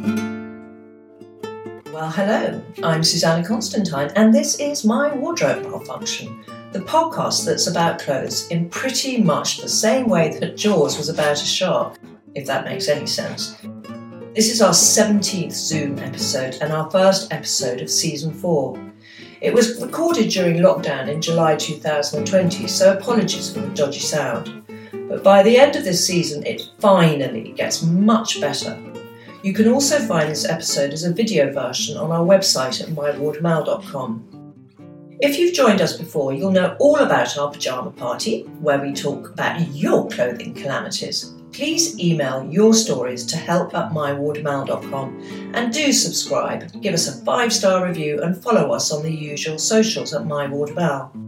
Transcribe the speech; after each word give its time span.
Well, 0.00 0.52
hello, 2.10 2.62
I'm 2.84 3.02
Susannah 3.02 3.44
Constantine, 3.44 4.12
and 4.14 4.32
this 4.32 4.60
is 4.60 4.84
my 4.84 5.12
Wardrobe 5.12 5.64
Malfunction, 5.64 6.44
the 6.70 6.78
podcast 6.78 7.44
that's 7.44 7.66
about 7.66 7.98
clothes 7.98 8.46
in 8.48 8.70
pretty 8.70 9.20
much 9.20 9.56
the 9.56 9.68
same 9.68 10.08
way 10.08 10.38
that 10.38 10.56
Jaws 10.56 10.96
was 10.96 11.08
about 11.08 11.42
a 11.42 11.44
shark, 11.44 11.98
if 12.36 12.46
that 12.46 12.64
makes 12.64 12.86
any 12.86 13.08
sense. 13.08 13.56
This 14.36 14.52
is 14.52 14.62
our 14.62 14.70
17th 14.70 15.50
Zoom 15.50 15.98
episode 15.98 16.58
and 16.60 16.72
our 16.72 16.88
first 16.92 17.32
episode 17.32 17.80
of 17.80 17.90
season 17.90 18.32
4. 18.32 18.92
It 19.40 19.52
was 19.52 19.82
recorded 19.82 20.30
during 20.30 20.58
lockdown 20.58 21.08
in 21.08 21.20
July 21.20 21.56
2020, 21.56 22.68
so 22.68 22.96
apologies 22.96 23.52
for 23.52 23.60
the 23.60 23.74
dodgy 23.74 23.98
sound. 23.98 24.62
But 25.08 25.24
by 25.24 25.42
the 25.42 25.56
end 25.56 25.74
of 25.74 25.82
this 25.82 26.06
season, 26.06 26.46
it 26.46 26.62
finally 26.78 27.52
gets 27.56 27.82
much 27.82 28.40
better. 28.40 28.80
You 29.42 29.52
can 29.52 29.68
also 29.68 30.00
find 30.00 30.28
this 30.28 30.44
episode 30.44 30.92
as 30.92 31.04
a 31.04 31.12
video 31.12 31.52
version 31.52 31.96
on 31.96 32.10
our 32.10 32.24
website 32.24 32.82
at 32.82 32.88
mywardmail.com. 32.88 34.24
If 35.20 35.38
you've 35.38 35.54
joined 35.54 35.80
us 35.80 35.96
before, 35.96 36.32
you'll 36.32 36.50
know 36.50 36.76
all 36.80 36.96
about 36.96 37.36
our 37.38 37.50
pyjama 37.50 37.90
party, 37.90 38.42
where 38.60 38.80
we 38.80 38.92
talk 38.92 39.30
about 39.30 39.60
your 39.72 40.08
clothing 40.08 40.54
calamities. 40.54 41.34
Please 41.52 41.98
email 41.98 42.46
your 42.50 42.74
stories 42.74 43.24
to 43.26 43.36
help 43.36 43.74
at 43.74 43.90
mywardmail.com 43.90 45.52
and 45.54 45.72
do 45.72 45.92
subscribe, 45.92 46.80
give 46.82 46.94
us 46.94 47.08
a 47.08 47.24
five 47.24 47.52
star 47.52 47.86
review, 47.86 48.22
and 48.22 48.40
follow 48.42 48.72
us 48.72 48.92
on 48.92 49.02
the 49.02 49.12
usual 49.12 49.58
socials 49.58 50.14
at 50.14 50.22
mywardmail. 50.22 51.27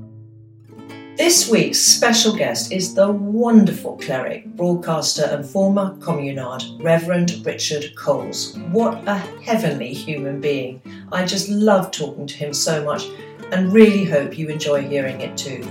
This 1.21 1.51
week's 1.51 1.79
special 1.79 2.35
guest 2.35 2.73
is 2.73 2.95
the 2.95 3.13
wonderful 3.13 3.99
cleric, 3.99 4.47
broadcaster, 4.57 5.25
and 5.25 5.45
former 5.45 5.95
communard, 5.97 6.83
Reverend 6.83 7.45
Richard 7.45 7.95
Coles. 7.95 8.57
What 8.71 9.07
a 9.07 9.19
heavenly 9.45 9.93
human 9.93 10.41
being! 10.41 10.81
I 11.13 11.27
just 11.27 11.51
love 11.51 11.91
talking 11.91 12.27
to 12.27 12.35
him 12.35 12.55
so 12.55 12.83
much 12.83 13.05
and 13.53 13.71
really 13.71 14.03
hope 14.03 14.39
you 14.39 14.48
enjoy 14.48 14.81
hearing 14.81 15.21
it 15.21 15.37
too. 15.37 15.63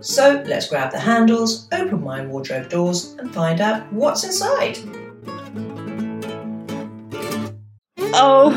So 0.00 0.42
let's 0.44 0.68
grab 0.68 0.90
the 0.90 0.98
handles, 0.98 1.68
open 1.70 2.02
my 2.02 2.26
wardrobe 2.26 2.68
doors, 2.68 3.14
and 3.20 3.32
find 3.32 3.60
out 3.60 3.90
what's 3.92 4.24
inside. 4.24 4.76
Oh, 8.12 8.50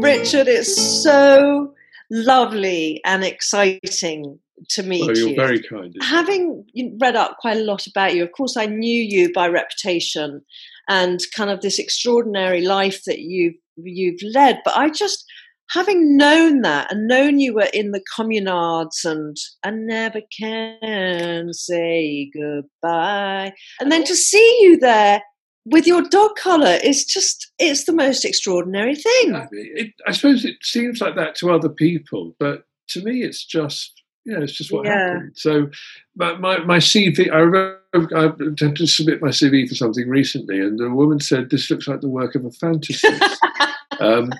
Richard, 0.00 0.48
it's 0.48 1.02
so 1.02 1.74
lovely 2.08 3.02
and 3.04 3.22
exciting 3.22 4.40
to 4.70 4.82
meet 4.82 5.06
well, 5.06 5.16
you're 5.16 5.30
you. 5.30 5.36
very 5.36 5.62
kind. 5.62 5.94
Having 6.02 6.64
read 7.00 7.16
up 7.16 7.36
quite 7.38 7.56
a 7.56 7.64
lot 7.64 7.86
about 7.86 8.14
you, 8.14 8.22
of 8.22 8.32
course, 8.32 8.56
I 8.56 8.66
knew 8.66 9.02
you 9.02 9.32
by 9.32 9.48
reputation 9.48 10.42
and 10.88 11.20
kind 11.34 11.50
of 11.50 11.60
this 11.60 11.78
extraordinary 11.78 12.62
life 12.62 13.04
that 13.04 13.20
you've 13.20 13.54
you've 13.76 14.20
led. 14.34 14.60
But 14.64 14.76
I 14.76 14.90
just, 14.90 15.24
having 15.70 16.16
known 16.16 16.62
that 16.62 16.90
and 16.90 17.06
known 17.06 17.38
you 17.38 17.54
were 17.54 17.68
in 17.72 17.92
the 17.92 18.02
communards 18.16 19.04
and 19.04 19.36
I 19.62 19.70
never 19.70 20.20
can 20.38 21.52
say 21.52 22.30
goodbye, 22.34 23.52
and 23.80 23.92
then 23.92 24.04
to 24.04 24.14
see 24.14 24.58
you 24.60 24.78
there 24.78 25.22
with 25.70 25.86
your 25.86 26.02
dog 26.02 26.30
collar 26.36 26.78
is 26.82 27.04
just 27.04 27.52
it's 27.58 27.84
the 27.84 27.92
most 27.92 28.24
extraordinary 28.24 28.94
thing. 28.94 29.48
It, 29.52 29.92
I 30.06 30.12
suppose 30.12 30.44
it 30.44 30.56
seems 30.62 31.00
like 31.00 31.14
that 31.16 31.34
to 31.36 31.50
other 31.50 31.68
people, 31.68 32.34
but 32.38 32.64
to 32.88 33.04
me, 33.04 33.22
it's 33.22 33.44
just 33.44 33.97
know, 34.32 34.42
it's 34.42 34.52
just 34.52 34.72
what 34.72 34.86
Yeah. 34.86 35.12
happened. 35.14 35.32
So, 35.36 35.70
my, 36.16 36.36
my, 36.36 36.58
my 36.64 36.78
CV, 36.78 37.32
I 37.32 37.38
remember 37.38 37.78
I 37.94 38.22
had 38.22 38.76
to 38.76 38.86
submit 38.86 39.22
my 39.22 39.28
CV 39.28 39.68
for 39.68 39.74
something 39.74 40.08
recently, 40.08 40.60
and 40.60 40.78
the 40.78 40.90
woman 40.90 41.20
said, 41.20 41.50
This 41.50 41.70
looks 41.70 41.88
like 41.88 42.00
the 42.00 42.08
work 42.08 42.34
of 42.34 42.44
a 42.44 42.50
fantasist. 42.50 43.36
um, 44.00 44.32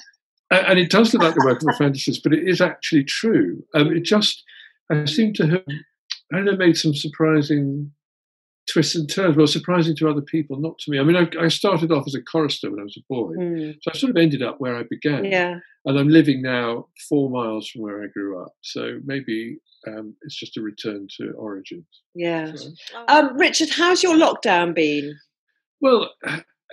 and, 0.51 0.67
and 0.67 0.79
it 0.79 0.91
does 0.91 1.13
look 1.13 1.23
like 1.23 1.35
the 1.35 1.45
work 1.45 1.63
of 1.63 1.69
a 1.69 1.83
fantasist, 1.83 2.23
but 2.23 2.33
it 2.33 2.47
is 2.49 2.61
actually 2.61 3.05
true. 3.05 3.63
Um, 3.75 3.89
it 3.95 4.01
just, 4.01 4.43
I 4.91 5.05
seem 5.07 5.33
to 5.35 5.47
have, 5.47 5.65
I 6.33 6.37
don't 6.37 6.45
know, 6.45 6.57
made 6.57 6.77
some 6.77 6.95
surprising 6.95 7.93
twists 8.73 8.95
and 8.95 9.09
turns. 9.11 9.37
Well, 9.37 9.47
surprising 9.47 9.97
to 9.97 10.09
other 10.09 10.21
people, 10.21 10.59
not 10.61 10.79
to 10.81 10.91
me. 10.91 10.99
I 10.99 11.03
mean, 11.03 11.17
I, 11.17 11.29
I 11.45 11.49
started 11.49 11.91
off 11.93 12.05
as 12.07 12.15
a 12.15 12.23
chorister 12.23 12.71
when 12.71 12.81
I 12.81 12.85
was 12.85 12.97
a 12.97 13.03
boy, 13.09 13.33
Mm, 13.39 13.75
so 13.83 13.91
I 13.93 13.97
sort 13.97 14.11
of 14.11 14.17
ended 14.17 14.43
up 14.43 14.61
where 14.61 14.77
I 14.77 14.83
began 14.89 15.25
yeah. 15.25 15.59
and 15.85 15.99
I'm 15.99 16.09
living 16.09 16.43
now 16.43 16.89
four 17.09 17.31
miles 17.31 17.69
from 17.69 17.83
where 17.83 18.03
I 18.03 18.07
grew 18.09 18.43
up. 18.43 18.53
So 18.63 18.99
maybe 19.05 19.59
um, 19.87 20.15
it's 20.23 20.37
just 20.39 20.57
a 20.57 20.63
return 20.63 21.07
to 21.19 21.31
origins. 21.33 21.87
Yeah. 22.15 22.53
So- 22.55 22.71
Um, 23.09 23.37
Richard, 23.39 23.71
how's 23.71 24.03
your 24.03 24.17
lockdown 24.17 24.75
been? 24.75 25.17
well, 25.81 26.13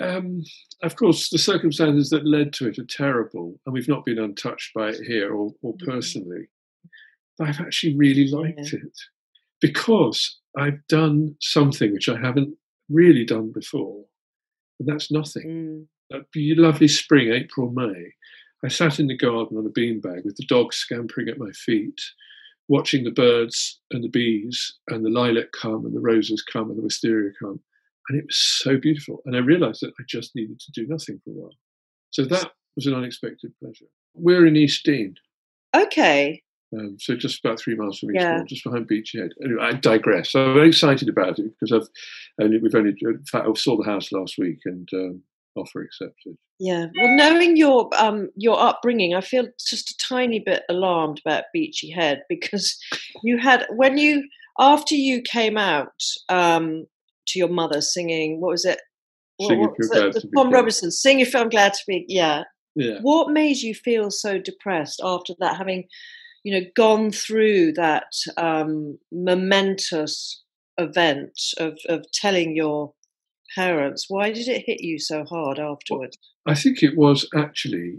um, 0.02 0.44
of 0.84 0.96
course, 0.98 1.30
the 1.30 1.38
circumstances 1.38 2.10
that 2.10 2.26
led 2.28 2.52
to 2.54 2.68
it 2.68 2.78
are 2.80 2.86
terrible, 2.86 3.60
and 3.66 3.74
we've 3.74 3.88
not 3.88 4.04
been 4.04 4.20
untouched 4.20 4.74
by 4.74 4.90
it 4.90 5.02
here 5.06 5.34
or, 5.34 5.54
or 5.62 5.74
Mhm. 5.76 5.86
personally. 5.86 6.48
But 7.38 7.50
I've 7.50 7.60
actually 7.62 7.96
really 7.96 8.28
liked 8.30 8.74
it 8.74 8.98
because 9.62 10.40
I've 10.58 10.86
done 10.88 11.36
something 11.42 11.92
which 11.94 12.10
I 12.10 12.20
haven't 12.20 12.56
really 12.90 13.26
done 13.26 13.52
before, 13.52 14.06
and 14.80 14.88
that's 14.88 15.12
nothing. 15.12 15.88
Mm. 16.12 16.26
that 16.34 16.58
lovely 16.58 16.88
spring, 16.88 17.32
April, 17.32 17.72
May, 17.72 18.14
I 18.64 18.68
sat 18.68 19.00
in 19.00 19.08
the 19.08 19.18
garden 19.18 19.58
on 19.58 19.66
a 19.66 19.70
beanbag 19.70 20.26
with 20.26 20.38
the 20.38 20.46
dogs 20.48 20.78
scampering 20.78 21.30
at 21.30 21.38
my 21.38 21.52
feet, 21.52 22.00
watching 22.68 23.04
the 23.04 23.12
birds 23.12 23.80
and 23.92 24.04
the 24.04 24.10
bees 24.10 24.76
and 24.88 25.06
the 25.06 25.10
lilac 25.10 25.52
come 25.52 25.86
and 25.86 25.96
the 25.96 26.00
roses 26.00 26.42
come 26.42 26.70
and 26.70 26.78
the 26.78 26.84
wisteria 26.84 27.32
come. 27.40 27.60
And 28.10 28.20
it 28.20 28.26
was 28.26 28.38
so 28.38 28.78
beautiful. 28.78 29.22
And 29.26 29.36
I 29.36 29.40
realized 29.40 29.82
that 29.82 29.94
I 30.00 30.04
just 30.08 30.36
needed 30.36 30.60
to 30.60 30.72
do 30.72 30.88
nothing 30.88 31.20
for 31.24 31.32
a 31.32 31.34
while. 31.34 31.54
So 32.12 32.24
that 32.26 32.52
was 32.76 32.86
an 32.86 32.94
unexpected 32.94 33.52
pleasure. 33.62 33.86
We're 34.14 34.46
in 34.46 34.56
East 34.56 34.86
Dean, 34.86 35.16
Okay. 35.76 36.42
Um, 36.78 36.98
so 37.00 37.16
just 37.16 37.44
about 37.44 37.60
three 37.60 37.76
miles 37.76 38.00
from 38.00 38.12
East 38.12 38.22
Yeah. 38.22 38.44
Just 38.48 38.64
behind 38.64 38.88
Beachy 38.88 39.20
Head. 39.20 39.32
Anyway, 39.44 39.62
I 39.62 39.74
digress. 39.74 40.32
So 40.32 40.46
I'm 40.46 40.54
very 40.54 40.70
excited 40.70 41.10
about 41.10 41.40
it 41.40 41.52
because 41.60 41.72
I've 41.72 42.44
only, 42.44 42.60
we've 42.60 42.76
only, 42.76 42.96
in 43.02 43.24
fact, 43.26 43.48
I 43.48 43.54
saw 43.54 43.78
the 43.78 43.90
house 43.90 44.12
last 44.12 44.36
week 44.38 44.60
and 44.66 44.88
um, 44.94 45.22
offer 45.56 45.82
accepted. 45.82 46.38
Yeah. 46.60 46.88
Well, 46.98 47.16
knowing 47.16 47.58
your 47.58 47.90
um 47.98 48.30
your 48.36 48.60
upbringing, 48.60 49.14
I 49.14 49.22
feel 49.22 49.48
just 49.68 49.92
a 49.92 50.08
tiny 50.08 50.40
bit 50.40 50.64
alarmed 50.70 51.22
about 51.26 51.46
Beachy 51.54 51.92
Head 51.92 52.24
because 52.30 52.78
you 53.24 53.38
had 53.38 53.66
when 53.76 53.98
you 53.98 54.24
after 54.60 54.96
you 54.96 55.22
came 55.22 55.58
out 55.58 56.02
um 56.30 56.86
to 57.28 57.40
your 57.40 57.50
mother 57.50 57.82
singing 57.82 58.40
what 58.40 58.52
was 58.52 58.66
it? 58.66 58.80
What, 59.38 59.50
Sing 59.50 59.60
what 59.60 59.78
was 59.78 59.90
You're? 59.92 60.12
Glad 60.12 60.22
to 60.22 60.30
Tom. 60.36 60.52
Robinson, 60.52 60.92
sing 60.92 61.20
if 61.20 61.36
I'm 61.36 61.50
glad 61.50 61.74
to 61.74 61.82
be. 61.88 62.06
Yeah. 62.08 62.44
Yeah. 62.76 63.00
What 63.02 63.32
made 63.32 63.58
you 63.58 63.74
feel 63.74 64.12
so 64.12 64.38
depressed 64.38 65.02
after 65.04 65.34
that, 65.40 65.58
having 65.58 65.88
you 66.46 66.54
know 66.54 66.66
gone 66.76 67.12
through 67.12 67.74
that 67.74 68.14
um, 68.38 69.00
momentous 69.12 70.44
event 70.78 71.34
of 71.58 71.78
of 71.90 72.06
telling 72.14 72.56
your 72.56 72.94
parents? 73.56 74.06
Why 74.08 74.32
did 74.32 74.48
it 74.48 74.64
hit 74.66 74.82
you 74.82 75.00
so 75.00 75.26
hard 75.26 75.60
afterwards? 75.60 76.18
I 76.46 76.54
think 76.54 76.84
it 76.84 76.96
was 76.96 77.28
actually 77.36 77.96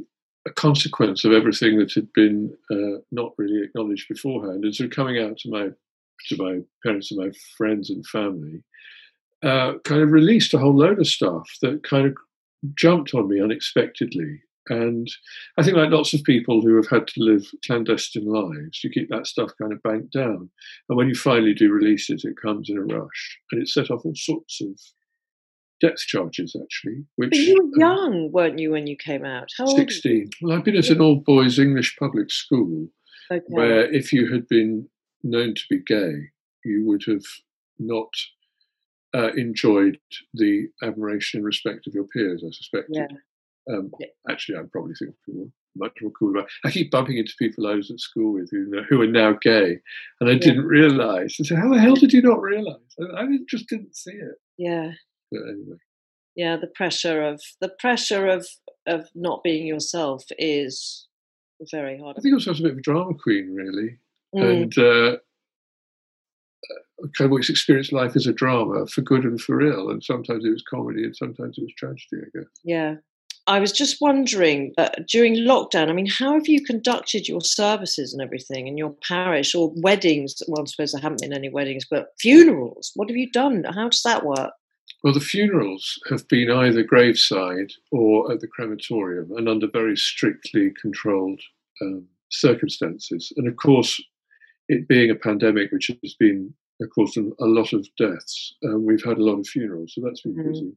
a 0.47 0.53
consequence 0.53 1.25
of 1.25 1.33
everything 1.33 1.77
that 1.79 1.93
had 1.93 2.13
been 2.13 2.57
uh, 2.71 3.01
not 3.11 3.33
really 3.37 3.65
acknowledged 3.65 4.07
beforehand, 4.09 4.65
and 4.65 4.75
so 4.75 4.89
coming 4.89 5.19
out 5.19 5.39
to 5.39 5.51
my 5.51 5.69
to 6.29 6.37
my 6.37 6.61
parents 6.85 7.11
and 7.11 7.21
my 7.21 7.33
friends 7.59 7.91
and 7.91 8.07
family, 8.07 8.63
uh, 9.43 9.73
kind 9.85 10.03
of 10.03 10.13
released 10.13 10.55
a 10.55 10.59
whole 10.59 10.77
load 10.77 11.01
of 11.01 11.09
stuff 11.09 11.51
that 11.63 11.83
kind 11.83 12.07
of 12.07 12.17
jumped 12.77 13.13
on 13.13 13.29
me 13.29 13.43
unexpectedly. 13.43 14.41
And 14.69 15.09
I 15.59 15.63
think, 15.63 15.77
like 15.77 15.91
lots 15.91 16.13
of 16.15 16.25
people 16.25 16.61
who 16.61 16.77
have 16.77 16.89
had 16.89 17.07
to 17.09 17.23
live 17.23 17.47
clandestine 17.65 18.27
lives, 18.27 18.83
you 18.83 18.91
keep 18.91 19.09
that 19.11 19.27
stuff 19.27 19.51
kind 19.61 19.73
of 19.73 19.83
banked 19.83 20.13
down. 20.13 20.51
And 20.89 20.97
when 20.97 21.09
you 21.09 21.15
finally 21.15 21.55
do 21.55 21.71
release 21.73 22.11
it, 22.11 22.23
it 22.25 22.37
comes 22.41 22.69
in 22.69 22.79
a 22.79 22.83
rush, 22.83 23.39
and 23.53 23.63
it 23.63 23.69
set 23.69 23.91
off 23.91 24.05
all 24.05 24.15
sorts 24.17 24.61
of 24.61 24.79
depth 25.81 26.01
charges, 26.01 26.57
actually. 26.61 27.05
Which 27.17 27.31
But 27.31 27.39
you 27.39 27.55
were 27.55 27.65
um, 27.65 27.73
young, 27.77 28.33
weren't 28.33 28.59
you, 28.59 28.73
when 28.73 28.87
you 28.87 28.97
came 28.97 29.25
out? 29.25 29.49
How 29.59 29.67
old? 29.67 29.77
16. 29.77 30.31
Well, 30.43 30.57
I've 30.57 30.65
been 30.65 30.77
at 30.77 30.89
an 30.91 31.01
all 31.01 31.17
boys 31.17 31.59
English 31.59 31.97
public 31.99 32.31
school 32.31 32.89
Okay. 33.31 33.43
where 33.49 33.93
if 33.93 34.13
you 34.13 34.33
had 34.33 34.47
been 34.49 34.89
known 35.23 35.55
to 35.55 35.63
be 35.69 35.81
gay, 35.81 36.31
you 36.65 36.85
would 36.87 37.03
have 37.07 37.25
not 37.79 38.09
uh, 39.15 39.33
enjoyed 39.37 39.99
the 40.35 40.69
admiration 40.83 41.39
and 41.39 41.45
respect 41.47 41.87
of 41.87 41.95
your 41.95 42.05
peers. 42.05 42.43
I 42.47 42.51
suspect. 42.51 42.89
Yeah. 42.91 43.07
Um, 43.69 43.91
Actually, 44.31 44.59
I'm 44.59 44.69
probably 44.69 44.95
think 44.95 45.15
people 45.25 45.51
much 45.77 45.93
more 46.01 46.13
cool 46.19 46.31
about. 46.31 46.49
I 46.65 46.71
keep 46.71 46.91
bumping 46.91 47.19
into 47.19 47.33
people 47.39 47.67
I 47.67 47.75
was 47.75 47.91
at 47.91 48.01
school 48.01 48.35
with 48.35 48.49
who, 48.51 48.83
who 48.89 49.03
are 49.03 49.07
now 49.07 49.37
gay, 49.41 49.79
and 50.21 50.31
I 50.31 50.35
yeah. 50.35 50.39
didn't 50.39 50.67
realise. 50.67 51.37
I 51.41 51.45
said, 51.45 51.59
"How 51.59 51.73
the 51.73 51.81
hell 51.81 51.95
did 51.95 52.13
you 52.13 52.23
not 52.23 52.41
realise?" 52.41 52.77
I, 53.01 53.23
I 53.23 53.27
just 53.49 53.69
didn't 53.69 53.97
see 53.97 54.13
it. 54.13 54.37
Yeah. 54.59 54.93
But 55.31 55.41
anyway. 55.43 55.77
Yeah, 56.37 56.57
the 56.57 56.69
pressure 56.69 57.23
of 57.23 57.41
the 57.61 57.71
pressure 57.79 58.27
of 58.27 58.47
of 58.87 59.09
not 59.15 59.43
being 59.43 59.67
yourself 59.67 60.25
is 60.39 61.09
very 61.71 61.99
hard. 61.99 62.17
I 62.19 62.21
think 62.21 62.33
I 62.33 62.37
was 62.37 62.47
a 62.47 62.63
bit 62.63 62.73
of 62.73 62.79
a 62.79 62.83
drama 62.83 63.15
queen, 63.15 63.55
really, 63.55 63.99
mm. 64.35 64.63
and 64.63 64.79
uh, 64.79 65.19
kind 67.17 67.27
of 67.27 67.31
always 67.31 67.51
experienced 67.51 67.93
life 67.93 68.17
as 68.17 68.27
a 68.27 68.33
drama 68.33 68.87
for 68.87 69.01
good 69.01 69.25
and 69.25 69.41
for 69.41 69.63
ill, 69.63 69.91
and 69.91 70.05
sometimes 70.05 70.45
it 70.45 70.51
was 70.51 70.63
comedy 70.69 71.05
and 71.05 71.17
sometimes 71.17 71.59
it 71.59 71.63
was 71.63 71.73
tragedy. 71.77 72.23
I 72.23 72.39
guess. 72.39 72.49
Yeah, 72.65 72.95
I 73.49 73.61
was 73.61 73.71
just 73.71 74.01
wondering 74.01 74.73
uh, 74.77 74.89
during 75.09 75.37
lockdown. 75.37 75.89
I 75.89 75.93
mean, 75.93 76.07
how 76.07 76.35
have 76.35 76.49
you 76.49 76.65
conducted 76.65 77.29
your 77.29 77.41
services 77.41 78.13
and 78.13 78.21
everything 78.21 78.67
in 78.67 78.77
your 78.77 78.95
parish 79.07 79.55
or 79.55 79.73
weddings? 79.77 80.43
Well, 80.49 80.63
I 80.63 80.65
suppose 80.67 80.93
there 80.93 81.01
haven't 81.01 81.21
been 81.21 81.33
any 81.33 81.49
weddings, 81.49 81.87
but 81.89 82.09
funerals. 82.19 82.91
What 82.95 83.09
have 83.09 83.17
you 83.17 83.31
done? 83.31 83.65
How 83.65 83.89
does 83.89 84.03
that 84.03 84.25
work? 84.25 84.51
Well, 85.05 85.15
the 85.15 85.21
funerals 85.21 86.01
have 86.11 86.27
been 86.27 86.51
either 86.51 86.83
graveside 86.83 87.73
or 87.93 88.33
at 88.33 88.41
the 88.41 88.49
crematorium, 88.49 89.31
and 89.37 89.49
under 89.49 89.69
very 89.69 89.97
strictly 89.97 90.73
controlled 90.81 91.41
um, 91.83 92.07
circumstances. 92.31 93.33
And 93.37 93.47
of 93.47 93.57
course, 93.57 94.03
it 94.69 94.89
being 94.89 95.11
a 95.11 95.15
pandemic, 95.15 95.71
which 95.71 95.91
has 96.03 96.15
been, 96.15 96.53
of 96.81 96.91
course, 96.91 97.17
a 97.17 97.45
lot 97.45 97.73
of 97.73 97.87
deaths, 97.97 98.55
um, 98.65 98.85
we've 98.85 99.05
had 99.05 99.19
a 99.19 99.25
lot 99.25 99.39
of 99.39 99.47
funerals, 99.47 99.93
so 99.95 100.01
that's 100.05 100.23
been 100.23 100.35
mm. 100.35 100.49
busy. 100.49 100.73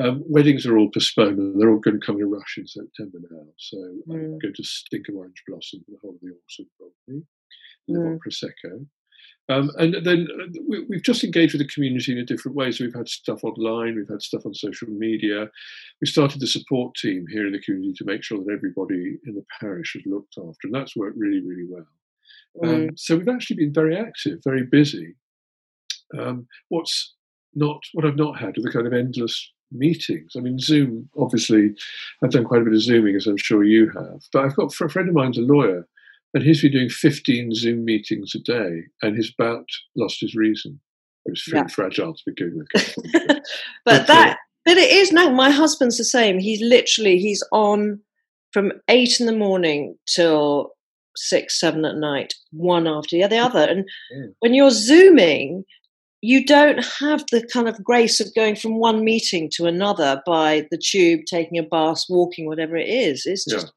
Um, 0.00 0.22
weddings 0.26 0.64
are 0.64 0.78
all 0.78 0.88
postponed, 0.88 1.38
and 1.38 1.60
they're 1.60 1.70
all 1.70 1.78
going 1.78 2.00
to 2.00 2.06
come 2.06 2.16
in 2.16 2.22
a 2.22 2.26
rush 2.26 2.56
in 2.56 2.66
September 2.66 3.18
now. 3.30 3.44
So 3.58 3.76
mm. 3.76 4.14
I'm 4.14 4.38
going 4.38 4.54
to 4.54 4.64
stink 4.64 5.08
of 5.08 5.16
orange 5.16 5.42
blossom 5.46 5.80
for 5.84 5.90
the 5.90 5.98
whole 6.00 6.14
of 6.14 6.20
the 6.20 6.28
autumn, 6.28 6.70
probably. 6.78 7.22
Live 7.88 8.00
mm. 8.00 8.18
prosecco. 8.26 8.86
Um, 9.48 9.70
and 9.76 9.96
then 10.04 10.28
uh, 10.40 10.46
we, 10.68 10.96
have 10.96 11.02
just 11.02 11.24
engaged 11.24 11.52
with 11.52 11.60
the 11.60 11.68
community 11.68 12.12
in 12.12 12.18
a 12.18 12.24
different 12.24 12.56
way. 12.56 12.70
So 12.70 12.84
we've 12.84 12.94
had 12.94 13.08
stuff 13.08 13.42
online, 13.42 13.96
we've 13.96 14.08
had 14.08 14.22
stuff 14.22 14.46
on 14.46 14.54
social 14.54 14.88
media. 14.88 15.48
We 16.00 16.06
started 16.06 16.40
the 16.40 16.46
support 16.46 16.94
team 16.94 17.26
here 17.28 17.46
in 17.46 17.52
the 17.52 17.60
community 17.60 17.92
to 17.98 18.04
make 18.04 18.22
sure 18.22 18.38
that 18.38 18.52
everybody 18.52 19.18
in 19.26 19.34
the 19.34 19.44
parish 19.60 19.96
is 19.96 20.02
looked 20.06 20.34
after, 20.38 20.64
and 20.64 20.74
that's 20.74 20.96
worked 20.96 21.18
really, 21.18 21.42
really 21.44 21.66
well. 21.68 21.86
Um, 22.62 22.70
mm. 22.70 22.88
Um, 22.88 22.96
so 22.96 23.16
we've 23.16 23.28
actually 23.28 23.56
been 23.56 23.74
very 23.74 23.96
active, 23.96 24.38
very 24.44 24.64
busy. 24.64 25.16
Um, 26.18 26.46
what's 26.68 27.14
not 27.54 27.80
what 27.92 28.06
I've 28.06 28.16
not 28.16 28.38
had 28.38 28.56
are 28.56 28.62
the 28.62 28.72
kind 28.72 28.86
of 28.86 28.92
endless 28.92 29.52
meetings. 29.72 30.32
I 30.36 30.40
mean, 30.40 30.58
Zoom. 30.58 31.08
Obviously, 31.18 31.70
I've 32.22 32.30
done 32.30 32.44
quite 32.44 32.62
a 32.62 32.64
bit 32.64 32.74
of 32.74 32.82
zooming, 32.82 33.16
as 33.16 33.26
I'm 33.26 33.36
sure 33.36 33.64
you 33.64 33.90
have. 33.90 34.22
But 34.32 34.44
I've 34.44 34.56
got 34.56 34.72
a 34.72 34.88
friend 34.88 35.08
of 35.08 35.14
mine's 35.14 35.38
a 35.38 35.42
lawyer, 35.42 35.86
and 36.34 36.42
he's 36.42 36.62
been 36.62 36.72
doing 36.72 36.88
15 36.88 37.54
Zoom 37.54 37.84
meetings 37.84 38.34
a 38.34 38.38
day, 38.38 38.84
and 39.02 39.16
he's 39.16 39.32
about 39.38 39.66
lost 39.96 40.20
his 40.20 40.34
reason. 40.34 40.80
It 41.24 41.30
was 41.30 41.44
yeah. 41.52 41.66
fragile 41.68 42.14
to 42.14 42.22
begin 42.26 42.58
with. 42.58 42.96
but, 43.12 43.42
but 43.84 44.06
that, 44.06 44.32
uh, 44.32 44.36
but 44.64 44.76
it 44.76 44.90
is 44.90 45.12
no. 45.12 45.30
My 45.30 45.50
husband's 45.50 45.98
the 45.98 46.04
same. 46.04 46.38
He's 46.38 46.60
literally 46.60 47.18
he's 47.18 47.42
on 47.52 48.00
from 48.52 48.72
eight 48.88 49.18
in 49.20 49.26
the 49.26 49.36
morning 49.36 49.96
till 50.06 50.72
six, 51.16 51.58
seven 51.60 51.84
at 51.84 51.96
night, 51.96 52.34
one 52.52 52.86
after 52.86 53.16
the 53.16 53.38
other. 53.38 53.60
And 53.60 53.84
yeah. 54.10 54.26
when 54.40 54.54
you're 54.54 54.70
zooming, 54.70 55.64
you 56.22 56.46
don't 56.46 56.82
have 57.00 57.24
the 57.32 57.44
kind 57.52 57.68
of 57.68 57.82
grace 57.82 58.20
of 58.20 58.32
going 58.34 58.54
from 58.54 58.78
one 58.78 59.04
meeting 59.04 59.50
to 59.54 59.66
another 59.66 60.22
by 60.24 60.66
the 60.70 60.78
tube, 60.78 61.22
taking 61.26 61.58
a 61.58 61.64
bus, 61.64 62.08
walking, 62.08 62.46
whatever 62.46 62.76
it 62.76 62.88
is. 62.88 63.26
It's 63.26 63.44
just 63.44 63.66
yeah. 63.66 63.72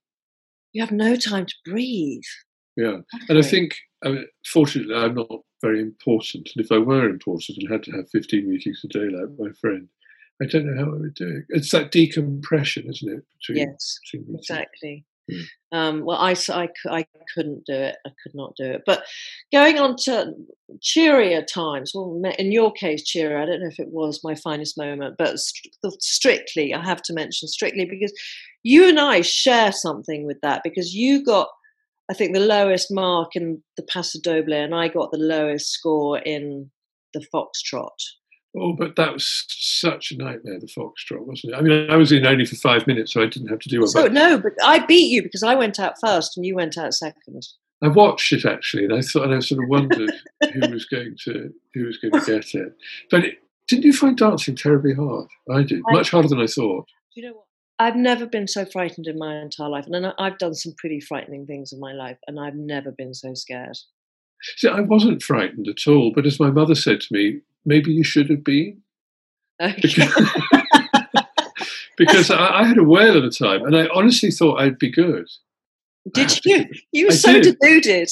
you 0.74 0.82
have 0.82 0.92
no 0.92 1.16
time 1.16 1.48
to 1.48 1.56
breathe. 1.66 2.22
Yeah, 2.78 2.98
and 3.30 3.40
I 3.40 3.42
think, 3.42 3.76
I 4.04 4.10
mean, 4.10 4.28
fortunately, 4.46 4.96
I'm 4.96 5.16
not 5.16 5.30
very 5.64 5.82
important. 5.82 6.52
And 6.56 6.64
if 6.64 6.72
I 6.72 6.78
were 6.78 7.10
important 7.10 7.58
and 7.58 7.72
had 7.72 7.84
to 7.84 7.92
have 7.94 8.10
15 8.12 8.48
meetings 8.48 8.82
a 8.84 8.88
day 8.90 9.10
like 9.10 9.30
my 9.40 9.50
friend, 9.60 9.88
I 10.42 10.46
don't 10.46 10.68
know 10.68 10.86
how 10.86 10.92
I 10.92 10.98
would 10.98 11.16
do 11.16 11.28
it. 11.28 11.46
It's 11.50 11.72
that 11.72 11.92
decompression, 11.92 12.88
isn't 12.90 13.12
it? 13.12 13.24
Between, 13.40 13.70
yes, 13.70 14.00
between 14.12 14.36
exactly. 14.36 15.06
Hmm. 15.30 15.42
Um, 15.72 16.06
well, 16.06 16.18
I, 16.18 16.36
I, 16.50 16.70
I 16.90 17.06
couldn't 17.34 17.66
do 17.66 17.74
it. 17.74 17.96
I 18.06 18.10
could 18.24 18.34
not 18.34 18.54
do 18.56 18.66
it. 18.66 18.84
But 18.86 19.04
going 19.52 19.78
on 19.80 19.96
to 20.04 20.34
cheerier 20.82 21.42
times, 21.42 21.92
well, 21.94 22.22
in 22.38 22.52
your 22.52 22.72
case, 22.72 23.04
cheerier, 23.04 23.40
I 23.40 23.46
don't 23.46 23.62
know 23.62 23.68
if 23.68 23.80
it 23.80 23.90
was 23.90 24.22
my 24.24 24.36
finest 24.36 24.78
moment, 24.78 25.16
but 25.18 25.38
strictly, 26.00 26.74
I 26.74 26.84
have 26.84 27.02
to 27.04 27.14
mention 27.14 27.48
strictly 27.48 27.86
because 27.86 28.14
you 28.64 28.88
and 28.88 29.00
I 29.00 29.22
share 29.22 29.72
something 29.72 30.26
with 30.26 30.38
that 30.42 30.62
because 30.64 30.94
you 30.94 31.24
got– 31.24 31.50
I 32.10 32.14
think 32.14 32.34
the 32.34 32.40
lowest 32.40 32.90
mark 32.92 33.36
in 33.36 33.64
the 33.78 33.84
Paso 33.84 34.20
Doble, 34.22 34.54
and 34.54 34.76
I 34.76 34.90
got 34.90 35.12
the 35.12 35.18
lowest 35.18 35.72
score 35.72 36.20
in 36.20 36.70
the 37.16 37.26
Foxtrot. 37.34 37.90
Oh, 38.58 38.74
but 38.74 38.96
that 38.96 39.14
was 39.14 39.46
such 39.50 40.12
a 40.12 40.18
nightmare, 40.18 40.60
the 40.60 40.68
Foxtrot, 40.68 41.26
wasn't 41.26 41.54
it? 41.54 41.58
I 41.58 41.62
mean, 41.62 41.90
I 41.90 41.98
was 41.98 42.12
in 42.12 42.26
only 42.26 42.46
for 42.46 42.56
five 42.56 42.88
minutes, 42.88 43.14
so 43.14 43.22
I 43.22 43.26
didn't 43.26 43.50
have 43.50 43.60
to 43.60 43.70
do 43.70 43.84
it. 43.84 43.88
So, 43.88 44.08
no, 44.08 44.40
but 44.40 44.54
I 44.64 44.86
beat 44.86 45.12
you 45.12 45.24
because 45.24 45.44
I 45.44 45.56
went 45.56 45.80
out 45.80 45.96
first 46.00 46.38
and 46.38 46.46
you 46.46 46.56
went 46.56 46.78
out 46.78 46.94
second. 46.94 47.46
I 47.82 47.90
watched 47.90 48.32
it 48.32 48.46
actually, 48.46 48.86
and 48.86 48.94
I 48.94 49.02
thought, 49.02 49.26
and 49.26 49.36
I 49.36 49.40
sort 49.40 49.64
of 49.64 49.70
wondered 49.70 50.12
who 50.54 50.70
was 50.72 50.86
going 50.86 51.16
to 51.26 51.54
who 51.74 51.86
was 51.86 51.98
going 51.98 52.14
to 52.24 52.26
get 52.26 52.56
it. 52.56 52.74
But 53.12 53.26
it, 53.26 53.36
didn't 53.68 53.84
you 53.84 53.94
find 53.94 54.18
dancing 54.18 54.56
terribly 54.56 54.94
hard? 54.94 55.28
I 55.52 55.64
did, 55.64 55.82
I, 55.90 55.94
much 55.94 56.12
harder 56.12 56.30
than 56.30 56.40
I 56.40 56.48
thought. 56.48 56.88
Do 57.14 57.22
you 57.22 57.28
know 57.28 57.34
what? 57.34 57.46
I've 57.78 57.98
never 57.98 58.26
been 58.26 58.48
so 58.48 58.66
frightened 58.66 59.08
in 59.08 59.20
my 59.20 59.36
entire 59.36 59.70
life, 59.70 59.86
and 59.88 60.14
I've 60.18 60.38
done 60.38 60.54
some 60.54 60.74
pretty 60.78 61.02
frightening 61.02 61.46
things 61.46 61.74
in 61.74 61.80
my 61.80 61.92
life, 61.92 62.18
and 62.28 62.40
I've 62.40 62.56
never 62.56 62.92
been 62.92 63.14
so 63.14 63.34
scared. 63.34 63.78
See, 64.58 64.68
I 64.68 64.82
wasn't 64.82 65.24
frightened 65.24 65.68
at 65.68 65.88
all, 65.88 66.12
but 66.14 66.26
as 66.26 66.40
my 66.40 66.52
mother 66.52 66.76
said 66.76 67.02
to 67.02 67.14
me, 67.14 67.42
maybe 67.66 67.92
you 67.92 68.04
should 68.04 68.30
have 68.30 68.44
been. 68.44 68.82
Okay. 69.62 69.80
Because, 69.82 70.32
because 71.98 72.32
I, 72.32 72.62
I, 72.62 72.68
had 72.68 72.78
a 72.78 72.84
whale 72.84 73.18
at 73.18 73.24
the 73.24 73.30
time, 73.30 73.66
and 73.66 73.76
I 73.76 73.88
honestly 73.94 74.32
thought 74.32 74.60
I'd 74.60 74.78
be 74.78 74.92
good. 74.92 75.28
Did 76.14 76.46
you? 76.46 76.66
You 76.92 77.08
were 77.08 77.12
I 77.12 77.16
so 77.16 77.42
did. 77.42 77.58
deluded. 77.60 78.10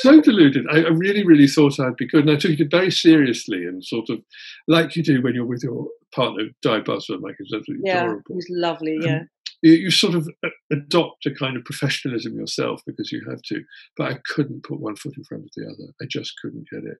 so 0.00 0.20
deluded. 0.20 0.66
I, 0.70 0.78
I 0.78 0.88
really, 0.88 1.24
really 1.24 1.46
thought 1.46 1.78
I'd 1.78 1.96
be 1.96 2.06
good, 2.06 2.26
and 2.26 2.36
I 2.36 2.38
took 2.38 2.58
it 2.58 2.70
very 2.70 2.90
seriously, 2.90 3.64
and 3.64 3.84
sort 3.84 4.10
of 4.10 4.20
like 4.66 4.96
you 4.96 5.02
do 5.02 5.22
when 5.22 5.34
you're 5.34 5.46
with 5.46 5.62
your 5.62 5.86
partner, 6.14 6.44
Di 6.62 6.80
Buswell, 6.80 7.20
like 7.20 7.36
is 7.38 7.52
absolutely 7.54 7.88
yeah, 7.88 8.02
adorable. 8.02 8.34
He's 8.34 8.46
lovely. 8.50 8.98
Yeah. 9.00 9.20
Um, 9.20 9.28
you, 9.62 9.72
you, 9.72 9.90
sort 9.90 10.14
of 10.14 10.28
uh, 10.44 10.50
adopt 10.72 11.26
a 11.26 11.34
kind 11.34 11.56
of 11.56 11.64
professionalism 11.64 12.36
yourself 12.36 12.80
because 12.86 13.12
you 13.12 13.24
have 13.28 13.42
to. 13.42 13.62
But 13.96 14.12
I 14.12 14.18
couldn't 14.34 14.64
put 14.64 14.80
one 14.80 14.96
foot 14.96 15.16
in 15.16 15.24
front 15.24 15.44
of 15.44 15.50
the 15.56 15.66
other. 15.66 15.92
I 16.00 16.06
just 16.08 16.34
couldn't 16.40 16.68
get 16.70 16.84
it. 16.84 16.98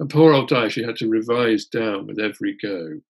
And 0.00 0.10
poor 0.10 0.32
old 0.32 0.48
Di, 0.48 0.68
she 0.68 0.82
had 0.82 0.96
to 0.96 1.08
revise 1.08 1.66
down 1.66 2.06
with 2.06 2.18
every 2.18 2.56
go 2.60 3.00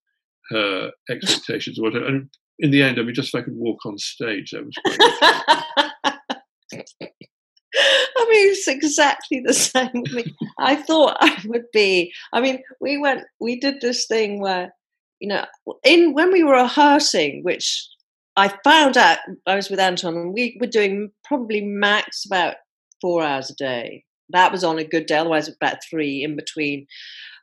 her 0.51 0.91
expectations. 1.11 1.79
and 1.79 2.29
in 2.59 2.71
the 2.71 2.83
end, 2.83 2.99
I 2.99 3.03
mean, 3.03 3.15
just 3.15 3.35
if 3.35 3.41
I 3.41 3.45
could 3.45 3.57
walk 3.57 3.85
on 3.87 3.99
stage, 3.99 4.51
that 4.51 4.65
was 4.65 4.75
great. 4.85 4.99
I 8.17 8.27
mean, 8.31 8.49
it's 8.51 8.69
exactly 8.69 9.43
the 9.45 9.53
same 9.53 9.91
with 9.95 10.13
me. 10.13 10.25
I 10.59 10.77
thought 10.77 11.17
I 11.21 11.37
would 11.47 11.65
be. 11.73 12.13
I 12.33 12.41
mean, 12.41 12.63
we 12.81 12.99
went, 12.99 13.25
we 13.41 13.59
did 13.59 13.81
this 13.81 14.07
thing 14.07 14.41
where, 14.41 14.75
you 15.21 15.29
know, 15.29 15.45
in 15.83 16.13
when 16.13 16.33
we 16.33 16.45
were 16.45 16.55
rehearsing, 16.55 17.43
which 17.43 17.89
I 18.37 18.53
found 18.65 18.97
out 18.97 19.19
I 19.47 19.55
was 19.55 19.71
with 19.71 19.81
Anton, 19.81 20.15
and 20.15 20.33
we 20.33 20.57
were 20.61 20.67
doing 20.67 21.11
probably 21.25 21.61
max 21.61 22.25
about 22.25 22.57
four 23.01 23.23
hours 23.23 23.51
a 23.51 23.55
day. 23.55 24.05
That 24.31 24.53
was 24.53 24.65
on 24.65 24.79
a 24.79 24.85
good 24.85 25.07
day. 25.07 25.17
Otherwise, 25.17 25.49
about 25.49 25.79
three 25.89 26.23
in 26.23 26.37
between 26.37 26.87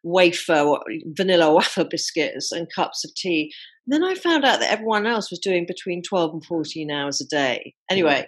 wafer, 0.04 0.78
vanilla 1.06 1.54
wafer 1.56 1.86
biscuits, 1.86 2.52
and 2.52 2.68
cups 2.74 3.06
of 3.06 3.14
tea. 3.16 3.54
And 3.86 3.94
then 3.94 4.04
I 4.04 4.16
found 4.16 4.46
out 4.46 4.60
that 4.60 4.72
everyone 4.72 5.08
else 5.08 5.32
was 5.32 5.40
doing 5.40 5.66
between 5.66 6.02
twelve 6.02 6.34
and 6.34 6.44
fourteen 6.44 6.92
hours 6.92 7.22
a 7.22 7.28
day. 7.28 7.74
Anyway 7.90 8.28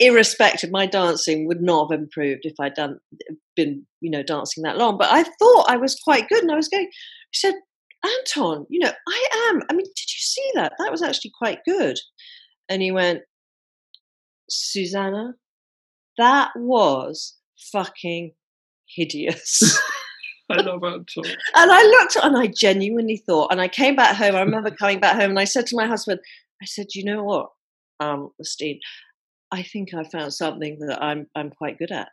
irrespective, 0.00 0.70
my 0.70 0.86
dancing 0.86 1.46
would 1.46 1.60
not 1.60 1.90
have 1.90 2.00
improved 2.00 2.42
if 2.44 2.54
I'd 2.60 2.74
done 2.74 2.98
been, 3.56 3.86
you 4.00 4.10
know, 4.10 4.22
dancing 4.22 4.62
that 4.62 4.78
long. 4.78 4.96
But 4.96 5.08
I 5.10 5.24
thought 5.24 5.66
I 5.68 5.76
was 5.76 5.98
quite 6.02 6.28
good, 6.28 6.42
and 6.42 6.52
I 6.52 6.56
was 6.56 6.68
going. 6.68 6.88
She 7.30 7.46
said, 7.46 7.54
"Anton, 8.04 8.66
you 8.68 8.80
know, 8.80 8.92
I 9.08 9.28
am. 9.50 9.62
I 9.70 9.74
mean, 9.74 9.86
did 9.86 10.12
you 10.12 10.20
see 10.20 10.50
that? 10.54 10.72
That 10.78 10.90
was 10.90 11.02
actually 11.02 11.32
quite 11.36 11.64
good." 11.64 11.98
And 12.68 12.82
he 12.82 12.90
went, 12.92 13.22
"Susannah, 14.48 15.34
that 16.16 16.50
was 16.56 17.36
fucking 17.72 18.32
hideous." 18.86 19.80
I 20.50 20.56
love 20.62 20.82
Anton. 20.82 21.24
and 21.56 21.70
I 21.70 21.82
looked 21.82 22.16
and 22.16 22.36
I 22.36 22.46
genuinely 22.46 23.18
thought, 23.18 23.52
and 23.52 23.60
I 23.60 23.68
came 23.68 23.96
back 23.96 24.16
home. 24.16 24.34
I 24.34 24.40
remember 24.40 24.70
coming 24.70 25.00
back 25.00 25.16
home 25.16 25.30
and 25.30 25.38
I 25.38 25.44
said 25.44 25.66
to 25.66 25.76
my 25.76 25.86
husband, 25.86 26.20
I 26.62 26.66
said, 26.66 26.86
you 26.94 27.04
know 27.04 27.22
what, 27.22 27.50
um, 28.00 28.30
Steve, 28.42 28.80
I 29.50 29.62
think 29.62 29.94
I 29.94 30.04
found 30.04 30.32
something 30.34 30.78
that 30.80 31.02
I'm 31.02 31.26
I'm 31.34 31.50
quite 31.50 31.78
good 31.78 31.92
at. 31.92 32.12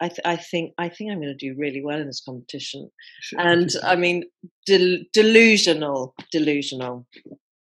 I, 0.00 0.08
th- 0.08 0.20
I 0.24 0.36
think 0.36 0.74
I 0.78 0.88
think 0.88 1.10
I'm 1.10 1.20
going 1.20 1.36
to 1.36 1.46
do 1.46 1.58
really 1.58 1.82
well 1.82 2.00
in 2.00 2.06
this 2.06 2.22
competition, 2.24 2.90
and 3.36 3.70
I 3.82 3.96
mean, 3.96 4.24
del- 4.66 5.04
delusional, 5.12 6.14
delusional. 6.30 7.06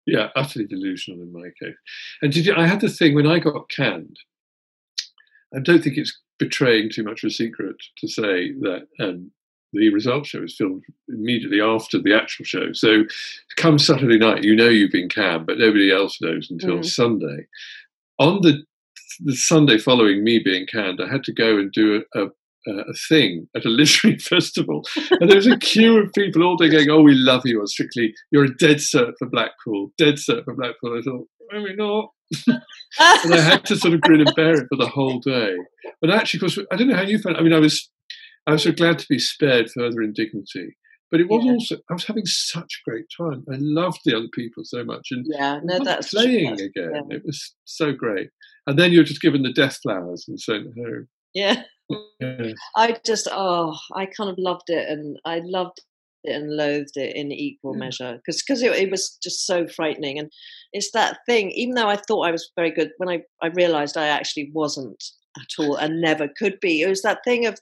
Yeah, 0.05 0.29
utterly 0.35 0.67
delusional 0.67 1.21
in 1.21 1.33
my 1.33 1.49
case. 1.59 1.75
And 2.21 2.31
did 2.31 2.45
you, 2.45 2.53
I 2.55 2.67
had 2.67 2.81
the 2.81 2.89
thing 2.89 3.15
when 3.15 3.25
I 3.25 3.39
got 3.39 3.69
canned. 3.69 4.17
I 5.55 5.59
don't 5.59 5.83
think 5.83 5.97
it's 5.97 6.19
betraying 6.37 6.89
too 6.89 7.03
much 7.03 7.23
of 7.23 7.29
a 7.29 7.33
secret 7.33 7.77
to 7.97 8.07
say 8.07 8.51
that 8.59 8.87
um, 8.99 9.31
the 9.73 9.89
results 9.93 10.29
show 10.29 10.43
is 10.43 10.55
filmed 10.55 10.83
immediately 11.07 11.61
after 11.61 11.99
the 11.99 12.13
actual 12.13 12.45
show. 12.45 12.73
So 12.73 13.03
come 13.55 13.79
Saturday 13.79 14.17
night, 14.17 14.43
you 14.43 14.55
know 14.55 14.69
you've 14.69 14.91
been 14.91 15.09
canned, 15.09 15.45
but 15.45 15.57
nobody 15.57 15.91
else 15.91 16.21
knows 16.21 16.49
until 16.51 16.79
mm. 16.79 16.85
Sunday. 16.85 17.47
On 18.19 18.41
the 18.41 18.63
the 19.23 19.35
Sunday 19.35 19.77
following 19.77 20.23
me 20.23 20.39
being 20.39 20.65
canned, 20.65 21.01
I 21.01 21.11
had 21.11 21.23
to 21.25 21.33
go 21.33 21.57
and 21.57 21.71
do 21.71 22.03
a, 22.15 22.21
a, 22.21 22.27
a 22.67 22.93
thing 23.09 23.47
at 23.55 23.65
a 23.65 23.69
literary 23.81 24.17
festival, 24.17 24.83
and 25.11 25.29
there 25.29 25.37
was 25.37 25.47
a 25.47 25.57
queue 25.57 25.97
of 25.97 26.13
people 26.13 26.43
all 26.43 26.57
day 26.57 26.69
going, 26.69 26.89
"Oh, 26.89 27.01
we 27.01 27.15
love 27.15 27.43
you!" 27.45 27.61
Strictly, 27.67 28.13
"You're 28.31 28.45
a 28.45 28.55
dead 28.55 28.77
cert 28.77 29.13
for 29.19 29.29
Blackpool, 29.29 29.91
dead 29.97 30.15
cert 30.15 30.43
for 30.45 30.55
Blackpool." 30.55 30.97
I 30.97 31.01
thought, 31.01 31.27
maybe 31.51 31.75
not. 31.75 32.09
and 32.47 33.33
I 33.33 33.39
had 33.39 33.65
to 33.65 33.75
sort 33.75 33.93
of 33.93 34.01
grin 34.01 34.21
and 34.21 34.35
bear 34.35 34.53
it 34.53 34.67
for 34.69 34.77
the 34.77 34.87
whole 34.87 35.19
day. 35.19 35.55
But 36.01 36.09
actually, 36.09 36.39
of 36.39 36.41
course, 36.41 36.67
I 36.71 36.75
don't 36.75 36.87
know 36.87 36.95
how 36.95 37.03
you 37.03 37.19
felt. 37.19 37.37
I 37.37 37.41
mean, 37.41 37.53
I 37.53 37.59
was 37.59 37.89
I 38.47 38.53
was 38.53 38.63
so 38.63 38.71
glad 38.71 38.99
to 38.99 39.05
be 39.09 39.19
spared 39.19 39.69
further 39.71 40.01
indignity. 40.01 40.75
But 41.11 41.21
it 41.21 41.29
was 41.29 41.45
yeah. 41.45 41.51
also 41.51 41.75
I 41.89 41.93
was 41.93 42.05
having 42.05 42.25
such 42.25 42.81
a 42.81 42.89
great 42.89 43.05
time. 43.15 43.45
I 43.51 43.57
loved 43.59 43.99
the 44.05 44.15
other 44.15 44.27
people 44.33 44.63
so 44.65 44.83
much, 44.83 45.09
and 45.11 45.25
yeah, 45.29 45.59
no, 45.63 45.83
that's 45.83 46.09
playing 46.09 46.57
true. 46.57 46.65
again. 46.65 46.91
Yeah. 47.09 47.17
It 47.17 47.23
was 47.25 47.55
so 47.63 47.93
great. 47.93 48.29
And 48.67 48.79
then 48.79 48.91
you're 48.91 49.03
just 49.03 49.21
given 49.21 49.43
the 49.43 49.53
death 49.53 49.79
flowers 49.81 50.25
and 50.27 50.39
sent 50.39 50.73
home. 50.75 51.07
Yeah. 51.33 51.63
yeah. 52.19 52.51
I 52.75 52.97
just 53.05 53.27
oh, 53.31 53.77
I 53.93 54.05
kind 54.05 54.29
of 54.29 54.37
loved 54.37 54.69
it, 54.69 54.89
and 54.89 55.19
I 55.25 55.41
loved 55.43 55.81
it 56.23 56.33
and 56.33 56.55
loathed 56.55 56.97
it 56.97 57.15
in 57.15 57.31
equal 57.31 57.75
measure 57.75 58.17
because 58.17 58.41
because 58.41 58.63
it, 58.63 58.71
it, 58.71 58.89
was 58.89 59.17
just 59.21 59.45
so 59.45 59.67
frightening. 59.67 60.17
And 60.17 60.31
it's 60.73 60.91
that 60.91 61.19
thing. 61.27 61.51
Even 61.51 61.75
though 61.75 61.89
I 61.89 61.97
thought 61.97 62.27
I 62.27 62.31
was 62.31 62.51
very 62.55 62.71
good, 62.71 62.91
when 62.97 63.09
I 63.09 63.21
I 63.41 63.47
realised 63.47 63.97
I 63.97 64.07
actually 64.07 64.49
wasn't 64.53 65.03
at 65.37 65.59
all 65.59 65.75
and 65.75 66.01
never 66.01 66.27
could 66.27 66.59
be. 66.59 66.81
It 66.81 66.89
was 66.89 67.01
that 67.01 67.23
thing 67.23 67.45
of 67.45 67.59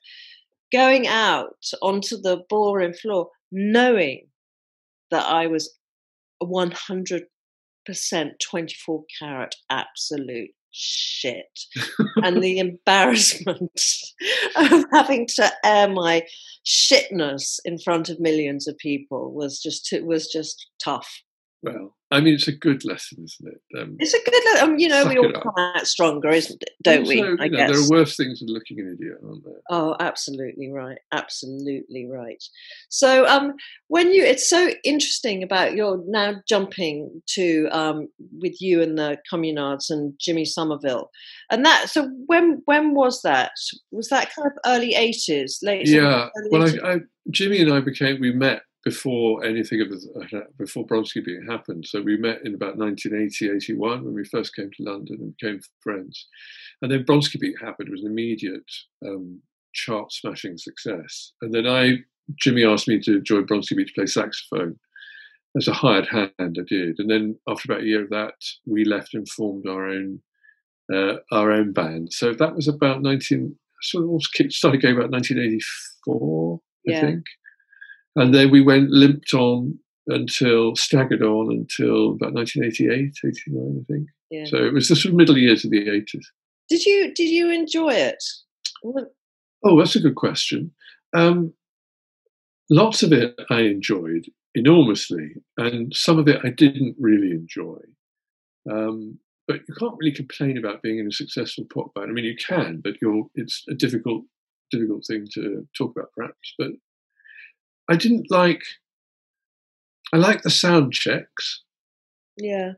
going 0.72 1.07
out 1.07 1.55
onto 1.81 2.17
the 2.17 2.43
ballroom 2.50 2.93
floor 2.93 3.29
knowing 3.51 4.27
that 5.12 5.25
I 5.25 5.48
was 5.48 5.77
100% 6.41 7.25
24 8.39 9.03
carat 9.19 9.55
absolute 9.69 10.50
shit 10.74 11.60
and 12.18 12.42
the 12.42 12.58
embarrassment 12.60 13.82
of 14.56 14.86
having 14.92 15.27
to 15.27 15.51
air 15.63 15.88
my 15.88 16.25
shitness 16.65 17.60
in 17.63 17.77
front 17.77 18.10
of 18.10 18.20
millions 18.20 18.68
of 18.68 18.77
people 18.77 19.32
was 19.32 19.62
just 19.62 19.94
it 19.94 20.06
was 20.06 20.27
just 20.27 20.68
tough. 20.84 21.22
Well 21.62 21.96
I 22.13 22.22
mean, 22.22 22.36
it's 22.36 22.48
a 22.48 22.55
good 22.55 22.86
lesson, 22.86 23.24
isn't 23.24 23.53
it? 23.53 23.79
Um, 23.79 23.96
it's 23.98 24.13
a 24.13 24.24
good 24.24 24.43
lesson. 24.46 24.70
Um, 24.70 24.77
you 24.77 24.88
know, 24.88 25.08
we 25.08 25.17
all 25.17 25.32
come 25.32 25.53
out 25.58 25.88
stronger, 25.88 26.29
isn't 26.29 26.62
it? 26.62 26.70
Don't 26.84 27.00
also, 27.00 27.10
we? 27.10 27.22
I 27.22 27.48
know, 27.48 27.58
guess 27.58 27.72
there 27.72 27.79
are 27.79 27.89
worse 27.89 28.15
things 28.15 28.39
than 28.39 28.50
looking 28.50 28.79
an 28.79 28.96
idiot, 29.00 29.17
aren't 29.25 29.43
there? 29.43 29.62
Oh, 29.72 29.96
absolutely 30.00 30.72
right. 30.72 31.00
Absolutely 31.12 32.05
right. 32.05 32.41
So, 32.89 33.25
um, 33.25 33.55
when 33.88 34.13
you, 34.13 34.24
it's 34.24 34.48
so 34.48 34.70
interesting 34.84 35.41
about 35.41 35.74
you're 35.74 36.03
now 36.05 36.36
jumping 36.48 37.24
to 37.29 37.67
um, 37.72 38.10
with 38.39 38.62
you 38.62 38.84
and 38.84 38.96
the 38.96 39.17
Communards 39.32 39.89
and 39.89 40.13
Jimmy 40.20 40.46
Somerville, 40.46 41.10
and 41.50 41.65
that. 41.65 41.89
So, 41.89 42.10
when 42.27 42.62
when 42.65 42.93
was 42.93 43.24
that? 43.24 43.53
Was 43.91 44.10
that 44.10 44.32
kind 44.36 44.46
of 44.46 44.53
early 44.67 44.93
eighties, 44.93 45.58
late? 45.63 45.88
Yeah. 45.88 46.29
Well, 46.51 46.63
I, 46.63 46.93
I, 46.93 46.98
Jimmy 47.32 47.60
and 47.60 47.74
I 47.74 47.79
became 47.79 48.22
we 48.22 48.32
met 48.32 48.62
before 48.84 49.46
anything 49.46 49.82
of 49.82 49.90
the, 49.90 50.46
before 50.58 50.86
Bronski 50.86 51.24
Beat 51.24 51.50
happened. 51.50 51.86
So 51.88 52.02
we 52.02 52.18
met 52.18 52.42
in 52.44 52.54
about 52.54 52.78
1980, 52.78 53.56
81 53.56 54.04
when 54.04 54.13
we 54.13 54.25
first 54.25 54.56
came 54.56 54.70
to 54.72 54.84
London 54.84 55.18
and 55.22 55.38
became 55.38 55.62
friends. 55.82 56.28
And 56.82 56.92
then 56.92 57.06
Bronski 57.06 57.40
Beat 57.40 57.56
happened. 57.62 57.88
It 57.88 57.94
was 57.94 58.04
an 58.04 58.12
immediate 58.12 58.70
um, 59.06 59.42
chart 59.74 60.12
smashing 60.12 60.58
success. 60.58 61.32
And 61.42 61.54
then 61.54 61.66
I, 61.66 62.00
Jimmy 62.40 62.66
asked 62.66 62.90
me 62.90 63.00
to 63.02 63.22
join 63.22 63.48
Bronski 63.48 63.78
Beat 63.78 63.88
to 63.88 63.94
play 63.94 64.06
saxophone. 64.06 64.78
As 65.56 65.68
a 65.68 65.74
hired 65.74 66.08
hand, 66.08 66.32
I 66.40 66.63
did. 66.68 66.96
And 66.98 67.10
then 67.10 67.38
after 67.48 67.72
about 67.72 67.84
a 67.84 67.86
year 67.86 68.04
of 68.04 68.10
that, 68.10 68.34
we 68.66 68.84
left 68.84 69.13
and 69.13 69.30
formed 69.30 69.68
our 69.68 69.88
own 69.88 70.20
uh, 70.94 71.18
our 71.32 71.52
own 71.52 71.72
band. 71.72 72.12
So 72.12 72.34
that 72.34 72.56
was 72.56 72.68
about 72.68 73.02
19, 73.02 73.56
sort 73.82 74.06
of 74.06 74.52
started 74.52 74.82
going 74.82 74.96
about 74.96 75.12
1984, 75.12 76.60
yeah. 76.86 76.98
I 76.98 77.02
think. 77.02 77.24
And 78.15 78.34
then 78.34 78.51
we 78.51 78.62
went 78.62 78.89
limped 78.89 79.34
on 79.34 79.77
until 80.08 80.75
staggered 80.75 81.24
on 81.24 81.51
until 81.51 82.12
about 82.12 82.34
1988, 82.34 83.13
89, 83.25 83.82
I 83.82 83.93
think. 83.93 84.08
Yeah. 84.29 84.46
So 84.46 84.58
it 84.58 84.74
was 84.74 84.89
the 84.89 84.96
sort 84.96 85.12
of 85.12 85.17
middle 85.17 85.38
years 85.38 85.63
of 85.63 85.72
the 85.72 85.86
80s. 85.86 86.25
Did 86.70 86.86
you 86.86 87.13
did 87.13 87.29
you 87.29 87.50
enjoy 87.50 87.93
it? 87.93 88.24
Oh, 89.63 89.77
that's 89.77 89.96
a 89.96 90.01
good 90.01 90.15
question. 90.15 90.72
Um, 91.13 91.53
lots 92.70 93.03
of 93.03 93.13
it 93.13 93.36
I 93.50 93.62
enjoyed 93.62 94.25
enormously, 94.55 95.36
and 95.58 95.93
some 95.96 96.20
of 96.20 96.27
it 96.27 96.41
I 96.43 96.50
didn't 96.50 96.96
really 97.00 97.32
enjoy. 97.32 97.77
Um, 98.70 99.20
but 99.48 99.62
you 99.67 99.75
can't 99.77 99.96
really 100.00 100.15
complain 100.15 100.58
about 100.58 100.82
being 100.82 101.00
in 101.00 101.08
a 101.08 101.12
successful 101.12 101.65
pop 101.74 101.93
band. 101.93 102.10
I 102.10 102.13
mean, 102.13 102.25
you 102.25 102.36
can, 102.36 102.82
but 102.84 102.93
it's 103.36 103.63
a 103.70 103.74
difficult 103.74 104.24
difficult 104.72 105.05
thing 105.05 105.27
to 105.34 105.67
talk 105.77 105.91
about, 105.96 106.12
perhaps. 106.15 106.53
But 106.58 106.72
I 107.90 107.96
didn't 107.96 108.32
like. 108.32 108.63
I 110.13 110.18
like 110.18 110.44
the 110.44 110.50
sound 110.50 110.94
checks. 110.94 111.63
Yeah. 112.38 112.74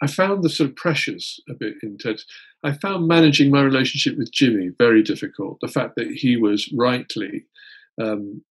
I 0.00 0.06
found 0.06 0.42
the 0.42 0.48
sort 0.48 0.70
of 0.70 0.76
pressures 0.76 1.40
a 1.48 1.54
bit 1.54 1.74
intense. 1.82 2.24
I 2.62 2.72
found 2.72 3.08
managing 3.08 3.50
my 3.50 3.62
relationship 3.62 4.16
with 4.16 4.32
Jimmy 4.32 4.70
very 4.78 5.02
difficult. 5.02 5.58
The 5.60 5.68
fact 5.68 5.96
that 5.96 6.08
he 6.08 6.36
was 6.36 6.72
rightly, 6.72 7.46
um, 8.00 8.42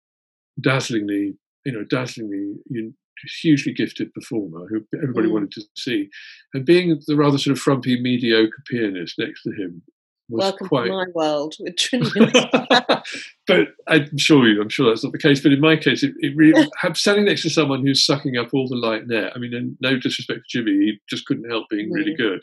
dazzlingly, 0.61 1.37
you 1.65 1.73
know, 1.73 1.85
dazzlingly, 1.85 2.57
you 2.69 2.95
hugely 3.41 3.73
gifted 3.73 4.13
performer 4.13 4.67
who 4.69 4.85
everybody 5.01 5.29
mm. 5.29 5.33
wanted 5.33 5.53
to 5.53 5.63
see, 5.77 6.11
and 6.53 6.67
being 6.67 7.01
the 7.07 7.17
rather 7.17 7.39
sort 7.39 7.57
of 7.57 7.63
frumpy, 7.63 8.01
mediocre 8.01 8.63
pianist 8.69 9.19
next 9.19 9.43
to 9.43 9.51
him 9.53 9.83
Welcome 10.29 10.69
quite... 10.69 10.87
to 10.87 10.93
my 10.93 11.07
world 11.15 11.55
with 11.61 11.77
Trinny. 11.77 13.03
but 13.47 13.69
I'm 13.87 14.19
sure 14.19 14.47
you, 14.47 14.61
I'm 14.61 14.69
sure 14.69 14.89
that's 14.89 15.05
not 15.05 15.13
the 15.13 15.19
case. 15.19 15.41
But 15.41 15.53
in 15.53 15.61
my 15.61 15.77
case, 15.77 16.03
it, 16.03 16.15
it 16.19 16.37
really 16.37 16.69
standing 16.95 17.27
next 17.27 17.43
to 17.43 17.51
someone 17.51 17.87
who's 17.87 18.05
sucking 18.05 18.37
up 18.37 18.53
all 18.53 18.69
the 18.69 18.77
light 18.77 19.03
and 19.03 19.13
air. 19.13 19.33
I 19.35 19.39
mean, 19.39 19.77
no 19.81 19.99
disrespect 19.99 20.41
to 20.49 20.59
Jimmy, 20.59 20.73
he 20.73 21.01
just 21.09 21.27
couldn't 21.27 21.49
help 21.49 21.69
being 21.71 21.91
mm. 21.91 21.95
really 21.95 22.15
good. 22.15 22.41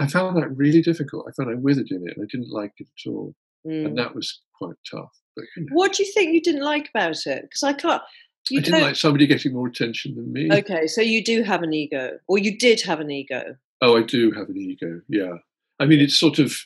I 0.00 0.06
found 0.06 0.36
that 0.36 0.56
really 0.56 0.80
difficult. 0.80 1.26
I 1.28 1.32
found 1.32 1.50
I 1.50 1.58
withered 1.58 1.90
in 1.90 2.06
it, 2.06 2.16
and 2.16 2.24
I 2.24 2.28
didn't 2.30 2.50
like 2.50 2.72
it 2.78 2.86
at 2.86 3.10
all, 3.10 3.34
mm. 3.66 3.86
and 3.86 3.98
that 3.98 4.14
was 4.14 4.40
quite 4.56 4.76
tough. 4.88 5.12
But, 5.34 5.44
you 5.56 5.64
know. 5.64 5.70
What 5.72 5.94
do 5.94 6.04
you 6.04 6.12
think 6.12 6.34
you 6.34 6.40
didn't 6.40 6.62
like 6.62 6.88
about 6.88 7.26
it? 7.26 7.42
Because 7.42 7.62
I 7.62 7.72
can't. 7.72 8.02
You 8.50 8.60
I 8.60 8.62
didn't 8.62 8.80
like 8.80 8.96
somebody 8.96 9.26
getting 9.26 9.52
more 9.52 9.66
attention 9.66 10.14
than 10.14 10.32
me. 10.32 10.48
Okay, 10.50 10.86
so 10.86 11.02
you 11.02 11.22
do 11.22 11.42
have 11.42 11.62
an 11.62 11.74
ego, 11.74 12.18
or 12.28 12.38
you 12.38 12.56
did 12.56 12.80
have 12.82 13.00
an 13.00 13.10
ego. 13.10 13.56
Oh, 13.82 13.96
I 13.96 14.02
do 14.02 14.30
have 14.32 14.48
an 14.48 14.56
ego. 14.56 15.00
Yeah, 15.08 15.34
I 15.78 15.86
mean, 15.86 16.00
it's 16.00 16.18
sort 16.18 16.38
of 16.38 16.56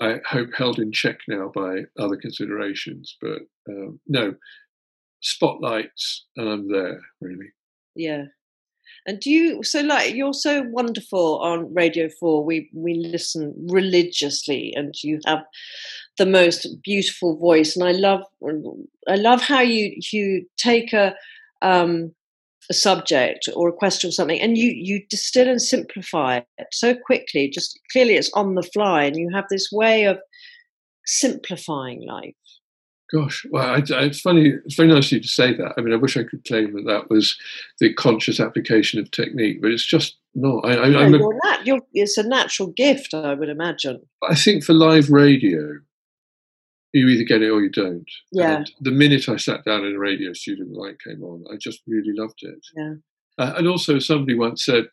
I 0.00 0.20
hope 0.26 0.48
held 0.56 0.78
in 0.78 0.92
check 0.92 1.18
now 1.28 1.50
by 1.54 1.82
other 1.98 2.16
considerations. 2.16 3.16
But 3.20 3.42
um, 3.68 4.00
no, 4.06 4.34
spotlights, 5.20 6.26
and 6.36 6.48
I'm 6.48 6.72
there 6.72 7.00
really. 7.20 7.52
Yeah. 7.94 8.24
And 9.06 9.20
do 9.20 9.30
you 9.30 9.62
so 9.62 9.80
like 9.80 10.14
you're 10.14 10.34
so 10.34 10.62
wonderful 10.68 11.38
on 11.40 11.72
Radio 11.72 12.08
Four? 12.18 12.44
We 12.44 12.70
we 12.74 12.94
listen 12.94 13.54
religiously, 13.70 14.72
and 14.76 14.94
you 15.02 15.20
have 15.26 15.44
the 16.18 16.26
most 16.26 16.66
beautiful 16.82 17.36
voice. 17.38 17.76
And 17.76 17.88
I 17.88 17.92
love 17.92 18.22
I 19.08 19.16
love 19.16 19.42
how 19.42 19.60
you 19.60 19.96
you 20.12 20.46
take 20.56 20.92
a 20.92 21.14
um, 21.62 22.14
a 22.70 22.74
subject 22.74 23.48
or 23.54 23.68
a 23.68 23.72
question 23.72 24.08
or 24.08 24.12
something 24.12 24.40
and 24.40 24.56
you 24.56 24.70
you 24.70 25.02
distill 25.10 25.48
and 25.48 25.60
simplify 25.60 26.36
it 26.36 26.66
so 26.72 26.94
quickly. 26.94 27.50
Just 27.50 27.78
clearly 27.92 28.14
it's 28.14 28.32
on 28.32 28.54
the 28.54 28.62
fly 28.62 29.04
and 29.04 29.16
you 29.16 29.28
have 29.34 29.44
this 29.50 29.68
way 29.72 30.04
of 30.04 30.18
simplifying 31.04 32.06
life. 32.06 32.34
Gosh 33.12 33.44
well 33.50 33.66
I, 33.66 33.78
I, 33.94 34.04
it's 34.04 34.20
funny 34.20 34.54
it's 34.64 34.76
very 34.76 34.88
nice 34.88 35.06
of 35.06 35.12
you 35.12 35.20
to 35.20 35.28
say 35.28 35.52
that. 35.54 35.74
I 35.76 35.80
mean 35.80 35.92
i 35.92 35.96
wish 35.96 36.16
i 36.16 36.22
could 36.22 36.44
claim 36.44 36.72
that 36.74 36.86
that 36.86 37.10
was 37.10 37.36
the 37.80 37.92
conscious 37.92 38.38
application 38.38 39.00
of 39.00 39.10
technique 39.10 39.60
but 39.60 39.72
it's 39.72 39.84
just 39.84 40.16
not. 40.36 40.64
I, 40.64 40.84
I, 40.84 40.88
no, 40.88 41.18
you're 41.18 41.40
nat- 41.44 41.66
you're, 41.66 41.80
it's 41.92 42.16
a 42.16 42.22
natural 42.22 42.68
gift 42.68 43.14
i 43.14 43.34
would 43.34 43.48
imagine. 43.48 44.00
I 44.28 44.36
think 44.36 44.62
for 44.62 44.74
live 44.74 45.10
radio 45.10 45.80
you 46.92 47.08
either 47.08 47.24
get 47.24 47.42
it 47.42 47.50
or 47.50 47.62
you 47.62 47.70
don't. 47.70 48.10
Yeah. 48.32 48.56
And 48.58 48.70
the 48.80 48.90
minute 48.90 49.28
I 49.28 49.36
sat 49.36 49.64
down 49.64 49.84
in 49.84 49.94
a 49.94 49.98
radio 49.98 50.32
studio 50.32 50.64
and 50.64 50.74
the 50.74 50.78
light 50.78 50.96
came 51.06 51.22
on, 51.22 51.44
I 51.52 51.56
just 51.56 51.80
really 51.86 52.12
loved 52.14 52.40
it. 52.42 52.66
Yeah. 52.76 52.94
Uh, 53.38 53.54
and 53.56 53.68
also, 53.68 53.98
somebody 53.98 54.34
once 54.36 54.64
said, 54.64 54.86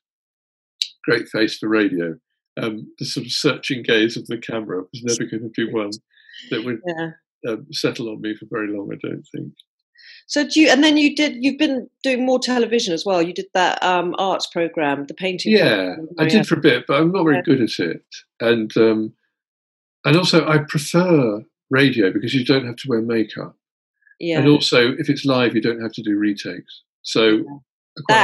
"Great 1.03 1.27
face 1.27 1.57
for 1.57 1.67
radio." 1.67 2.17
Um, 2.61 2.91
the 2.97 3.05
sort 3.05 3.25
of 3.25 3.31
searching 3.31 3.83
gaze 3.83 4.17
of 4.17 4.25
the 4.27 4.37
camera 4.37 4.81
was 4.81 5.03
never 5.03 5.29
going 5.29 5.43
to 5.53 5.65
be 5.65 5.71
one 5.71 5.91
that 6.49 6.63
would 6.65 6.79
Yeah. 6.87 7.11
uh, 7.47 7.57
settle 7.71 8.09
on 8.09 8.21
me 8.21 8.35
for 8.35 8.45
very 8.49 8.67
long. 8.69 8.89
I 8.91 8.97
don't 9.07 9.23
think. 9.35 9.53
So 10.27 10.47
do 10.47 10.61
you? 10.61 10.69
And 10.69 10.83
then 10.83 10.97
you 10.97 11.15
did. 11.15 11.43
You've 11.43 11.57
been 11.57 11.89
doing 12.03 12.25
more 12.25 12.39
television 12.39 12.93
as 12.93 13.05
well. 13.05 13.21
You 13.21 13.33
did 13.33 13.47
that 13.53 13.81
um, 13.83 14.15
arts 14.17 14.47
program, 14.47 15.05
the 15.07 15.13
painting. 15.13 15.51
Yeah. 15.53 15.95
I 16.19 16.25
did 16.27 16.47
for 16.47 16.55
a 16.55 16.61
bit, 16.61 16.85
but 16.87 17.01
I'm 17.01 17.11
not 17.11 17.23
very 17.23 17.41
good 17.41 17.61
at 17.61 17.79
it. 17.79 18.03
And 18.39 18.75
um, 18.77 19.13
and 20.05 20.15
also, 20.15 20.47
I 20.47 20.59
prefer 20.59 21.43
radio 21.69 22.11
because 22.11 22.33
you 22.33 22.45
don't 22.45 22.65
have 22.65 22.75
to 22.77 22.87
wear 22.89 23.01
makeup, 23.01 23.55
Yeah. 24.19 24.39
and 24.39 24.47
also 24.47 24.93
if 24.97 25.09
it's 25.09 25.25
live, 25.25 25.55
you 25.55 25.61
don't 25.61 25.81
have 25.81 25.93
to 25.93 26.01
do 26.03 26.17
retakes. 26.17 26.83
So 27.03 27.27
Yeah. 27.29 27.43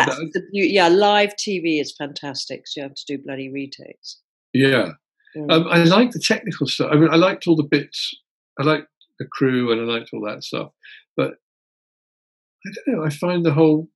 That's 0.05 0.15
the 0.17 0.43
yeah. 0.51 0.87
Live 0.87 1.31
TV 1.35 1.79
is 1.81 1.95
fantastic. 1.97 2.67
So 2.67 2.81
you 2.81 2.83
have 2.83 2.93
to 2.95 3.05
do 3.07 3.17
bloody 3.23 3.49
retakes. 3.51 4.19
yeah, 4.53 4.91
Mm. 5.35 5.51
um, 5.51 5.67
I 5.67 5.83
like 5.85 6.11
the 6.11 6.19
technical 6.19 6.67
stuff. 6.67 6.89
I 6.91 6.95
mean, 6.95 7.09
I 7.09 7.15
liked 7.15 7.47
all 7.47 7.55
the 7.55 7.63
bits. 7.63 8.13
I 8.59 8.63
liked 8.63 8.87
the 9.17 9.25
crew, 9.25 9.71
and 9.71 9.81
I 9.81 9.85
liked 9.85 10.11
all 10.13 10.21
that 10.27 10.43
stuff. 10.43 10.71
But 11.17 11.39
I 12.67 12.69
don't 12.75 12.87
know. 12.97 13.03
I 13.03 13.09
find 13.09 13.43
the 13.43 13.51
whole. 13.53 13.89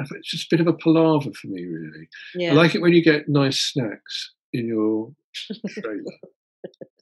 It's 0.00 0.30
just 0.30 0.52
a 0.52 0.56
bit 0.56 0.60
of 0.60 0.66
a 0.66 0.72
palaver 0.76 1.32
for 1.32 1.46
me, 1.46 1.64
really. 1.64 2.08
yeah. 2.34 2.50
I 2.50 2.54
like 2.54 2.74
it 2.74 2.80
when 2.82 2.92
you 2.92 3.02
get 3.04 3.28
nice 3.28 3.60
snacks 3.60 4.32
in 4.52 4.66
your 4.66 5.14
trailer. 5.68 6.02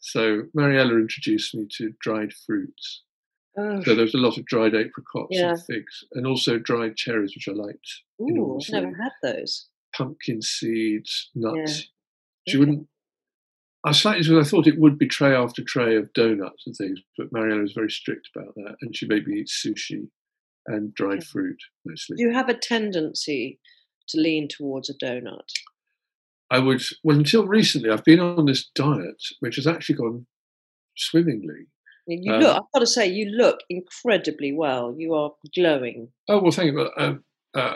so 0.00 0.42
Mariella 0.54 0.94
introduced 0.96 1.54
me 1.54 1.66
to 1.78 1.92
dried 2.00 2.32
fruits. 2.32 3.02
Oh, 3.58 3.82
So 3.82 3.94
there 3.94 4.04
was 4.04 4.14
a 4.14 4.18
lot 4.18 4.36
of 4.38 4.44
dried 4.44 4.75
apricots 4.75 5.28
Yeah. 5.30 5.50
and 5.52 5.64
figs, 5.64 6.04
and 6.12 6.26
also 6.26 6.58
dried 6.58 6.96
cherries, 6.96 7.34
which 7.34 7.48
I 7.48 7.52
liked. 7.52 8.02
ooh. 8.20 8.58
I've 8.62 8.70
never 8.72 8.94
had 9.02 9.12
those. 9.22 9.68
Pumpkin 9.96 10.42
seeds, 10.42 11.30
nuts. 11.34 11.80
Yeah. 12.46 12.52
She 12.52 12.56
wouldn't. 12.58 12.86
I 13.84 13.92
slightly 13.92 14.22
because 14.28 14.46
I 14.46 14.50
thought 14.50 14.66
it 14.66 14.78
would 14.78 14.98
be 14.98 15.06
tray 15.06 15.34
after 15.34 15.62
tray 15.62 15.96
of 15.96 16.12
donuts 16.12 16.66
and 16.66 16.75
things, 16.76 17.00
but 17.16 17.32
Mariella 17.32 17.62
was 17.62 17.72
very 17.72 17.90
strict 17.90 18.28
about 18.34 18.54
that, 18.56 18.76
and 18.82 18.94
she 18.96 19.06
made 19.06 19.26
me 19.26 19.40
eat 19.40 19.48
sushi 19.48 20.08
and 20.66 20.92
dried 20.94 21.20
Yeah. 21.20 21.26
fruit 21.32 21.58
mostly. 21.84 22.16
Do 22.16 22.25
you 22.25 22.32
have 22.32 22.48
a 22.48 22.54
tendency 22.54 23.58
to 24.08 24.20
lean 24.20 24.48
towards 24.48 24.90
a 24.90 24.94
donut? 24.94 25.48
I 26.50 26.58
would 26.60 26.82
well 27.02 27.16
until 27.16 27.46
recently 27.46 27.90
I've 27.90 28.04
been 28.04 28.20
on 28.20 28.46
this 28.46 28.68
diet 28.74 29.20
which 29.40 29.56
has 29.56 29.66
actually 29.66 29.96
gone 29.96 30.26
swimmingly. 30.96 31.66
You 32.06 32.32
Um, 32.34 32.40
look. 32.40 32.56
I've 32.56 32.72
got 32.72 32.80
to 32.80 32.86
say, 32.86 33.06
you 33.08 33.30
look 33.30 33.58
incredibly 33.68 34.52
well. 34.52 34.94
You 34.96 35.14
are 35.14 35.32
glowing. 35.54 36.08
Oh 36.28 36.40
well, 36.40 36.52
thank 36.52 36.72
you. 36.72 36.76
But, 36.76 36.92
um, 37.02 37.24
uh, 37.54 37.74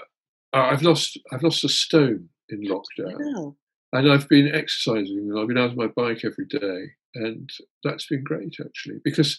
I've 0.52 0.82
lost 0.82 1.18
I've 1.32 1.42
lost 1.42 1.64
a 1.64 1.68
stone 1.68 2.28
in 2.48 2.62
lockdown, 2.62 3.16
Wow. 3.18 3.56
and 3.92 4.10
I've 4.10 4.28
been 4.28 4.52
exercising. 4.54 5.18
and 5.18 5.38
I've 5.38 5.48
been 5.48 5.58
out 5.58 5.70
on 5.70 5.76
my 5.76 5.86
bike 5.88 6.24
every 6.24 6.46
day, 6.46 6.92
and 7.14 7.48
that's 7.84 8.06
been 8.06 8.22
great 8.24 8.56
actually. 8.64 9.00
Because 9.04 9.38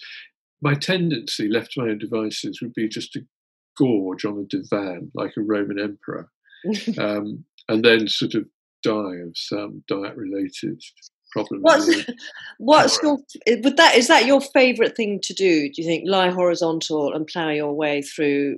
my 0.62 0.74
tendency, 0.76 1.48
left 1.50 1.72
to 1.74 1.82
my 1.82 1.90
own 1.90 1.98
devices, 1.98 2.62
would 2.62 2.74
be 2.74 2.88
just 2.88 3.12
to 3.14 3.22
gorge 3.78 4.26
on 4.26 4.38
a 4.40 4.44
divan 4.46 5.12
like 5.16 5.34
a 5.38 5.42
Roman 5.42 5.80
emperor, 5.80 6.30
um, 6.98 7.46
and 7.70 7.84
then 7.84 8.08
sort 8.08 8.34
of 8.36 8.46
die 8.84 9.18
of 9.26 9.36
some 9.36 9.84
diet-related 9.88 10.82
problem. 11.32 11.62
What's 11.62 11.90
what's 12.58 13.00
your 13.02 13.18
would 13.48 13.78
that 13.78 13.96
is 13.96 14.08
that 14.08 14.26
your 14.26 14.42
favourite 14.42 14.96
thing 14.96 15.20
to 15.24 15.34
do? 15.34 15.70
Do 15.70 15.82
you 15.82 15.88
think 15.88 16.04
lie 16.08 16.30
horizontal 16.30 17.14
and 17.14 17.26
plough 17.28 17.50
your 17.50 17.74
way 17.74 18.02
through 18.02 18.58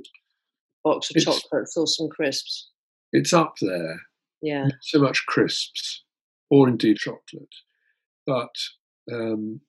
box 0.84 1.10
of 1.10 1.18
It's- 1.18 1.42
chocolates 1.42 1.78
or 1.78 1.88
some 1.88 2.10
crisps? 2.10 2.70
It's 3.12 3.32
up 3.34 3.54
there. 3.62 4.02
Yeah. 4.42 4.64
not 4.64 4.74
so 4.82 5.00
much 5.00 5.26
crisps 5.28 6.04
or 6.50 6.68
indeed 6.68 6.98
chocolate, 6.98 7.56
but 8.28 8.50
um, 9.12 9.62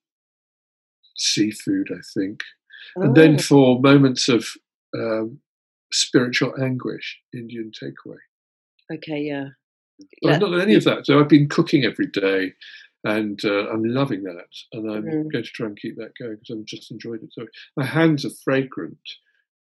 seafood, 1.16 1.88
I 1.92 2.00
think. 2.18 2.40
And 2.96 3.14
then 3.14 3.34
Oh, 3.34 3.38
for 3.38 3.80
moments 3.80 4.28
of 4.28 4.46
um, 4.96 5.40
spiritual 5.92 6.54
anguish, 6.60 7.20
Indian 7.32 7.70
takeaway. 7.70 8.18
okay, 8.92 9.20
yeah. 9.20 9.48
But 10.22 10.28
Yeah. 10.28 10.34
I've 10.34 10.40
not 10.40 10.50
done 10.50 10.60
any 10.60 10.74
of 10.74 10.84
that. 10.84 11.06
So 11.06 11.18
I've 11.20 11.28
been 11.28 11.48
cooking 11.48 11.84
every 11.84 12.06
day 12.06 12.52
and 13.04 13.38
uh, 13.44 13.68
I'm 13.70 13.84
loving 13.84 14.22
that. 14.24 14.48
And 14.72 14.90
I'm 14.90 15.04
Mhm. 15.04 15.32
going 15.32 15.44
to 15.44 15.50
try 15.50 15.66
and 15.66 15.78
keep 15.80 15.96
that 15.96 16.12
going 16.18 16.36
because 16.36 16.56
I've 16.58 16.64
just 16.64 16.90
enjoyed 16.90 17.22
it. 17.22 17.32
So 17.32 17.46
my 17.76 17.84
hands 17.84 18.24
are 18.24 18.30
fragrant 18.44 18.98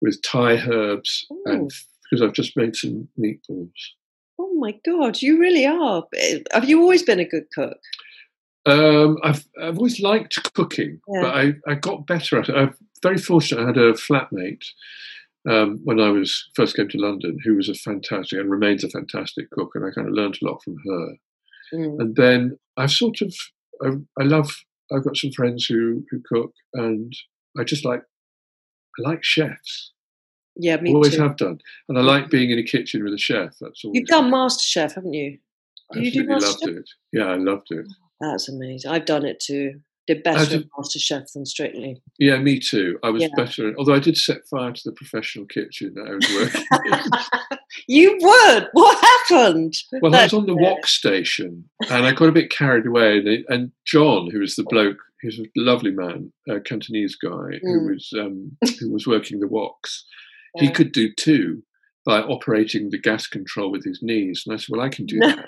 with 0.00 0.20
Thai 0.22 0.56
herbs 0.68 1.26
and 1.46 1.70
because 2.04 2.22
I've 2.22 2.34
just 2.34 2.56
made 2.56 2.76
some 2.76 3.08
meatballs. 3.18 3.72
Oh 4.38 4.52
my 4.54 4.72
god, 4.84 5.22
you 5.22 5.38
really 5.38 5.66
are. 5.66 6.04
Eh, 6.16 6.40
Have 6.52 6.68
you 6.68 6.80
always 6.80 7.02
been 7.02 7.20
a 7.20 7.24
good 7.28 7.46
cook? 7.54 7.78
Um, 8.66 9.18
I've 9.22 9.44
I've 9.60 9.76
always 9.78 10.00
liked 10.00 10.52
cooking, 10.54 11.00
Yeah. 11.08 11.20
but 11.22 11.34
I, 11.34 11.54
I 11.66 11.74
got 11.74 12.06
better 12.06 12.38
at 12.38 12.48
it. 12.48 12.54
I'm 12.54 12.74
very 13.02 13.18
fortunate. 13.18 13.62
I 13.62 13.66
had 13.66 13.76
a 13.76 13.92
flatmate 13.94 14.64
um, 15.48 15.80
when 15.84 16.00
I 16.00 16.10
was 16.10 16.50
first 16.54 16.76
came 16.76 16.88
to 16.88 16.98
London, 16.98 17.38
who 17.44 17.56
was 17.56 17.68
a 17.68 17.74
fantastic 17.74 18.38
and 18.38 18.50
remains 18.50 18.84
a 18.84 18.88
fantastic 18.88 19.50
cook, 19.50 19.70
and 19.74 19.84
I 19.84 19.90
kind 19.90 20.08
of 20.08 20.14
learned 20.14 20.38
a 20.40 20.46
lot 20.46 20.62
from 20.62 20.76
her. 20.86 21.08
Mm. 21.74 22.00
And 22.00 22.16
then 22.16 22.58
I've 22.76 22.92
sort 22.92 23.20
of 23.22 23.34
I, 23.82 23.88
I 24.20 24.24
love. 24.24 24.50
I've 24.94 25.04
got 25.04 25.16
some 25.16 25.32
friends 25.32 25.66
who 25.66 26.04
who 26.10 26.20
cook, 26.26 26.52
and 26.74 27.12
I 27.58 27.64
just 27.64 27.84
like 27.84 28.02
I 28.98 29.08
like 29.08 29.24
chefs. 29.24 29.92
Yeah, 30.54 30.76
me 30.76 30.90
too. 30.90 30.96
always 30.96 31.16
too. 31.16 31.22
have 31.22 31.36
done, 31.36 31.58
and 31.88 31.98
I 31.98 32.02
like 32.02 32.30
being 32.30 32.50
in 32.50 32.58
a 32.58 32.62
kitchen 32.62 33.02
with 33.02 33.14
a 33.14 33.18
chef. 33.18 33.56
That's 33.60 33.84
all. 33.84 33.92
You've 33.94 34.06
done 34.06 34.30
MasterChef, 34.30 34.94
haven't 34.94 35.14
you? 35.14 35.38
I 35.94 35.98
you 35.98 36.12
do 36.12 36.26
loved 36.26 36.68
it. 36.68 36.88
Yeah, 37.12 37.24
I 37.24 37.36
loved 37.36 37.68
it. 37.70 37.86
That's 38.20 38.48
amazing. 38.48 38.90
I've 38.90 39.06
done 39.06 39.24
it 39.24 39.40
too. 39.40 39.80
Did 40.08 40.22
better 40.24 40.44
did- 40.50 40.60
at 40.62 40.68
MasterChef 40.76 41.32
than 41.32 41.46
Strictly. 41.46 42.02
Yeah, 42.18 42.38
me 42.38 42.58
too. 42.58 42.98
I 43.04 43.10
was 43.10 43.22
Yeah. 43.22 43.28
better, 43.36 43.72
although 43.78 43.94
I 43.94 44.00
did 44.00 44.16
set 44.16 44.46
fire 44.50 44.72
to 44.72 44.82
the 44.84 44.92
professional 44.92 45.46
kitchen 45.46 45.94
that 45.94 46.06
I 46.08 46.14
was 46.14 46.28
working. 46.34 46.66
in. 47.52 47.58
you 47.88 48.18
would. 48.20 48.68
What 48.72 48.98
happened? 49.30 49.74
well, 50.00 50.14
I 50.14 50.24
was 50.24 50.32
on 50.34 50.46
the 50.46 50.54
That's- 50.54 50.70
wok 50.76 50.86
station, 50.86 51.68
and 51.88 52.04
I 52.04 52.12
got 52.12 52.28
a 52.28 52.32
bit 52.32 52.50
carried 52.50 52.86
away. 52.86 53.18
And, 53.18 53.28
it- 53.28 53.44
and 53.48 53.70
John, 53.84 54.28
who 54.30 54.40
was 54.40 54.56
the 54.56 54.64
bloke, 54.64 54.98
he's 55.20 55.38
a 55.38 55.44
lovely 55.56 55.92
man, 55.92 56.32
a 56.48 56.58
Cantonese 56.60 57.14
guy 57.16 57.60
who 57.62 57.80
Mm. 57.80 57.90
was 57.94 58.12
um, 58.18 58.56
who 58.80 58.90
was 58.90 59.06
working 59.06 59.38
the 59.40 59.46
woks. 59.46 60.00
He 60.58 60.68
could 60.70 60.90
do 60.92 61.12
two 61.16 61.62
by 62.04 62.20
operating 62.20 62.90
the 62.90 62.98
gas 62.98 63.26
control 63.28 63.70
with 63.70 63.84
his 63.84 64.00
knees, 64.02 64.42
and 64.44 64.52
I 64.52 64.56
said, 64.58 64.66
"Well, 64.70 64.80
I 64.84 64.88
can 64.88 65.06
do 65.06 65.18
that." 65.20 65.46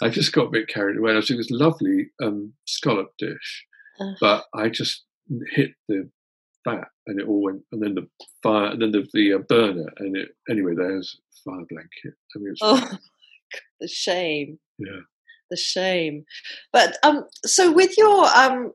I 0.00 0.10
just 0.10 0.32
got 0.32 0.46
a 0.46 0.50
bit 0.50 0.68
carried 0.68 0.96
away. 0.96 1.10
I 1.12 1.16
was 1.16 1.26
doing 1.26 1.38
this 1.38 1.50
lovely 1.50 2.10
um, 2.22 2.52
scallop 2.66 3.08
dish, 3.18 3.64
Uh. 4.00 4.12
but 4.20 4.44
I 4.54 4.68
just 4.68 5.04
hit 5.52 5.70
the 5.88 6.08
fat, 6.64 6.88
and 7.06 7.20
it 7.20 7.26
all 7.26 7.42
went, 7.42 7.62
and 7.72 7.82
then 7.82 7.94
the 7.94 8.06
fire, 8.42 8.66
and 8.72 8.80
then 8.82 8.90
the, 8.92 9.06
the 9.12 9.34
uh, 9.34 9.38
burner, 9.38 9.86
and 9.98 10.16
it. 10.16 10.28
Anyway, 10.50 10.72
there's 10.76 11.18
fire 11.44 11.64
blanket. 11.68 12.14
I 12.34 12.38
mean, 12.38 12.50
it's 12.52 12.60
Oh, 12.62 12.76
my 12.76 12.98
the 13.80 13.88
shame. 13.88 14.58
yeah. 14.78 15.00
The 15.50 15.56
shame. 15.56 16.24
But 16.72 16.98
um, 17.02 17.24
so 17.44 17.72
with 17.72 17.96
your 17.96 18.26
um, 18.36 18.72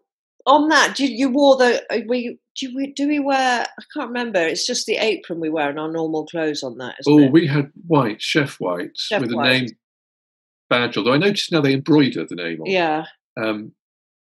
on 0.47 0.69
that, 0.69 0.99
you 0.99 1.07
you 1.07 1.29
wore 1.29 1.55
the 1.55 1.83
uh, 1.93 1.99
we 2.07 2.39
do 2.59 2.71
we 2.75 2.91
do 2.93 3.07
we 3.07 3.19
wear? 3.19 3.61
I 3.65 3.83
can't 3.95 4.07
remember. 4.07 4.39
It's 4.39 4.65
just 4.65 4.87
the 4.87 4.95
apron 4.97 5.39
we 5.39 5.49
wear 5.49 5.69
and 5.69 5.79
our 5.79 5.91
normal 5.91 6.25
clothes 6.25 6.63
on 6.63 6.79
that. 6.79 6.95
Oh, 7.07 7.19
it? 7.19 7.31
we 7.31 7.45
had 7.45 7.71
white 7.85 8.21
chef 8.23 8.55
whites 8.59 9.03
Chef 9.03 9.21
with 9.21 9.31
a 9.33 9.35
name 9.41 9.67
badge. 10.69 10.97
Although 10.97 11.13
I 11.13 11.17
noticed 11.17 11.51
now 11.51 11.61
they 11.61 11.73
embroider 11.73 12.25
the 12.27 12.35
name 12.35 12.61
on. 12.61 12.65
yeah. 12.65 13.05
Um, 13.39 13.73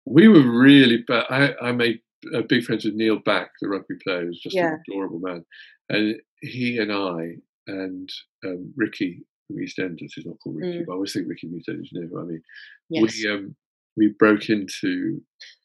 we 0.05 0.27
were 0.27 0.41
really 0.59 1.03
bad. 1.07 1.25
I, 1.29 1.53
I 1.61 1.71
made 1.71 1.99
uh, 2.35 2.41
big 2.47 2.63
friends 2.63 2.85
with 2.85 2.95
Neil 2.95 3.19
Back, 3.19 3.51
the 3.61 3.69
rugby 3.69 3.95
player, 4.03 4.25
who's 4.25 4.39
just 4.41 4.55
Yeah. 4.55 4.73
an 4.73 4.81
adorable 4.89 5.19
man, 5.19 5.45
and 5.89 6.15
he 6.41 6.77
and 6.77 6.91
I 6.91 7.35
and 7.67 8.09
um, 8.45 8.73
Ricky 8.75 9.23
from 9.47 9.57
EastEnders, 9.57 10.11
he's 10.15 10.25
not 10.25 10.37
called 10.43 10.57
Ricky, 10.57 10.79
Mm. 10.79 10.85
but 10.85 10.93
I 10.93 10.95
always 10.95 11.13
think 11.13 11.27
Ricky 11.27 11.47
from 11.47 11.59
EastEnders. 11.59 11.87
You 11.91 12.01
know 12.01 12.07
who 12.07 12.19
I 12.19 12.23
mean? 12.23 12.41
Yes. 12.89 13.17
We 13.23 13.31
um, 13.31 13.55
we 13.97 14.07
broke 14.17 14.49
into 14.49 15.21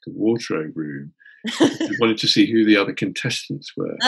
the 0.07 0.12
wardrobe 0.12 0.72
room. 0.77 1.12
we 1.61 1.96
wanted 2.01 2.18
to 2.18 2.27
see 2.35 2.51
who 2.51 2.64
the 2.64 2.77
other 2.77 2.92
contestants 2.92 3.72
were. 3.77 3.96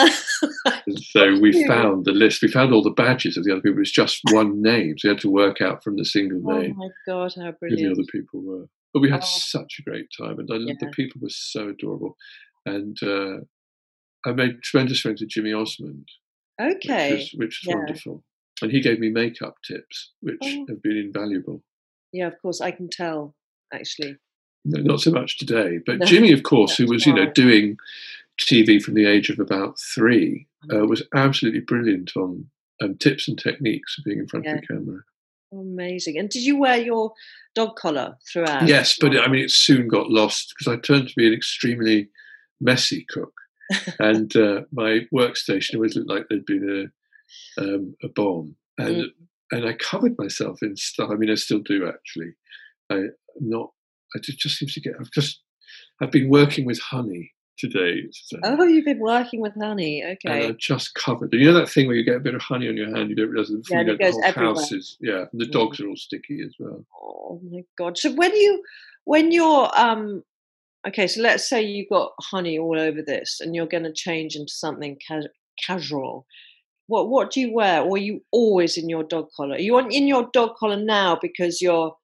And 0.85 0.99
so 0.99 1.37
we 1.39 1.65
found 1.67 2.05
the 2.05 2.11
list. 2.11 2.41
We 2.41 2.47
found 2.47 2.73
all 2.73 2.81
the 2.83 2.89
badges 2.89 3.37
of 3.37 3.43
the 3.43 3.51
other 3.51 3.61
people. 3.61 3.77
It 3.77 3.79
was 3.81 3.91
just 3.91 4.19
one 4.31 4.61
name. 4.61 4.95
So 4.97 5.07
we 5.09 5.13
had 5.13 5.21
to 5.21 5.29
work 5.29 5.61
out 5.61 5.83
from 5.83 5.95
the 5.97 6.05
single 6.05 6.39
name. 6.39 6.47
oh 6.47 6.61
name 6.61 6.75
my 6.77 6.87
god, 7.07 7.33
how 7.35 7.51
brilliant. 7.51 7.81
who 7.81 7.87
the 7.87 7.91
other 8.01 8.07
people 8.11 8.41
were. 8.41 8.65
But 8.93 9.01
we 9.01 9.09
had 9.09 9.21
Oh. 9.23 9.27
such 9.27 9.77
a 9.79 9.83
great 9.83 10.07
time, 10.17 10.39
and 10.39 10.49
I, 10.51 10.57
the 10.79 10.91
people 10.95 11.21
were 11.21 11.29
so 11.29 11.69
adorable. 11.69 12.17
And 12.65 12.97
uh, 13.03 13.37
I 14.25 14.31
made 14.33 14.61
tremendous 14.63 14.99
friends 14.99 15.21
with 15.21 15.29
Jimmy 15.29 15.53
Osmond, 15.53 16.07
Okay. 16.59 17.11
which 17.11 17.19
was, 17.19 17.33
which 17.35 17.61
was 17.63 17.67
yeah. 17.69 17.75
wonderful. 17.75 18.23
And 18.61 18.71
he 18.71 18.81
gave 18.81 18.99
me 18.99 19.09
makeup 19.09 19.55
tips, 19.65 20.11
which 20.21 20.37
Oh. 20.41 20.65
have 20.67 20.81
been 20.81 20.97
invaluable. 20.97 21.63
Yeah, 22.11 22.27
of 22.27 22.41
course, 22.41 22.59
I 22.61 22.71
can 22.71 22.89
tell. 22.89 23.35
Actually, 23.71 24.17
No, 24.65 24.81
not 24.81 24.99
so 25.01 25.11
much 25.11 25.37
today, 25.37 25.77
but 25.85 25.99
No, 25.99 26.05
Jimmy, 26.05 26.31
of 26.33 26.41
course, 26.43 26.75
who 26.75 26.87
was 26.87 27.05
you 27.05 27.13
know 27.13 27.31
doing 27.31 27.77
TV 28.39 28.79
from 28.83 28.95
the 28.95 29.05
age 29.05 29.29
of 29.29 29.39
about 29.39 29.79
three, 29.79 30.47
uh, 30.71 30.75
Mm. 30.75 30.89
was 30.89 31.03
absolutely 31.13 31.59
brilliant 31.61 32.15
on 32.17 32.49
um, 32.81 32.97
tips 32.97 33.27
and 33.27 33.37
techniques 33.37 33.97
of 33.97 34.05
being 34.05 34.17
in 34.19 34.27
front 34.27 34.47
of 34.47 34.59
the 34.59 34.65
camera. 34.67 35.01
Amazing. 35.51 36.17
And 36.17 36.29
did 36.29 36.43
you 36.43 36.57
wear 36.57 36.77
your 36.77 37.13
dog 37.55 37.75
collar 37.75 38.17
throughout? 38.31 38.67
Yes, 38.67 38.97
but 38.99 39.17
I 39.17 39.27
mean, 39.27 39.43
it 39.43 39.51
soon 39.51 39.87
got 39.87 40.09
lost 40.09 40.53
because 40.57 40.71
I 40.71 40.79
turned 40.79 41.09
to 41.09 41.13
be 41.15 41.27
an 41.27 41.33
extremely 41.33 42.09
messy 42.61 43.05
cook, 43.09 43.33
and 43.99 44.35
uh, 44.35 44.61
my 44.71 45.01
workstation 45.13 45.75
always 45.75 45.95
looked 45.95 46.09
like 46.09 46.25
there'd 46.29 46.45
been 46.45 46.91
a 47.57 47.61
um, 47.61 47.95
a 48.03 48.07
bomb, 48.09 48.55
and 48.77 48.95
mm. 48.95 49.09
and 49.51 49.65
I 49.65 49.73
covered 49.73 50.15
myself 50.17 50.59
in 50.61 50.75
stuff. 50.75 51.09
I 51.11 51.15
mean, 51.15 51.31
I 51.31 51.35
still 51.35 51.59
do 51.59 51.87
actually. 51.87 52.33
I, 52.89 52.95
am 52.95 53.11
not. 53.39 53.71
I 54.15 54.19
just, 54.19 54.39
just 54.39 54.57
seems 54.57 54.73
to 54.73 54.81
get. 54.81 54.93
I've 54.99 55.11
just. 55.11 55.41
I've 56.01 56.11
been 56.11 56.29
working 56.29 56.65
with 56.65 56.79
honey 56.79 57.33
today. 57.59 58.07
So. 58.11 58.37
Oh, 58.43 58.63
you've 58.63 58.85
been 58.85 58.99
working 58.99 59.41
with 59.41 59.53
honey. 59.61 60.03
Okay. 60.03 60.17
And 60.43 60.43
I'm 60.51 60.57
just 60.57 60.95
covered. 60.95 61.33
You 61.33 61.51
know 61.51 61.59
that 61.59 61.69
thing 61.69 61.87
where 61.87 61.95
you 61.95 62.03
get 62.03 62.15
a 62.15 62.19
bit 62.19 62.33
of 62.33 62.41
honey 62.41 62.67
on 62.67 62.77
your 62.77 62.95
hand, 62.95 63.09
you 63.09 63.15
don't 63.15 63.29
realize 63.29 63.49
it 63.49 63.61
yeah, 63.69 63.81
you 63.81 63.97
the 63.97 64.11
whole 64.11 64.23
everywhere. 64.23 64.53
house 64.55 64.71
is. 64.71 64.97
Yeah, 64.99 65.25
and 65.31 65.41
the 65.41 65.47
dogs 65.47 65.79
are 65.79 65.87
all 65.87 65.95
sticky 65.95 66.41
as 66.45 66.55
well. 66.59 66.85
Oh 67.01 67.41
my 67.51 67.63
god! 67.77 67.97
So 67.97 68.13
when 68.13 68.35
you 68.35 68.63
when 69.03 69.31
you're 69.31 69.69
um 69.77 70.23
okay, 70.87 71.07
so 71.07 71.21
let's 71.21 71.47
say 71.47 71.61
you've 71.61 71.89
got 71.89 72.13
honey 72.21 72.57
all 72.57 72.79
over 72.79 73.01
this, 73.01 73.39
and 73.41 73.55
you're 73.55 73.67
going 73.67 73.83
to 73.83 73.93
change 73.93 74.35
into 74.35 74.51
something 74.51 74.97
ca- 75.07 75.27
casual. 75.65 76.25
What 76.87 77.09
what 77.09 77.31
do 77.31 77.41
you 77.41 77.53
wear? 77.53 77.81
Or 77.81 77.95
are 77.95 77.97
you 77.97 78.21
always 78.31 78.77
in 78.77 78.89
your 78.89 79.03
dog 79.03 79.27
collar? 79.35 79.55
Are 79.55 79.59
you 79.59 79.77
on, 79.77 79.91
in 79.91 80.07
your 80.07 80.29
dog 80.33 80.55
collar 80.57 80.77
now 80.77 81.17
because 81.21 81.61
you're 81.61 81.95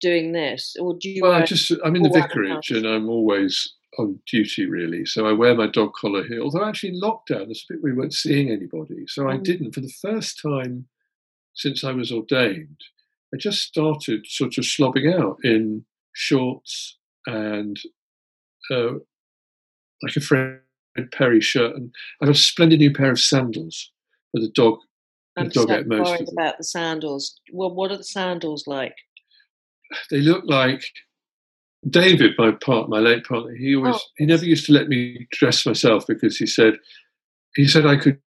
doing 0.00 0.32
this, 0.32 0.76
or 0.78 0.96
do 1.00 1.08
you? 1.08 1.22
Well, 1.22 1.32
I 1.32 1.42
just 1.42 1.72
I'm 1.84 1.96
in 1.96 2.02
the 2.02 2.10
vicarage, 2.10 2.70
and 2.70 2.86
I'm 2.86 3.08
always 3.08 3.72
on 3.98 4.18
duty 4.26 4.66
really. 4.66 5.04
So 5.04 5.26
I 5.26 5.32
wear 5.32 5.54
my 5.54 5.66
dog 5.66 5.92
collar 5.94 6.24
here. 6.24 6.40
Although 6.40 6.64
actually 6.64 6.90
in 6.90 7.00
lockdown, 7.00 7.48
this 7.48 7.64
bit 7.68 7.82
we 7.82 7.92
weren't 7.92 8.14
seeing 8.14 8.50
anybody, 8.50 9.04
so 9.06 9.24
mm. 9.24 9.34
I 9.34 9.36
didn't 9.36 9.72
for 9.72 9.80
the 9.80 9.92
first 10.00 10.40
time 10.40 10.86
since 11.54 11.84
I 11.84 11.92
was 11.92 12.10
ordained. 12.10 12.80
I 13.34 13.38
just 13.38 13.62
started 13.62 14.26
sort 14.26 14.58
of 14.58 14.64
slobbing 14.64 15.12
out 15.18 15.38
in 15.42 15.84
shorts 16.12 16.98
and 17.26 17.78
uh, 18.70 18.92
like 20.02 20.16
a 20.16 20.20
Fred 20.20 20.60
Perry 21.12 21.40
shirt, 21.40 21.74
and 21.74 21.94
I 22.20 22.26
have 22.26 22.34
a 22.34 22.38
splendid 22.38 22.80
new 22.80 22.92
pair 22.92 23.12
of 23.12 23.20
sandals 23.20 23.90
for 24.30 24.40
the 24.40 24.50
dog. 24.50 24.78
I'm 25.36 25.48
the 25.48 25.54
dog 25.54 25.68
so 25.68 25.84
worried 25.88 26.28
about 26.30 26.58
the 26.58 26.64
sandals. 26.64 27.40
Well, 27.52 27.74
what 27.74 27.90
are 27.90 27.96
the 27.96 28.04
sandals 28.04 28.66
like? 28.66 28.96
They 30.10 30.20
look 30.20 30.44
like 30.46 30.84
David, 31.88 32.32
my 32.38 32.52
part, 32.52 32.88
my 32.88 33.00
late 33.00 33.24
partner. 33.24 33.54
He 33.54 33.74
always, 33.74 33.96
oh. 33.96 34.00
he 34.16 34.26
never 34.26 34.44
used 34.44 34.66
to 34.66 34.72
let 34.72 34.88
me 34.88 35.26
dress 35.32 35.66
myself 35.66 36.06
because 36.06 36.36
he 36.36 36.46
said, 36.46 36.74
he 37.54 37.66
said 37.66 37.86
I 37.86 37.96
could 37.96 38.20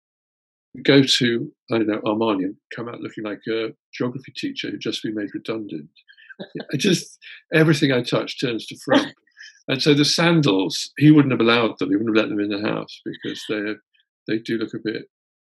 go 0.82 1.04
to 1.04 1.52
I 1.72 1.78
don't 1.78 1.88
know 1.88 2.02
Armani 2.02 2.46
and 2.46 2.56
come 2.76 2.90
out 2.90 3.00
looking 3.00 3.24
like 3.24 3.42
a 3.48 3.74
geography 3.94 4.34
teacher 4.36 4.72
who'd 4.72 4.82
just 4.82 5.04
been 5.04 5.14
made 5.14 5.30
redundant. 5.34 5.90
I 6.74 6.78
just 6.78 7.20
everything 7.54 7.92
I 7.92 8.02
touch 8.02 8.40
turns 8.40 8.66
to 8.68 8.78
frump. 8.84 9.14
and 9.68 9.82
so 9.82 9.94
the 9.94 10.06
sandals, 10.06 10.92
he 10.98 11.12
wouldn't 11.12 11.32
have 11.32 11.42
allowed 11.42 11.78
them. 11.78 11.90
He 11.90 11.96
wouldn't 11.96 12.16
have 12.16 12.26
let 12.26 12.30
them 12.30 12.40
in 12.40 12.50
the 12.50 12.68
house 12.68 13.02
because 13.06 13.44
they 13.50 13.74
they 14.28 14.40
do 14.40 14.58
look 14.58 14.74
a 14.74 14.80
bit 14.84 15.04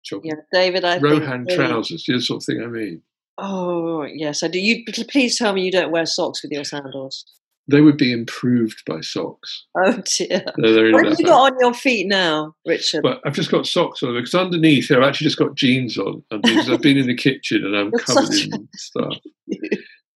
chocolate. 0.04 0.34
Yeah, 0.52 0.60
David, 0.60 0.84
I 0.84 0.98
Rohan 0.98 1.46
think, 1.46 1.58
trousers, 1.58 2.04
the 2.06 2.20
sort 2.20 2.42
of 2.42 2.46
thing 2.46 2.62
I 2.62 2.66
mean. 2.66 3.02
Oh 3.38 4.02
yes, 4.02 4.42
I 4.42 4.48
do. 4.48 4.60
You 4.60 4.84
please 5.08 5.38
tell 5.38 5.54
me 5.54 5.62
you 5.62 5.72
don't 5.72 5.90
wear 5.90 6.06
socks 6.06 6.42
with 6.42 6.52
your 6.52 6.64
sandals. 6.64 7.24
They 7.66 7.80
would 7.80 7.96
be 7.96 8.12
improved 8.12 8.82
by 8.86 9.00
socks. 9.00 9.64
Oh 9.76 10.02
dear! 10.16 10.44
what 10.56 11.06
have 11.06 11.18
you 11.18 11.26
got 11.26 11.52
on 11.52 11.58
your 11.60 11.74
feet 11.74 12.06
now, 12.06 12.54
Richard? 12.66 13.02
Well, 13.04 13.20
I've 13.24 13.34
just 13.34 13.50
got 13.50 13.66
socks 13.66 14.02
on 14.02 14.14
because 14.14 14.34
underneath 14.34 14.88
here 14.88 15.02
I've 15.02 15.08
actually 15.08 15.26
just 15.26 15.38
got 15.38 15.54
jeans 15.54 15.98
on. 15.98 16.22
Because 16.30 16.70
I've 16.70 16.82
been 16.82 16.98
in 16.98 17.06
the 17.06 17.16
kitchen 17.16 17.64
and 17.64 17.76
I'm 17.76 17.90
covered 17.98 18.34
in 18.34 18.68
stuff. 18.74 19.16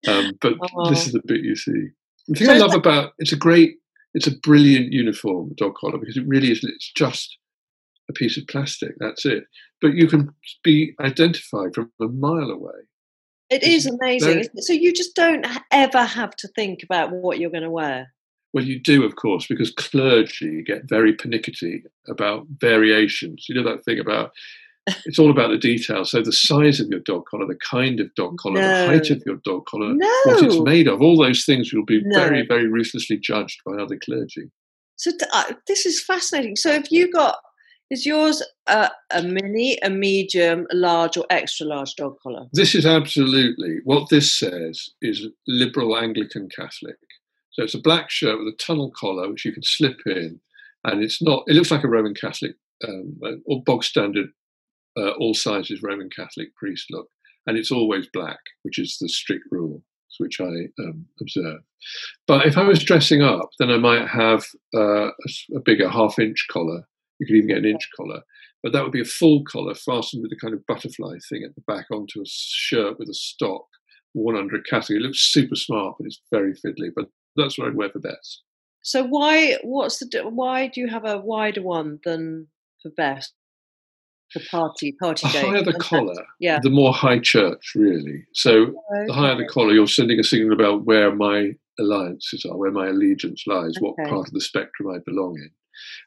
Um, 0.06 0.38
but 0.40 0.54
oh. 0.76 0.90
this 0.90 1.06
is 1.06 1.12
the 1.12 1.20
bit 1.24 1.42
you 1.42 1.56
see. 1.56 1.88
The 2.28 2.38
thing 2.38 2.46
so 2.46 2.54
I 2.54 2.58
love 2.58 2.74
about 2.74 3.14
it's 3.18 3.32
a 3.32 3.36
great, 3.36 3.78
it's 4.14 4.28
a 4.28 4.36
brilliant 4.38 4.92
uniform, 4.92 5.54
dog 5.56 5.74
collar, 5.74 5.98
because 5.98 6.16
it 6.16 6.26
really 6.26 6.52
is. 6.52 6.62
It's 6.62 6.92
just 6.92 7.36
a 8.08 8.12
piece 8.12 8.38
of 8.38 8.46
plastic. 8.46 8.92
That's 9.00 9.26
it. 9.26 9.44
But 9.80 9.94
you 9.94 10.06
can 10.06 10.30
be 10.62 10.94
identified 11.00 11.74
from 11.74 11.90
a 12.00 12.06
mile 12.06 12.50
away. 12.50 12.87
It 13.50 13.62
it's 13.62 13.86
amazing. 13.86 14.44
So 14.58 14.72
you 14.72 14.92
just 14.92 15.14
don't 15.14 15.46
ever 15.70 16.04
have 16.04 16.36
to 16.36 16.48
think 16.48 16.82
about 16.82 17.12
what 17.12 17.38
you're 17.38 17.50
going 17.50 17.62
to 17.62 17.70
wear. 17.70 18.12
Well, 18.52 18.64
you 18.64 18.80
do, 18.80 19.04
of 19.04 19.16
course, 19.16 19.46
because 19.46 19.70
clergy 19.70 20.62
get 20.62 20.88
very 20.88 21.12
pernickety 21.12 21.82
about 22.08 22.46
variations. 22.60 23.46
You 23.48 23.56
know 23.56 23.70
that 23.70 23.84
thing 23.84 23.98
about 23.98 24.32
it's 25.06 25.18
all 25.18 25.30
about 25.30 25.50
the 25.50 25.58
details. 25.58 26.10
So 26.10 26.22
the 26.22 26.32
size 26.32 26.80
of 26.80 26.88
your 26.88 27.00
dog 27.00 27.26
collar, 27.26 27.46
the 27.46 27.56
kind 27.56 28.00
of 28.00 28.14
dog 28.14 28.38
collar, 28.38 28.60
no. 28.60 28.86
the 28.86 28.86
height 28.86 29.10
of 29.10 29.22
your 29.26 29.36
dog 29.44 29.66
collar, 29.66 29.92
no. 29.94 30.20
what 30.24 30.42
it's 30.42 30.60
made 30.60 30.88
of, 30.88 31.02
all 31.02 31.22
those 31.22 31.44
things 31.44 31.72
will 31.72 31.84
be 31.84 32.00
no. 32.02 32.18
very, 32.18 32.46
very 32.46 32.68
ruthlessly 32.68 33.18
judged 33.18 33.60
by 33.64 33.72
other 33.72 33.98
clergy. 33.98 34.50
So 34.96 35.12
uh, 35.32 35.52
this 35.66 35.86
is 35.86 36.02
fascinating. 36.02 36.56
So 36.56 36.70
if 36.70 36.90
you 36.90 37.12
got, 37.12 37.36
is 37.90 38.04
yours 38.04 38.42
a, 38.66 38.90
a 39.10 39.22
mini, 39.22 39.78
a 39.82 39.90
medium, 39.90 40.66
a 40.70 40.76
large, 40.76 41.16
or 41.16 41.26
extra 41.30 41.66
large 41.66 41.94
dog 41.94 42.16
collar? 42.22 42.46
This 42.52 42.74
is 42.74 42.86
absolutely 42.86 43.78
what 43.84 44.08
this 44.10 44.38
says 44.38 44.90
is 45.00 45.26
liberal 45.46 45.96
Anglican 45.96 46.48
Catholic. 46.54 46.96
So 47.52 47.64
it's 47.64 47.74
a 47.74 47.80
black 47.80 48.10
shirt 48.10 48.38
with 48.38 48.54
a 48.54 48.56
tunnel 48.56 48.92
collar 48.94 49.28
which 49.30 49.44
you 49.44 49.52
can 49.52 49.62
slip 49.64 49.98
in, 50.06 50.40
and 50.84 51.02
it's 51.02 51.20
not. 51.22 51.44
It 51.46 51.54
looks 51.54 51.70
like 51.70 51.84
a 51.84 51.88
Roman 51.88 52.14
Catholic 52.14 52.52
um, 52.86 53.18
or 53.46 53.62
bog 53.64 53.84
standard 53.84 54.28
uh, 54.96 55.10
all 55.18 55.34
sizes 55.34 55.82
Roman 55.82 56.10
Catholic 56.10 56.54
priest 56.56 56.86
look, 56.90 57.08
and 57.46 57.56
it's 57.56 57.70
always 57.70 58.08
black, 58.12 58.38
which 58.62 58.78
is 58.78 58.98
the 59.00 59.08
strict 59.08 59.44
rule, 59.50 59.82
which 60.18 60.40
I 60.40 60.68
um, 60.80 61.06
observe. 61.20 61.60
But 62.26 62.46
if 62.46 62.56
I 62.56 62.64
was 62.64 62.82
dressing 62.82 63.22
up, 63.22 63.50
then 63.58 63.70
I 63.70 63.78
might 63.78 64.08
have 64.08 64.44
uh, 64.74 65.08
a, 65.08 65.56
a, 65.56 65.60
bigger 65.64 65.88
half-inch 65.88 66.46
collar. 66.50 66.87
You 67.18 67.26
could 67.26 67.36
even 67.36 67.48
get 67.48 67.58
an 67.58 67.64
inch 67.64 67.88
collar, 67.96 68.22
but 68.62 68.72
that 68.72 68.82
would 68.82 68.92
be 68.92 69.00
a 69.00 69.04
full 69.04 69.44
collar 69.44 69.74
fastened 69.74 70.22
with 70.22 70.32
a 70.32 70.40
kind 70.40 70.54
of 70.54 70.66
butterfly 70.66 71.16
thing 71.28 71.42
at 71.44 71.54
the 71.54 71.62
back 71.66 71.86
onto 71.92 72.20
a 72.20 72.26
shirt 72.26 72.98
with 72.98 73.08
a 73.08 73.14
stock 73.14 73.66
worn 74.14 74.36
under 74.36 74.56
a 74.56 74.62
cassock. 74.62 74.96
It 74.96 75.02
looks 75.02 75.32
super 75.32 75.56
smart, 75.56 75.96
but 75.98 76.06
it's 76.06 76.20
very 76.30 76.52
fiddly. 76.52 76.90
But 76.94 77.06
that's 77.36 77.58
what 77.58 77.68
I'd 77.68 77.76
wear 77.76 77.90
for 77.90 78.00
best. 78.00 78.42
So 78.82 79.04
why? 79.04 79.58
What's 79.62 79.98
the? 79.98 80.22
Why 80.22 80.68
do 80.68 80.80
you 80.80 80.88
have 80.88 81.04
a 81.04 81.18
wider 81.18 81.62
one 81.62 81.98
than 82.04 82.48
for 82.82 82.90
best? 82.96 83.32
the 84.34 84.40
party 84.50 84.94
party 85.00 85.26
the 85.26 85.40
higher 85.40 85.62
the 85.62 85.72
collar 85.74 86.26
yeah 86.38 86.58
the 86.62 86.70
more 86.70 86.92
high 86.92 87.18
church 87.18 87.72
really 87.74 88.26
so 88.34 88.62
okay. 88.62 89.06
the 89.06 89.12
higher 89.12 89.36
the 89.36 89.46
collar 89.46 89.72
you're 89.72 89.86
sending 89.86 90.18
a 90.18 90.24
signal 90.24 90.52
about 90.52 90.84
where 90.84 91.14
my 91.14 91.52
alliances 91.80 92.44
are 92.44 92.56
where 92.56 92.70
my 92.70 92.88
allegiance 92.88 93.44
lies 93.46 93.74
okay. 93.76 93.80
what 93.80 94.08
part 94.08 94.26
of 94.26 94.34
the 94.34 94.40
spectrum 94.40 94.90
i 94.90 94.98
belong 95.06 95.34
in 95.38 95.50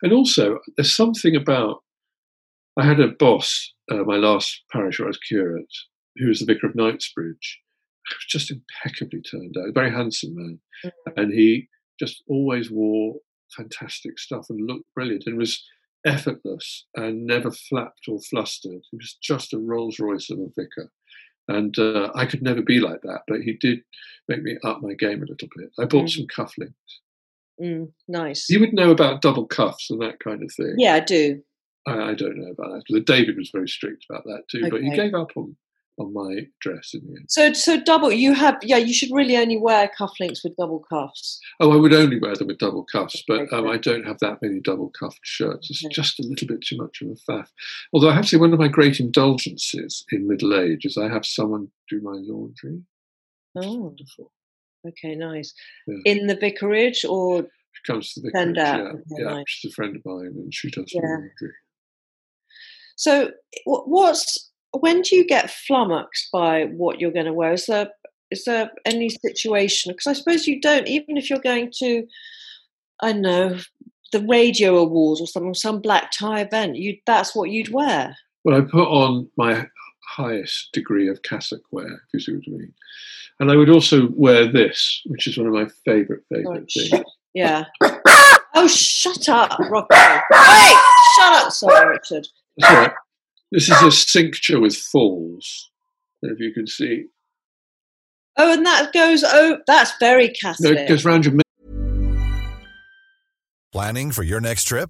and 0.01 0.13
also 0.13 0.59
there's 0.75 0.95
something 0.95 1.35
about 1.35 1.83
i 2.77 2.85
had 2.85 2.99
a 2.99 3.07
boss 3.07 3.73
uh, 3.91 4.03
my 4.03 4.17
last 4.17 4.61
parish 4.71 4.99
where 4.99 5.07
i 5.07 5.09
was 5.09 5.17
curate 5.17 5.65
who 6.17 6.27
was 6.27 6.39
the 6.39 6.45
vicar 6.45 6.67
of 6.67 6.75
knightsbridge 6.75 7.59
he 8.09 8.15
was 8.15 8.25
just 8.27 8.51
impeccably 8.51 9.21
turned 9.21 9.55
out 9.57 9.69
a 9.69 9.73
very 9.73 9.91
handsome 9.91 10.35
man 10.35 10.59
mm-hmm. 10.85 11.19
and 11.19 11.33
he 11.33 11.67
just 11.99 12.23
always 12.27 12.71
wore 12.71 13.15
fantastic 13.55 14.17
stuff 14.17 14.47
and 14.49 14.67
looked 14.67 14.85
brilliant 14.95 15.23
and 15.25 15.37
was 15.37 15.63
effortless 16.05 16.85
and 16.95 17.25
never 17.25 17.51
flapped 17.51 18.07
or 18.07 18.19
flustered. 18.19 18.81
He 18.91 18.97
was 18.97 19.17
just 19.21 19.53
a 19.53 19.59
Rolls 19.59 19.99
Royce 19.99 20.29
of 20.29 20.39
a 20.39 20.47
vicar. 20.55 20.91
And 21.47 21.77
uh, 21.77 22.11
I 22.15 22.25
could 22.25 22.41
never 22.41 22.61
be 22.61 22.79
like 22.79 23.01
that, 23.01 23.21
but 23.27 23.41
he 23.41 23.53
did 23.53 23.79
make 24.27 24.41
me 24.41 24.57
up 24.63 24.81
my 24.81 24.93
game 24.93 25.21
a 25.21 25.25
little 25.25 25.49
bit. 25.55 25.71
I 25.79 25.85
bought 25.85 26.05
mm. 26.05 26.09
some 26.09 26.27
cufflinks. 26.27 26.73
Mm, 27.61 27.91
nice. 28.07 28.49
You 28.49 28.59
would 28.59 28.73
know 28.73 28.91
about 28.91 29.21
double 29.21 29.45
cuffs 29.45 29.89
and 29.89 30.01
that 30.01 30.19
kind 30.19 30.41
of 30.43 30.51
thing. 30.53 30.75
Yeah, 30.77 30.95
I 30.95 30.99
do. 31.01 31.41
I, 31.87 31.93
I 31.93 32.13
don't 32.13 32.37
know 32.37 32.51
about 32.51 32.83
that. 32.89 33.05
David 33.05 33.37
was 33.37 33.51
very 33.53 33.67
strict 33.67 34.05
about 34.09 34.23
that 34.25 34.43
too, 34.49 34.61
okay. 34.61 34.69
but 34.69 34.81
he 34.81 34.89
gave 34.91 35.13
up 35.13 35.31
on 35.35 35.55
on 35.97 36.13
my 36.13 36.47
dress 36.59 36.91
in 36.93 37.01
the 37.01 37.17
end. 37.17 37.25
So, 37.29 37.53
so 37.53 37.79
double. 37.81 38.11
You 38.11 38.33
have, 38.33 38.57
yeah. 38.63 38.77
You 38.77 38.93
should 38.93 39.09
really 39.11 39.37
only 39.37 39.57
wear 39.57 39.89
cufflinks 39.99 40.39
with 40.43 40.55
double 40.57 40.79
cuffs. 40.79 41.39
Oh, 41.59 41.71
I 41.71 41.75
would 41.75 41.93
only 41.93 42.19
wear 42.19 42.35
them 42.35 42.47
with 42.47 42.57
double 42.57 42.85
cuffs, 42.91 43.21
but 43.27 43.51
um, 43.53 43.67
I 43.67 43.77
don't 43.77 44.05
have 44.05 44.19
that 44.19 44.41
many 44.41 44.59
double 44.59 44.91
cuffed 44.97 45.19
shirts. 45.23 45.69
It's 45.69 45.85
okay. 45.85 45.93
just 45.93 46.19
a 46.19 46.23
little 46.23 46.47
bit 46.47 46.61
too 46.61 46.77
much 46.77 47.01
of 47.01 47.09
a 47.09 47.31
faff. 47.31 47.47
Although 47.93 48.09
I 48.09 48.15
have 48.15 48.23
to 48.23 48.29
say, 48.29 48.37
one 48.37 48.53
of 48.53 48.59
my 48.59 48.67
great 48.67 48.99
indulgences 48.99 50.05
in 50.11 50.27
middle 50.27 50.57
age 50.59 50.85
is 50.85 50.97
I 50.97 51.09
have 51.09 51.25
someone 51.25 51.69
do 51.89 52.01
my 52.01 52.15
laundry. 52.15 52.81
Oh, 53.55 53.75
wonderful. 53.75 54.31
Okay, 54.87 55.15
nice. 55.15 55.53
Yeah. 55.87 55.97
In 56.05 56.27
the 56.27 56.35
vicarage 56.35 57.05
or? 57.07 57.43
She 57.73 57.91
comes 57.91 58.13
to 58.13 58.21
the 58.21 58.31
vicarage. 58.33 58.57
Yeah, 58.57 58.77
okay, 58.77 59.03
yeah. 59.17 59.33
Nice. 59.33 59.43
She's 59.47 59.71
a 59.71 59.75
friend 59.75 59.95
of 59.95 60.01
mine, 60.05 60.33
and 60.35 60.53
she 60.53 60.69
does 60.69 60.91
yeah. 60.93 61.01
laundry. 61.01 61.53
So, 62.95 63.31
what's 63.65 64.51
when 64.71 65.01
do 65.01 65.15
you 65.15 65.25
get 65.25 65.49
flummoxed 65.49 66.29
by 66.31 66.65
what 66.65 66.99
you're 66.99 67.11
going 67.11 67.25
to 67.25 67.33
wear? 67.33 67.53
Is 67.53 67.65
there 67.65 67.89
is 68.29 68.45
there 68.45 68.71
any 68.85 69.09
situation? 69.09 69.91
Because 69.91 70.07
I 70.07 70.13
suppose 70.13 70.47
you 70.47 70.61
don't, 70.61 70.87
even 70.87 71.17
if 71.17 71.29
you're 71.29 71.39
going 71.39 71.71
to, 71.79 72.07
I 73.01 73.11
don't 73.11 73.21
know, 73.21 73.57
the 74.11 74.25
radio 74.27 74.77
awards 74.77 75.21
or 75.21 75.27
something, 75.27 75.53
some 75.53 75.81
black 75.81 76.11
tie 76.11 76.41
event. 76.41 76.77
You 76.77 76.97
that's 77.05 77.35
what 77.35 77.49
you'd 77.49 77.73
wear. 77.73 78.15
Well, 78.43 78.57
I 78.57 78.61
put 78.61 78.87
on 78.87 79.29
my 79.37 79.65
highest 80.11 80.69
degree 80.73 81.07
of 81.07 81.21
cassock 81.23 81.61
wear, 81.71 81.87
if 81.87 82.13
you 82.13 82.19
see 82.19 82.33
what 82.33 82.43
I 82.47 82.51
mean. 82.51 82.73
And 83.39 83.51
I 83.51 83.55
would 83.55 83.69
also 83.69 84.09
wear 84.13 84.51
this, 84.51 85.01
which 85.05 85.25
is 85.27 85.37
one 85.37 85.47
of 85.47 85.53
my 85.53 85.67
favourite 85.85 86.23
favourite 86.29 86.69
things. 86.71 87.03
Yeah. 87.33 87.65
Oh, 88.53 88.67
shut 88.67 89.29
up, 89.29 89.57
Rocky. 89.57 89.95
Hey, 89.95 90.73
shut 91.15 91.33
up. 91.33 91.51
Sorry, 91.53 91.87
Richard. 91.87 92.27
Right. 92.61 92.91
This 93.51 93.69
is 93.69 93.81
a 93.81 93.89
cincture 93.89 94.59
with 94.59 94.75
falls. 94.75 95.71
If 96.21 96.37
you 96.39 96.53
can 96.53 96.67
see. 96.67 97.05
Oh, 98.37 98.51
and 98.53 98.65
that 98.65 98.91
goes. 98.93 99.23
Oh, 99.25 99.57
that's 99.67 99.93
very 99.99 100.27
No, 100.27 100.33
Catholic. 100.41 100.77
it 100.79 100.89
goes 100.89 101.05
round 101.05 101.25
your 101.25 101.35
Planning 103.71 104.11
for 104.11 104.23
your 104.23 104.41
next 104.41 104.65
trip? 104.65 104.89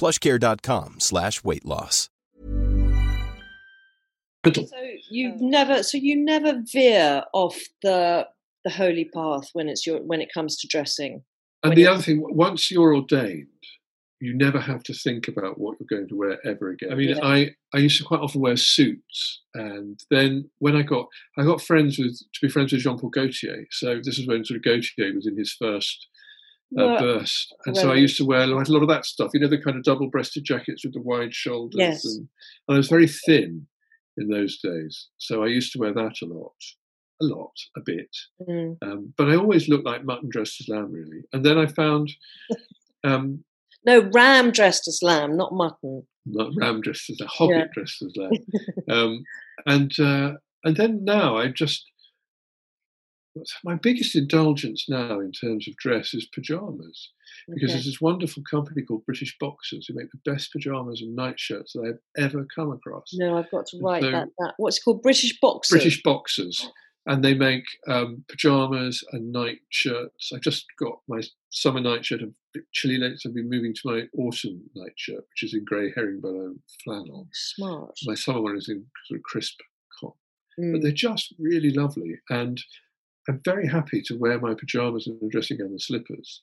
plushcare.com 0.00 0.94
slash 0.98 1.44
weight 1.44 1.64
loss. 1.64 2.08
So 4.46 4.64
you 5.10 5.34
never, 5.38 5.82
so 5.82 5.98
you 5.98 6.16
never 6.16 6.62
veer 6.72 7.24
off 7.34 7.58
the 7.82 8.26
the 8.64 8.70
holy 8.70 9.04
path 9.14 9.50
when 9.52 9.68
it's 9.68 9.86
your 9.86 10.00
when 10.02 10.20
it 10.22 10.32
comes 10.32 10.56
to 10.58 10.68
dressing. 10.68 11.22
And 11.62 11.70
when 11.70 11.76
the 11.76 11.86
other 11.86 12.02
thing, 12.02 12.22
once 12.22 12.70
you're 12.70 12.94
ordained, 12.94 13.48
you 14.20 14.34
never 14.34 14.58
have 14.58 14.82
to 14.84 14.94
think 14.94 15.28
about 15.28 15.58
what 15.58 15.76
you're 15.78 15.98
going 15.98 16.08
to 16.08 16.16
wear 16.16 16.38
ever 16.46 16.70
again. 16.70 16.90
I 16.92 16.94
mean, 16.94 17.10
Yeah. 17.10 17.24
I, 17.24 17.54
I 17.74 17.78
used 17.78 17.98
to 17.98 18.04
quite 18.04 18.20
often 18.20 18.40
wear 18.40 18.56
suits, 18.56 19.42
and 19.54 20.00
then 20.10 20.50
when 20.58 20.74
I 20.74 20.82
got 20.82 21.06
I 21.36 21.44
got 21.44 21.60
friends 21.60 21.98
with 21.98 22.18
to 22.18 22.40
be 22.40 22.48
friends 22.48 22.72
with 22.72 22.80
Jean 22.80 22.98
Paul 22.98 23.10
Gaultier. 23.10 23.66
So 23.70 24.00
this 24.02 24.18
is 24.18 24.26
when 24.26 24.44
sort 24.46 24.56
of 24.56 24.64
Gaultier 24.64 25.14
was 25.14 25.26
in 25.26 25.36
his 25.36 25.52
first 25.52 26.08
uh, 26.78 26.98
burst, 26.98 27.54
and 27.66 27.76
so 27.76 27.90
I 27.90 27.96
used 27.96 28.16
to 28.18 28.24
wear 28.24 28.42
a 28.42 28.46
lot 28.46 28.82
of 28.82 28.88
that 28.88 29.04
stuff. 29.06 29.30
You 29.34 29.40
know, 29.40 29.48
the 29.48 29.60
kind 29.60 29.76
of 29.76 29.82
double-breasted 29.82 30.44
jackets 30.44 30.84
with 30.84 30.94
the 30.94 31.00
wide 31.02 31.34
shoulders, 31.34 31.78
Yes. 31.78 32.04
and, 32.04 32.28
and 32.68 32.74
I 32.74 32.78
was 32.78 32.88
very 32.88 33.08
thin 33.08 33.66
in 34.16 34.28
those 34.28 34.58
days, 34.60 35.08
so 35.18 35.42
I 35.42 35.46
used 35.48 35.72
to 35.72 35.78
wear 35.78 35.92
that 35.94 36.16
a 36.22 36.26
lot, 36.26 36.52
a 37.22 37.24
lot, 37.24 37.52
a 37.76 37.80
bit. 37.84 38.14
Mm. 38.48 38.76
Um, 38.82 39.14
but 39.16 39.28
I 39.30 39.36
always 39.36 39.68
looked 39.68 39.86
like 39.86 40.04
mutton 40.04 40.28
dressed 40.30 40.60
as 40.60 40.68
lamb, 40.68 40.92
really. 40.92 41.22
And 41.32 41.44
then 41.44 41.58
I 41.58 41.66
found 41.66 42.10
um, 43.04 43.44
No, 43.86 44.08
ram 44.12 44.50
dressed 44.50 44.86
as 44.88 45.00
lamb, 45.02 45.36
not 45.36 45.52
mutton. 45.52 46.06
not 46.26 46.52
ram 46.56 46.80
dressed 46.82 47.08
as 47.10 47.20
a 47.20 47.26
hobbit 47.26 47.56
Yeah. 47.56 47.64
dressed 47.74 48.02
as 48.02 48.14
lamb. 48.16 48.32
um, 48.88 49.22
and 49.66 49.92
uh, 49.98 50.32
and 50.64 50.76
then 50.76 51.04
now 51.04 51.36
I 51.36 51.48
just 51.48 51.84
my 53.64 53.74
biggest 53.76 54.16
indulgence 54.16 54.86
now 54.88 55.20
in 55.20 55.32
terms 55.32 55.68
of 55.68 55.76
dress 55.76 56.14
is 56.14 56.26
pajamas 56.26 57.10
because 57.48 57.70
Okay. 57.70 57.72
there's 57.74 57.84
this 57.86 58.00
wonderful 58.00 58.42
company 58.50 58.82
called 58.82 59.04
British 59.06 59.36
Boxers 59.38 59.86
who 59.86 59.94
make 59.94 60.10
the 60.10 60.30
best 60.30 60.50
pajamas 60.52 61.00
and 61.00 61.14
nightshirts 61.14 61.72
that 61.74 61.82
I've 62.16 62.24
ever 62.24 62.46
come 62.54 62.72
across. 62.72 63.10
No, 63.14 63.38
I've 63.38 63.50
got 63.50 63.66
to 63.66 63.78
write 63.80 64.02
so- 64.02 64.10
that, 64.10 64.28
that. 64.38 64.54
What's 64.56 64.78
it 64.78 64.82
called? 64.84 65.02
British 65.02 65.38
boxers. 65.40 65.76
British 65.78 66.02
Boxers, 66.02 66.68
and 67.06 67.24
they 67.24 67.34
make 67.34 67.64
um, 67.88 68.24
pajamas 68.28 69.02
and 69.12 69.32
night 69.32 69.60
shirts. 69.70 70.32
I 70.34 70.38
just 70.38 70.66
got 70.78 71.00
my 71.08 71.20
summer 71.50 71.80
night 71.80 72.04
shirt. 72.04 72.22
A 72.22 72.32
bit 72.52 72.64
chilly 72.72 72.98
so 73.16 73.28
I've 73.28 73.34
been 73.34 73.48
moving 73.48 73.72
to 73.74 73.80
my 73.84 74.02
autumn 74.18 74.68
nightshirt, 74.74 75.24
which 75.30 75.42
is 75.44 75.54
in 75.54 75.64
grey 75.64 75.92
herringbone 75.94 76.58
flannel. 76.84 77.28
Smart. 77.32 77.94
My 78.04 78.14
summer 78.14 78.42
one 78.42 78.56
is 78.56 78.68
in 78.68 78.84
sort 79.06 79.18
of 79.20 79.22
crisp 79.24 79.58
cotton. 80.00 80.16
But 80.58 80.64
Mm. 80.80 80.82
they're 80.82 80.92
just 80.92 81.32
really 81.38 81.70
lovely, 81.70 82.18
and 82.28 82.60
I'm 83.30 83.40
very 83.44 83.68
happy 83.68 84.02
to 84.06 84.18
wear 84.18 84.40
my 84.40 84.54
pajamas 84.54 85.06
and 85.06 85.22
a 85.22 85.28
dressing 85.28 85.58
gown 85.58 85.68
and 85.68 85.80
slippers, 85.80 86.42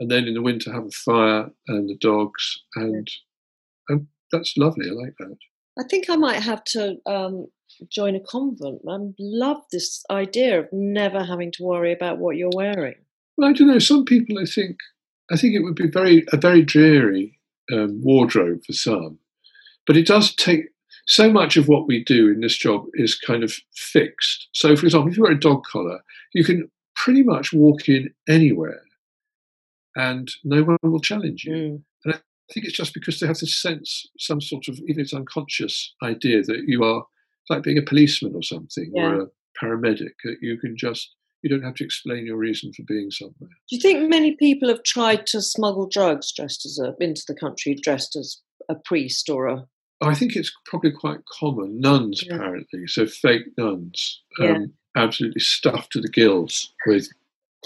and 0.00 0.10
then 0.10 0.26
in 0.26 0.34
the 0.34 0.42
winter 0.42 0.72
have 0.72 0.86
a 0.86 0.90
fire 0.90 1.50
and 1.68 1.88
the 1.88 1.96
dogs, 2.00 2.58
and 2.74 3.08
and 3.88 4.08
that's 4.32 4.56
lovely. 4.56 4.88
I 4.90 4.94
like 4.94 5.14
that. 5.20 5.36
I 5.78 5.84
think 5.88 6.10
I 6.10 6.16
might 6.16 6.42
have 6.42 6.64
to 6.72 6.96
um, 7.06 7.46
join 7.88 8.16
a 8.16 8.20
convent. 8.20 8.80
I 8.88 8.96
love 9.20 9.58
this 9.70 10.02
idea 10.10 10.58
of 10.58 10.66
never 10.72 11.22
having 11.22 11.52
to 11.52 11.62
worry 11.62 11.92
about 11.92 12.18
what 12.18 12.36
you're 12.36 12.50
wearing. 12.52 12.96
Well, 13.36 13.48
I 13.48 13.52
don't 13.52 13.68
know. 13.68 13.78
Some 13.78 14.04
people, 14.04 14.40
I 14.40 14.44
think, 14.44 14.78
I 15.30 15.36
think 15.36 15.54
it 15.54 15.62
would 15.62 15.76
be 15.76 15.88
very 15.88 16.26
a 16.32 16.36
very 16.36 16.62
dreary 16.62 17.38
um, 17.72 18.00
wardrobe 18.02 18.64
for 18.66 18.72
some, 18.72 19.20
but 19.86 19.96
it 19.96 20.08
does 20.08 20.34
take 20.34 20.64
so 21.08 21.32
much 21.32 21.56
of 21.56 21.68
what 21.68 21.88
we 21.88 22.04
do 22.04 22.28
in 22.28 22.40
this 22.40 22.56
job 22.56 22.84
is 22.94 23.18
kind 23.18 23.42
of 23.42 23.54
fixed. 23.74 24.48
So, 24.52 24.76
for 24.76 24.84
example, 24.84 25.10
if 25.10 25.16
you 25.16 25.22
wear 25.22 25.32
a 25.32 25.40
dog 25.40 25.64
collar, 25.64 26.00
you 26.34 26.44
can 26.44 26.70
pretty 26.94 27.22
much 27.22 27.52
walk 27.52 27.88
in 27.88 28.10
anywhere, 28.28 28.82
and 29.96 30.30
no 30.44 30.62
one 30.62 30.76
will 30.82 31.00
challenge 31.00 31.44
you. 31.44 31.82
Mm. 32.06 32.14
I 32.50 32.52
think 32.52 32.66
it's 32.66 32.76
just 32.76 32.94
because 32.94 33.20
they 33.20 33.26
have 33.26 33.38
this 33.38 33.60
sense, 33.60 34.06
some 34.18 34.40
sort 34.40 34.68
of 34.68 34.78
even 34.86 35.00
it's 35.00 35.12
unconscious 35.12 35.94
idea 36.02 36.42
that 36.42 36.64
you 36.66 36.82
are 36.84 37.04
like 37.50 37.62
being 37.62 37.78
a 37.78 37.82
policeman 37.82 38.34
or 38.34 38.42
something 38.42 38.90
or 38.94 39.22
a 39.22 39.26
paramedic. 39.62 40.12
That 40.24 40.36
you 40.40 40.58
can 40.58 40.76
just 40.76 41.14
you 41.42 41.50
don't 41.50 41.62
have 41.62 41.74
to 41.76 41.84
explain 41.84 42.26
your 42.26 42.36
reason 42.36 42.72
for 42.74 42.82
being 42.84 43.10
somewhere. 43.10 43.50
Do 43.68 43.76
you 43.76 43.80
think 43.80 44.08
many 44.08 44.36
people 44.36 44.68
have 44.68 44.82
tried 44.82 45.26
to 45.28 45.40
smuggle 45.40 45.88
drugs 45.88 46.32
dressed 46.32 46.66
as 46.66 46.78
a 46.78 46.94
into 47.02 47.22
the 47.26 47.34
country 47.34 47.76
dressed 47.82 48.16
as 48.16 48.40
a 48.68 48.74
priest 48.74 49.28
or 49.30 49.46
a? 49.46 49.66
I 50.00 50.14
think 50.14 50.36
it's 50.36 50.52
probably 50.64 50.92
quite 50.92 51.18
common. 51.26 51.80
Nuns, 51.80 52.22
Yeah. 52.26 52.36
apparently, 52.36 52.86
so 52.86 53.06
fake 53.06 53.46
nuns, 53.56 54.22
Yeah. 54.38 54.52
um, 54.56 54.72
absolutely 54.96 55.40
stuffed 55.40 55.92
to 55.92 56.00
the 56.00 56.08
gills 56.08 56.72
with 56.86 57.08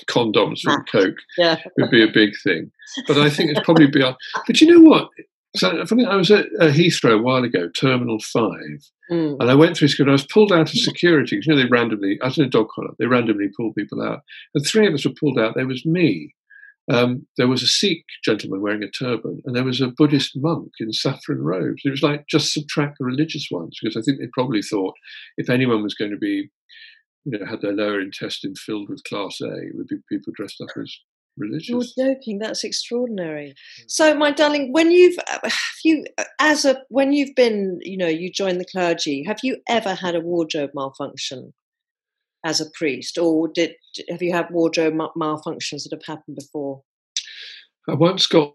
condoms 0.08 0.60
and 0.64 0.86
coke 0.88 1.18
Yeah. 1.36 1.62
would 1.78 1.90
be 1.90 2.02
a 2.02 2.08
big 2.10 2.30
thing. 2.42 2.70
But 3.06 3.18
I 3.18 3.28
think 3.30 3.50
it's 3.50 3.60
probably 3.60 3.86
beyond. 3.86 4.16
But 4.46 4.60
you 4.60 4.66
know 4.72 4.80
what? 4.80 5.10
So 5.54 5.68
I 5.68 6.16
was 6.16 6.30
at 6.30 6.46
uh, 6.60 6.68
Heathrow 6.70 7.18
a 7.18 7.22
while 7.22 7.44
ago, 7.44 7.68
Terminal 7.68 8.18
Five, 8.20 8.88
Mm. 9.10 9.36
and 9.40 9.50
I 9.50 9.54
went 9.54 9.76
through 9.76 9.88
security. 9.88 10.10
I 10.10 10.12
was 10.12 10.26
pulled 10.26 10.50
out 10.52 10.72
of 10.72 10.78
security 10.80 11.36
because 11.36 11.46
you 11.46 11.54
know 11.54 11.60
they 11.62 11.68
randomly, 11.68 12.18
I 12.22 12.26
was 12.28 12.38
in 12.38 12.44
a 12.46 12.48
dog 12.48 12.68
collar, 12.70 12.94
they 12.98 13.04
randomly 13.06 13.48
pull 13.54 13.74
people 13.74 14.00
out. 14.00 14.22
And 14.54 14.64
three 14.66 14.86
of 14.86 14.94
us 14.94 15.04
were 15.04 15.12
pulled 15.12 15.38
out. 15.38 15.54
There 15.54 15.66
was 15.66 15.84
me. 15.84 16.34
Um, 16.92 17.26
there 17.38 17.48
was 17.48 17.62
a 17.62 17.66
Sikh 17.66 18.04
gentleman 18.24 18.60
wearing 18.60 18.82
a 18.82 18.90
turban, 18.90 19.40
and 19.44 19.56
there 19.56 19.64
was 19.64 19.80
a 19.80 19.88
Buddhist 19.88 20.32
monk 20.36 20.72
in 20.78 20.92
saffron 20.92 21.40
robes. 21.40 21.82
It 21.84 21.90
was 21.90 22.02
like 22.02 22.26
just 22.28 22.52
subtract 22.52 22.98
the 22.98 23.04
religious 23.04 23.48
ones 23.50 23.78
because 23.80 23.96
I 23.96 24.02
think 24.02 24.18
they 24.18 24.28
probably 24.32 24.62
thought 24.62 24.94
if 25.36 25.48
anyone 25.48 25.82
was 25.82 25.94
going 25.94 26.10
to 26.10 26.18
be, 26.18 26.50
you 27.24 27.38
know, 27.38 27.46
had 27.46 27.62
their 27.62 27.72
lower 27.72 28.00
intestine 28.00 28.54
filled 28.54 28.90
with 28.90 29.04
Class 29.04 29.40
A, 29.40 29.52
it 29.52 29.74
would 29.74 29.86
be 29.86 29.96
people 30.10 30.32
dressed 30.36 30.60
up 30.60 30.68
as 30.80 30.94
religious. 31.38 31.94
You're 31.96 32.14
joking. 32.14 32.38
That's 32.38 32.64
extraordinary. 32.64 33.54
Mm. 33.80 33.84
So, 33.88 34.14
my 34.14 34.30
darling, 34.30 34.72
when 34.72 34.90
you've 34.90 35.18
uh, 35.30 35.38
have 35.42 35.80
you 35.84 36.04
uh, 36.18 36.24
as 36.40 36.64
a 36.64 36.82
when 36.88 37.12
you've 37.12 37.34
been, 37.34 37.78
you 37.82 37.96
know, 37.96 38.08
you 38.08 38.30
joined 38.30 38.60
the 38.60 38.66
clergy. 38.66 39.24
Have 39.26 39.40
you 39.42 39.56
ever 39.68 39.94
had 39.94 40.14
a 40.14 40.20
wardrobe 40.20 40.70
malfunction 40.74 41.52
as 42.44 42.60
a 42.60 42.70
priest, 42.74 43.18
or 43.18 43.48
did 43.54 43.72
have 44.08 44.22
you 44.22 44.32
had 44.32 44.50
wardrobe 44.50 44.94
malfunctions 45.16 45.84
that 45.84 45.92
have 45.92 46.04
happened 46.06 46.36
before? 46.36 46.82
I 47.88 47.94
once 47.94 48.26
got 48.26 48.54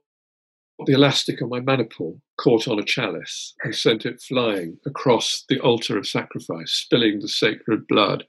the 0.85 0.93
elastic 0.93 1.41
on 1.41 1.49
my 1.49 1.59
maniple 1.59 2.21
caught 2.39 2.67
on 2.67 2.79
a 2.79 2.83
chalice 2.83 3.55
and 3.63 3.75
sent 3.75 4.05
it 4.05 4.21
flying 4.21 4.77
across 4.85 5.43
the 5.49 5.59
altar 5.59 5.97
of 5.97 6.07
sacrifice, 6.07 6.71
spilling 6.71 7.19
the 7.19 7.27
sacred 7.27 7.87
blood 7.87 8.25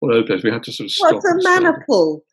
all 0.00 0.12
over. 0.12 0.36
We 0.42 0.50
had 0.50 0.64
to 0.64 0.72
sort 0.72 0.86
of 0.86 0.90
stop. 0.90 1.12
What's 1.14 1.26
a 1.26 1.48
maniple? 1.48 2.24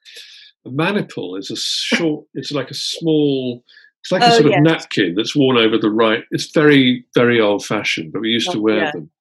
A 0.65 0.72
maniple 0.72 1.36
is 1.36 1.52
a 1.52 1.56
short. 1.56 2.26
it's 2.34 2.52
like 2.52 2.70
a 2.72 2.76
small. 2.76 3.63
It's 4.02 4.12
like 4.13 4.22
a 4.22 4.28
Oh, 4.28 4.38
sort 4.39 4.52
yes. 4.52 4.58
of 4.58 4.63
napkin 4.63 5.15
that's 5.15 5.36
worn 5.36 5.58
over 5.58 5.78
the 5.78 5.89
right. 5.92 6.24
It's 6.32 6.52
very, 6.54 7.06
very 7.15 7.42
old-fashioned, 7.42 8.13
but 8.13 8.22
we 8.22 8.30
used 8.30 8.50
to 8.52 8.58
Oh, 8.58 8.62
wear 8.62 8.78
yeah. 8.78 8.92
them. 8.94 9.12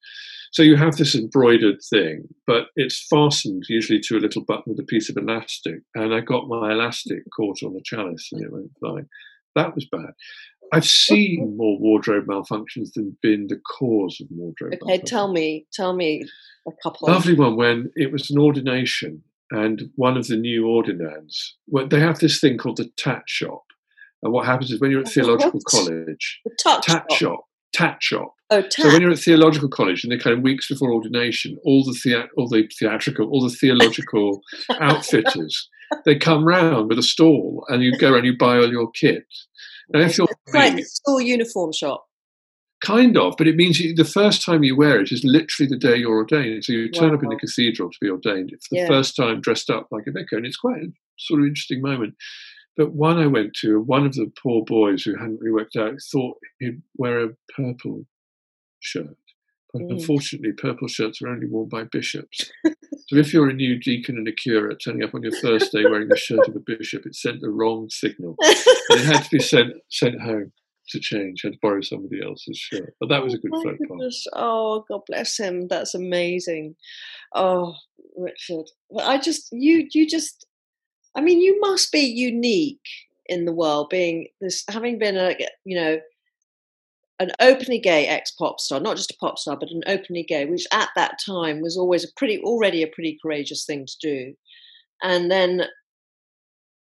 So 0.53 0.63
you 0.63 0.77
have 0.77 0.97
this 0.97 1.15
embroidered 1.15 1.79
thing, 1.91 2.29
but 2.47 2.67
it's 2.77 3.07
fastened 3.09 3.65
usually 3.69 4.01
to 4.01 4.17
a 4.17 4.21
little 4.21 4.45
button 4.45 4.65
with 4.67 4.81
a 4.81 4.85
piece 4.85 5.09
of 5.11 5.17
elastic. 5.17 5.81
And 5.95 6.15
I 6.15 6.21
got 6.21 6.49
my 6.49 6.73
elastic 6.73 7.19
caught 7.37 7.63
on 7.63 7.75
the 7.75 7.83
chalice, 7.85 8.29
and 8.33 8.43
it 8.45 8.53
went 8.53 8.71
flying. 8.81 9.09
That 9.55 9.75
was 9.75 9.87
bad. 9.91 10.13
I've 10.73 10.87
seen 10.87 11.55
more 11.59 11.79
wardrobe 11.79 12.27
malfunctions 12.27 12.93
than 12.95 13.17
been 13.23 13.47
the 13.49 13.57
cause 13.79 14.21
of 14.21 14.29
wardrobe. 14.31 14.75
Okay, 14.83 14.99
tell 14.99 15.33
me, 15.33 15.67
tell 15.73 15.95
me 15.95 16.25
a 16.67 16.71
couple. 16.83 17.09
Lovely 17.09 17.35
one 17.35 17.57
when 17.57 17.91
it 17.97 18.13
was 18.13 18.31
an 18.31 18.39
ordination, 18.39 19.23
and 19.51 19.91
one 19.97 20.17
of 20.17 20.27
the 20.29 20.37
new 20.37 20.67
ordinands. 20.67 21.57
Well, 21.67 21.89
they 21.89 22.01
have 22.01 22.19
this 22.19 22.39
thing 22.41 22.59
called 22.59 22.77
the 22.77 22.91
tat 22.99 23.23
shop, 23.27 23.65
and 24.23 24.33
what 24.33 24.47
happens 24.47 24.71
is 24.71 24.81
when 24.81 24.91
you're 24.91 25.01
at 25.01 25.09
theological 25.13 25.61
What? 25.61 25.65
college, 25.87 26.41
The 26.45 26.55
touch 26.63 26.87
tat 26.87 27.07
shop. 27.11 27.19
shop, 27.19 27.41
tat 27.73 27.99
shop. 28.03 28.35
Oh, 28.51 28.63
So 28.71 28.89
when 28.89 29.03
you're 29.03 29.11
at 29.11 29.19
theological 29.19 29.69
college 29.69 30.05
and 30.05 30.13
the 30.13 30.19
kind 30.19 30.37
of 30.37 30.43
weeks 30.43 30.69
before 30.69 30.93
ordination, 30.93 31.59
all 31.65 31.85
the 31.85 31.93
thea- 31.93 32.29
all 32.37 32.49
the 32.49 32.67
theatrical, 32.79 33.29
all 33.29 33.43
the 33.47 33.55
theological 33.55 34.41
outfitters, 34.81 35.69
they 36.05 36.17
come 36.17 36.45
round 36.45 36.89
with 36.89 36.99
a 36.99 37.03
stall 37.03 37.65
and 37.69 37.83
you 37.83 37.97
go 37.99 38.15
and 38.15 38.25
you 38.25 38.37
buy 38.37 38.57
all 38.57 38.71
your 38.71 38.91
kit. 38.93 39.25
Now, 39.91 40.01
if 40.01 40.17
you're 40.19 40.29
It's 40.47 40.55
like 40.55 40.77
the 40.77 40.83
school 40.83 41.21
uniform 41.21 41.73
shop. 41.73 42.05
kind 42.85 43.17
of, 43.19 43.35
but 43.37 43.47
it 43.49 43.57
means 43.57 43.81
you, 43.81 43.95
the 43.95 44.05
first 44.05 44.43
time 44.45 44.63
you 44.63 44.77
wear 44.77 45.01
it 45.01 45.11
is 45.13 45.25
literally 45.25 45.69
the 45.69 45.77
day 45.79 45.97
you're 45.97 46.17
ordained. 46.17 46.65
So 46.65 46.73
you 46.73 46.91
turn 46.91 47.15
up 47.15 47.23
in 47.23 47.29
the 47.29 47.37
cathedral 47.37 47.91
to 47.91 47.99
be 48.01 48.09
ordained 48.11 48.51
for 48.51 48.69
the 48.71 48.77
Yeah. 48.77 48.87
first 48.89 49.17
time 49.17 49.41
dressed 49.41 49.69
up 49.71 49.89
like 49.91 50.05
a 50.07 50.13
vicar, 50.13 50.37
and 50.37 50.47
it's 50.47 50.57
quite 50.57 50.77
a 50.83 50.93
sort 51.19 51.41
of 51.41 51.47
interesting 51.47 51.81
moment. 51.83 52.15
But 52.79 52.93
one 52.93 53.19
I 53.19 53.27
went 53.27 53.53
to, 53.57 53.81
one 53.81 54.07
of 54.07 54.15
the 54.15 54.33
poor 54.43 54.65
boys 54.65 55.03
who 55.03 55.17
hadn't 55.17 55.41
really 55.41 55.53
worked 55.53 55.77
out 55.77 55.95
thought 56.13 56.39
he'd 56.61 56.81
wear 56.97 57.25
a 57.25 57.37
purple 57.55 58.07
shirt. 58.81 59.17
But 59.73 59.83
Mm. 59.83 59.91
unfortunately, 59.99 60.53
purple 60.53 60.89
shirts 60.89 61.21
are 61.21 61.29
only 61.29 61.47
worn 61.47 61.69
by 61.69 61.85
bishops. 61.85 62.51
so 62.65 63.17
if 63.17 63.35
you're 63.35 63.49
a 63.51 63.53
new 63.53 63.79
deacon 63.79 64.17
and 64.17 64.29
a 64.29 64.33
curate 64.33 64.81
turning 64.83 65.03
up 65.03 65.15
on 65.15 65.23
your 65.23 65.37
first 65.41 65.73
day 65.73 65.85
wearing 65.85 66.09
the 66.09 66.17
shirt 66.17 66.49
of 66.49 66.57
a 66.57 66.61
bishop, 66.61 67.05
it 67.05 67.15
sent 67.15 67.41
the 67.43 67.51
wrong 67.51 67.91
signal. 67.91 68.37
And 68.91 69.01
it 69.01 69.05
had 69.07 69.25
to 69.25 69.31
be 69.31 69.41
sent 69.41 69.75
sent 69.91 70.21
home 70.21 70.53
to 70.91 71.01
change. 71.01 71.43
Had 71.43 71.55
to 71.55 71.59
borrow 71.61 71.81
somebody 71.83 72.23
else's 72.23 72.57
shirt. 72.59 72.95
But 73.01 73.09
that 73.11 73.23
was 73.23 73.35
a 73.35 73.39
good 73.39 73.51
My 73.51 73.63
folk 73.63 73.79
Oh, 74.35 74.85
God 74.89 75.03
bless 75.07 75.37
him. 75.37 75.67
That's 75.69 75.95
amazing. 75.95 76.77
Oh, 77.35 77.75
Richard. 78.17 78.71
Well, 78.89 79.07
I 79.07 79.19
just, 79.19 79.49
you, 79.53 79.87
you 79.93 80.07
just, 80.07 80.47
I 81.17 81.21
mean, 81.21 81.41
you 81.41 81.59
must 81.61 81.91
be 81.93 82.01
unique 82.01 82.87
in 83.27 83.45
the 83.45 83.53
world, 83.53 83.89
being 83.91 84.29
this, 84.41 84.65
having 84.69 84.99
been 84.99 85.17
a, 85.17 85.37
you 85.65 85.79
know, 85.79 85.99
an 87.21 87.33
openly 87.41 87.79
gay 87.79 88.07
ex 88.07 88.31
pop 88.31 88.61
star, 88.61 88.79
not 88.81 88.97
just 88.97 89.11
a 89.11 89.17
pop 89.19 89.39
star, 89.39 89.57
but 89.57 89.71
an 89.71 89.83
openly 89.87 90.23
gay, 90.23 90.45
which 90.45 90.67
at 90.73 90.91
that 90.95 91.19
time 91.25 91.61
was 91.61 91.77
always 91.77 92.05
a 92.05 92.13
pretty, 92.17 92.39
already 92.41 92.83
a 92.83 92.89
pretty 92.89 93.19
courageous 93.21 93.65
thing 93.65 93.87
to 93.87 93.95
do. 94.01 94.35
And 95.03 95.31
then, 95.31 95.65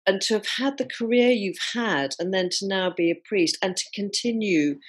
and 0.06 0.22
to 0.22 0.36
have 0.36 0.48
had 0.58 0.78
the 0.78 0.86
career 0.86 1.30
you've 1.30 1.58
had, 1.74 2.12
and 2.20 2.34
then 2.34 2.50
to 2.60 2.68
now 2.68 2.92
be 2.96 3.12
a 3.12 3.22
priest 3.28 3.58
and 3.62 3.76
to 3.76 3.84
continue 3.94 4.80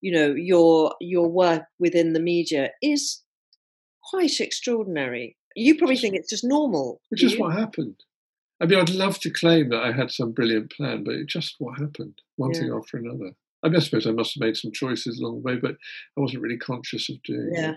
you 0.00 0.12
know 0.12 0.34
your 0.34 0.94
your 1.00 1.28
work 1.28 1.64
within 1.78 2.12
the 2.12 2.20
media 2.20 2.70
is 2.82 3.22
quite 4.10 4.40
extraordinary 4.40 5.36
you 5.56 5.76
probably 5.76 5.96
think 5.96 6.14
it's 6.14 6.30
just 6.30 6.44
normal 6.44 7.00
Which 7.08 7.24
is 7.24 7.32
you? 7.32 7.40
what 7.40 7.56
happened. 7.56 7.96
I 8.60 8.66
mean, 8.66 8.78
I'd 8.78 8.90
love 8.90 9.18
to 9.20 9.30
claim 9.30 9.68
that 9.70 9.82
I 9.82 9.92
had 9.92 10.10
some 10.10 10.32
brilliant 10.32 10.72
plan, 10.72 11.04
but 11.04 11.14
it 11.14 11.26
just 11.28 11.56
what 11.58 11.78
happened, 11.78 12.20
one 12.36 12.52
thing 12.54 12.70
after 12.72 12.96
another. 12.96 13.32
I, 13.62 13.68
mean, 13.68 13.76
I 13.76 13.80
suppose 13.80 14.06
I 14.06 14.12
must 14.12 14.34
have 14.34 14.40
made 14.40 14.56
some 14.56 14.72
choices 14.72 15.18
along 15.20 15.36
the 15.36 15.40
way, 15.42 15.56
but 15.56 15.76
I 16.16 16.20
wasn't 16.20 16.42
really 16.42 16.56
conscious 16.58 17.08
of 17.10 17.22
doing 17.22 17.50
yeah 17.52 17.70
it. 17.70 17.76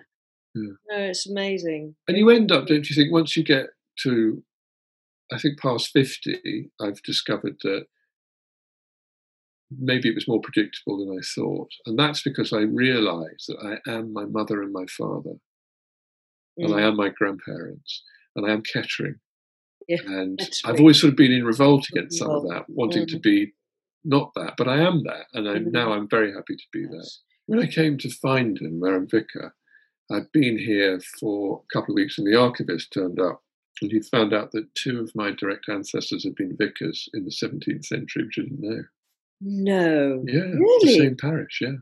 Yeah. 0.56 0.74
no 0.90 1.04
it's 1.04 1.28
amazing 1.30 1.96
And 2.08 2.18
you 2.18 2.30
end 2.30 2.52
up, 2.52 2.68
don't 2.68 2.90
you 2.90 2.96
think, 2.96 3.12
once 3.12 3.36
you 3.36 3.44
get 3.44 3.68
to, 4.00 4.44
I 5.32 5.38
think 5.40 5.60
past 5.60 5.92
50, 5.94 6.72
I've 6.82 7.02
discovered 7.04 7.58
that 7.64 7.86
maybe 9.72 10.10
it 10.10 10.16
was 10.16 10.28
more 10.28 10.42
predictable 10.42 10.98
than 10.98 11.16
I 11.18 11.22
thought. 11.36 11.70
And 11.86 11.98
that's 12.00 12.24
because 12.24 12.54
I 12.54 12.62
realized 12.62 13.48
that 13.50 13.80
I 13.88 13.92
am 13.92 14.14
my 14.14 14.26
mother 14.26 14.64
and 14.64 14.74
my 14.74 14.86
father, 14.98 15.36
and 16.58 16.74
I 16.74 16.80
Mm. 16.80 16.88
am 16.90 16.96
my 16.96 17.10
grandparents, 17.10 18.04
and 18.36 18.46
I 18.46 18.52
am 18.54 18.62
Kettering. 18.64 19.20
Yeah, 19.90 19.98
And 20.06 20.40
I've 20.66 20.80
always 20.80 21.02
sort 21.02 21.10
of 21.12 21.18
been 21.18 21.32
in 21.32 21.44
revolt 21.44 21.88
against 21.92 22.20
some 22.20 22.30
of 22.30 22.44
that, 22.50 22.66
wanting 22.70 23.08
to 23.08 23.18
Mm. 23.18 23.22
be 23.24 23.54
not 24.06 24.32
that, 24.36 24.54
but 24.56 24.68
I 24.68 24.78
am 24.82 25.04
that. 25.04 25.26
And 25.34 25.50
I'm, 25.50 25.66
Mhm. 25.66 25.72
now 25.74 25.92
I'm 25.92 26.08
very 26.08 26.32
happy 26.32 26.56
to 26.56 26.64
be 26.72 26.86
that. 26.86 26.94
Yes. 26.94 27.22
When 27.48 27.60
I 27.60 27.66
came 27.68 27.98
to 27.98 28.08
Finedon, 28.08 28.78
where 28.80 28.96
I'm 28.96 29.08
vicar, 29.08 29.56
I'd 30.12 30.32
been 30.32 30.58
here 30.60 31.00
for 31.20 31.64
a 31.66 31.74
couple 31.74 31.94
of 31.94 31.96
weeks 31.96 32.18
and 32.20 32.26
the 32.28 32.36
archivist 32.40 32.94
turned 32.94 33.20
up 33.20 33.44
and 33.82 33.92
he 33.92 34.00
found 34.02 34.32
out 34.34 34.52
that 34.52 34.74
two 34.76 35.00
of 35.00 35.14
my 35.16 35.32
direct 35.32 35.68
ancestors 35.70 36.24
had 36.24 36.36
been 36.36 36.56
vicars 36.56 37.10
in 37.16 37.26
the 37.26 37.32
17th 37.32 37.86
century, 37.86 38.24
which 38.26 38.38
I 38.38 38.44
didn't 38.44 38.62
know. 38.62 38.84
no 39.42 40.24
Yeah, 40.28 40.42
Really? 40.54 40.86
the 40.94 40.98
same 41.00 41.18
parish, 41.18 41.60
yeah. 41.62 41.78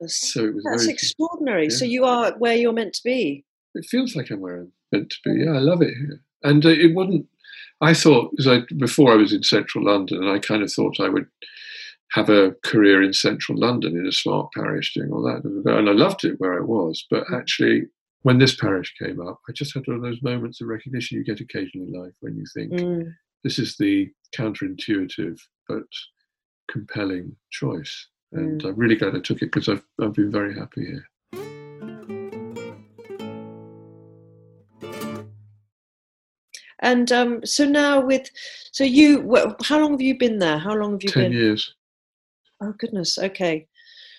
that's, 0.00 0.32
So 0.32 0.46
it 0.46 0.54
was 0.54 0.64
that's 0.64 0.84
very, 0.84 0.94
extraordinary 0.94 1.70
so 1.70 1.84
you 1.84 2.04
are 2.04 2.36
where 2.38 2.56
you're 2.56 2.72
meant 2.72 2.94
to 2.94 3.04
be 3.04 3.44
it 3.74 3.86
feels 3.86 4.14
like 4.16 4.30
I'm 4.30 4.40
where 4.40 4.60
I'm 4.62 4.72
meant 4.92 5.10
to 5.10 5.16
be. 5.24 5.40
Yeah, 5.44 5.52
I 5.52 5.58
love 5.60 5.80
it 5.80 5.94
here. 5.96 6.22
And 6.42 6.64
uh, 6.66 6.68
it 6.70 6.94
wouldn't, 6.94 7.26
I 7.82 7.92
thought, 7.94 8.30
because 8.30 8.46
I, 8.46 8.60
before 8.78 9.12
I 9.12 9.16
was 9.16 9.32
in 9.32 9.42
central 9.42 9.84
London, 9.84 10.22
and 10.22 10.30
I 10.30 10.38
kind 10.38 10.62
of 10.62 10.72
thought 10.72 11.00
I 11.00 11.08
would 11.08 11.26
have 12.12 12.28
a 12.30 12.52
career 12.64 13.02
in 13.02 13.12
central 13.12 13.58
London 13.58 13.96
in 13.96 14.06
a 14.06 14.12
smart 14.12 14.50
parish 14.54 14.94
doing 14.94 15.10
all 15.12 15.22
that. 15.22 15.42
And 15.44 15.88
I 15.88 15.92
loved 15.92 16.24
it 16.24 16.36
where 16.38 16.54
I 16.56 16.60
was. 16.60 17.04
But 17.10 17.24
actually, 17.34 17.82
when 18.22 18.38
this 18.38 18.54
parish 18.54 18.94
came 19.02 19.20
up, 19.20 19.40
I 19.48 19.52
just 19.52 19.74
had 19.74 19.86
one 19.86 19.96
of 19.96 20.02
those 20.02 20.22
moments 20.22 20.60
of 20.60 20.68
recognition 20.68 21.18
you 21.18 21.24
get 21.24 21.40
occasionally 21.40 21.88
in 21.88 22.00
life 22.00 22.12
when 22.20 22.36
you 22.36 22.44
think, 22.54 22.72
Mm. 22.72 23.14
this 23.44 23.58
is 23.58 23.76
the 23.78 24.10
counterintuitive 24.36 25.40
but 25.68 25.82
compelling 26.70 27.34
choice. 27.50 28.08
And 28.32 28.62
I'm 28.64 28.76
really 28.76 28.96
glad 28.96 29.14
I 29.16 29.20
took 29.20 29.42
it 29.42 29.52
because 29.52 29.68
I've, 29.68 29.84
I've 30.00 30.14
been 30.14 30.30
very 30.30 30.54
happy 30.58 30.86
here. 30.86 31.04
And 36.82 37.10
um 37.12 37.44
so 37.44 37.64
now 37.64 38.00
with 38.00 38.28
so 38.72 38.84
you 38.84 39.34
how 39.64 39.80
long 39.80 39.92
have 39.92 40.02
you 40.02 40.16
been 40.18 40.38
there 40.38 40.58
how 40.58 40.74
long 40.74 40.92
have 40.92 41.02
you 41.02 41.08
10 41.08 41.22
been 41.22 41.32
years. 41.32 41.74
Oh 42.62 42.72
goodness. 42.78 43.18
Okay. 43.18 43.66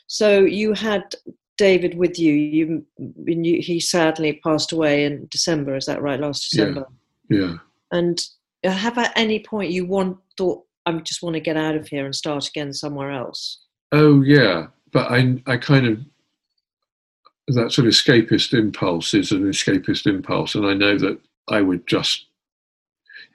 So 0.08 0.42
you 0.42 0.74
had 0.74 1.16
David 1.58 1.96
with 1.98 2.20
you. 2.20 2.34
You, 2.34 2.86
you 3.26 3.62
he 3.62 3.80
sadly 3.80 4.42
passed 4.44 4.72
away 4.74 5.06
in 5.06 5.28
December. 5.32 5.76
Is 5.76 5.86
that 5.86 6.02
right? 6.02 6.20
Last 6.20 6.50
December. 6.50 6.86
Yeah. 7.30 7.56
And 7.92 8.22
uh, 8.66 8.72
have 8.72 8.98
at 8.98 9.14
any 9.16 9.40
point 9.40 9.72
you 9.72 9.86
want 9.86 10.18
thought 10.38 10.64
I 10.86 10.92
just 10.94 11.24
want 11.24 11.36
to 11.36 11.40
get 11.40 11.56
out 11.56 11.76
of 11.76 11.88
here 11.88 12.06
and 12.06 12.16
start 12.16 12.48
again 12.48 12.74
somewhere 12.74 13.12
else? 13.12 13.60
Oh 13.94 14.22
yeah, 14.22 14.68
but 14.92 15.10
I 15.12 15.42
I 15.46 15.58
kind 15.58 15.88
of 15.88 16.00
that 17.48 17.72
sort 17.72 17.88
of 17.88 17.94
escapist 17.94 18.58
impulse 18.58 19.14
is 19.14 19.32
an 19.32 19.44
escapist 19.44 20.06
impulse, 20.06 20.56
and 20.56 20.66
I 20.66 20.74
know 20.74 20.98
that 20.98 21.20
I 21.48 21.62
would 21.62 21.88
just 21.88 22.26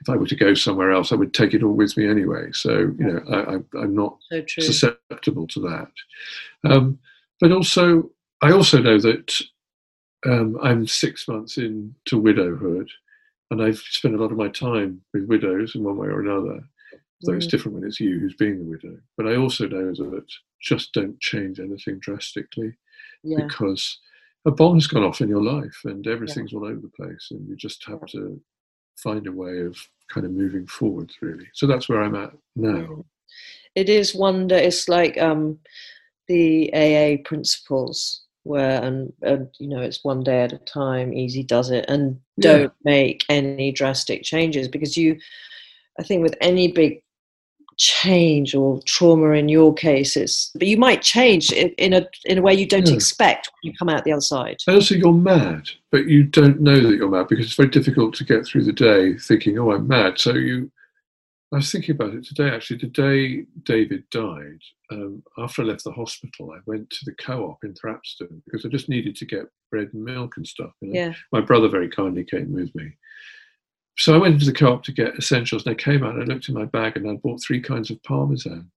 if 0.01 0.09
I 0.09 0.17
were 0.17 0.27
to 0.27 0.37
go 0.37 0.55
somewhere 0.55 0.93
else, 0.93 1.13
I 1.13 1.17
would 1.17 1.35
take 1.35 1.55
it 1.55 1.63
all 1.63 1.73
with 1.75 1.97
me 1.97 2.09
anyway. 2.09 2.51
So 2.53 2.73
you 2.99 3.05
know, 3.05 3.23
I, 3.31 3.79
I'm 3.79 3.95
not 3.95 4.19
So 4.31 4.45
susceptible 4.61 5.47
to 5.49 5.61
that. 5.61 6.71
Um, 6.71 6.99
but 7.41 7.53
also, 7.53 8.11
I 8.43 8.53
also 8.53 8.81
know 8.81 8.99
that 9.01 9.41
um, 10.27 10.59
I'm 10.63 10.87
six 10.87 11.29
months 11.29 11.59
into 11.59 12.19
widowhood, 12.19 12.91
and 13.51 13.63
I've 13.63 13.79
spent 13.79 14.15
a 14.15 14.19
lot 14.19 14.33
of 14.33 14.39
my 14.39 14.49
time 14.49 15.01
with 15.15 15.27
widows 15.27 15.75
in 15.75 15.85
one 15.85 15.97
way 15.97 16.09
or 16.09 16.21
another. 16.21 16.61
Though 17.23 17.33
it's 17.33 17.47
Mm. 17.47 17.51
different 17.51 17.75
when 17.75 17.85
it's 17.85 17.99
you 17.99 18.21
who's 18.21 18.37
being 18.37 18.59
the 18.61 18.65
widow. 18.65 18.97
But 19.17 19.27
I 19.27 19.35
also 19.35 19.67
know 19.67 19.93
that 19.93 20.25
just 20.63 20.93
don't 20.93 21.19
change 21.19 21.59
anything 21.59 21.99
drastically 21.99 22.75
yeah. 23.25 23.45
because 23.45 23.99
a 24.45 24.53
bomb's 24.53 24.87
gone 24.87 25.03
off 25.03 25.21
in 25.21 25.29
your 25.29 25.43
life 25.43 25.81
and 25.85 26.07
everything's 26.07 26.53
all 26.55 26.65
over 26.65 26.81
the 26.81 26.89
place, 26.91 27.29
and 27.33 27.49
you 27.49 27.57
just 27.57 27.85
have 27.87 28.07
to 28.07 28.41
find 28.99 29.27
a 29.27 29.33
way 29.33 29.61
of 29.61 29.77
kind 30.09 30.27
of 30.27 30.33
moving 30.33 30.67
forwards, 30.67 31.17
really. 31.21 31.47
So 31.55 31.67
that's 31.67 31.89
where 31.89 32.03
I'm 32.03 32.15
at 32.15 32.33
now. 32.57 32.71
Mm. 32.71 33.05
It 33.75 33.89
is 33.89 34.15
wonder. 34.15 34.57
It's 34.57 34.89
like 34.89 35.19
um, 35.19 35.59
the 36.27 36.73
AA 36.75 37.23
principles, 37.25 38.23
where 38.43 38.83
and, 38.83 39.13
and 39.23 39.49
you 39.59 39.69
know 39.69 39.81
it's 39.81 40.05
one 40.05 40.25
day 40.25 40.43
at 40.43 40.53
a 40.53 40.59
time. 40.59 41.13
Easy 41.13 41.43
does 41.43 41.71
it, 41.71 41.85
and 41.89 42.19
don't 42.41 42.73
make 42.85 43.25
any 43.29 43.71
drastic 43.73 44.23
changes 44.23 44.69
because 44.69 44.97
you. 44.97 45.19
I 46.01 46.05
think 46.05 46.23
with 46.23 46.37
any 46.41 46.71
big 46.71 47.03
change 47.79 48.55
or 48.57 48.81
trauma 48.87 49.31
in 49.31 49.49
your 49.49 49.73
cases 49.73 50.51
but 50.57 50.67
you 50.67 50.77
might 50.77 51.01
change 51.01 51.53
in, 51.53 51.69
in 51.79 51.93
a 51.93 52.05
in 52.25 52.37
a 52.39 52.43
way 52.43 52.53
you 52.53 52.67
don't 52.67 52.89
Yeah. 52.89 52.95
expect 52.95 53.49
when 53.53 53.71
you 53.71 53.79
come 53.79 53.89
out 53.89 54.05
the 54.05 54.13
other 54.13 54.21
side. 54.21 54.57
Also, 54.67 54.95
you're 54.97 55.13
mad, 55.13 55.71
but 55.93 56.07
you 56.07 56.25
don't 56.25 56.61
know 56.61 56.81
that 56.81 56.97
you're 56.97 57.09
mad 57.09 57.29
because 57.29 57.47
it's 57.47 57.55
very 57.55 57.69
difficult 57.69 58.15
to 58.15 58.25
get 58.25 58.45
through 58.45 58.65
the 58.65 58.73
day 58.73 59.17
thinking, 59.17 59.59
"Oh, 59.59 59.73
I'm 59.73 59.87
mad." 59.87 60.19
So 60.19 60.33
you, 60.35 60.71
I 61.53 61.57
was 61.57 61.71
thinking 61.71 61.95
about 61.95 62.15
it 62.15 62.25
today. 62.25 62.51
Actually, 62.51 62.79
the 62.79 62.89
day 62.89 63.47
David 63.63 64.05
died, 64.11 64.61
um, 64.91 65.23
after 65.39 65.63
I 65.63 65.67
left 65.67 65.85
the 65.85 65.93
hospital, 65.93 66.53
I 66.53 66.59
went 66.67 66.91
to 66.91 67.05
the 67.05 67.15
co-op 67.15 67.63
in 67.65 67.75
Thrapston 67.75 68.43
because 68.45 68.65
I 68.65 68.69
just 68.69 68.89
needed 68.89 69.15
to 69.17 69.25
get 69.25 69.47
bread 69.71 69.91
and 69.93 70.05
milk 70.05 70.37
and 70.37 70.47
stuff. 70.47 70.73
You 70.81 70.89
know? 70.89 71.01
Yeah, 71.01 71.15
My 71.33 71.41
brother 71.41 71.69
very 71.69 71.89
kindly 71.89 72.25
came 72.25 72.53
with 72.53 72.75
me. 72.75 72.93
So 73.99 74.15
I 74.15 74.19
went 74.19 74.35
into 74.35 74.47
the 74.47 74.53
co-op 74.53 74.85
to 74.85 74.93
get 74.93 75.17
essentials, 75.17 75.67
and 75.67 75.73
I 75.73 75.83
came 75.83 76.05
out 76.05 76.15
and 76.15 76.23
I 76.23 76.27
looked 76.27 76.49
in 76.49 76.55
my 76.55 76.67
bag 76.67 76.97
and 76.97 77.11
I 77.11 77.15
bought 77.15 77.43
three 77.43 77.61
kinds 77.61 77.91
of 77.91 78.01
parmesan. 78.05 78.71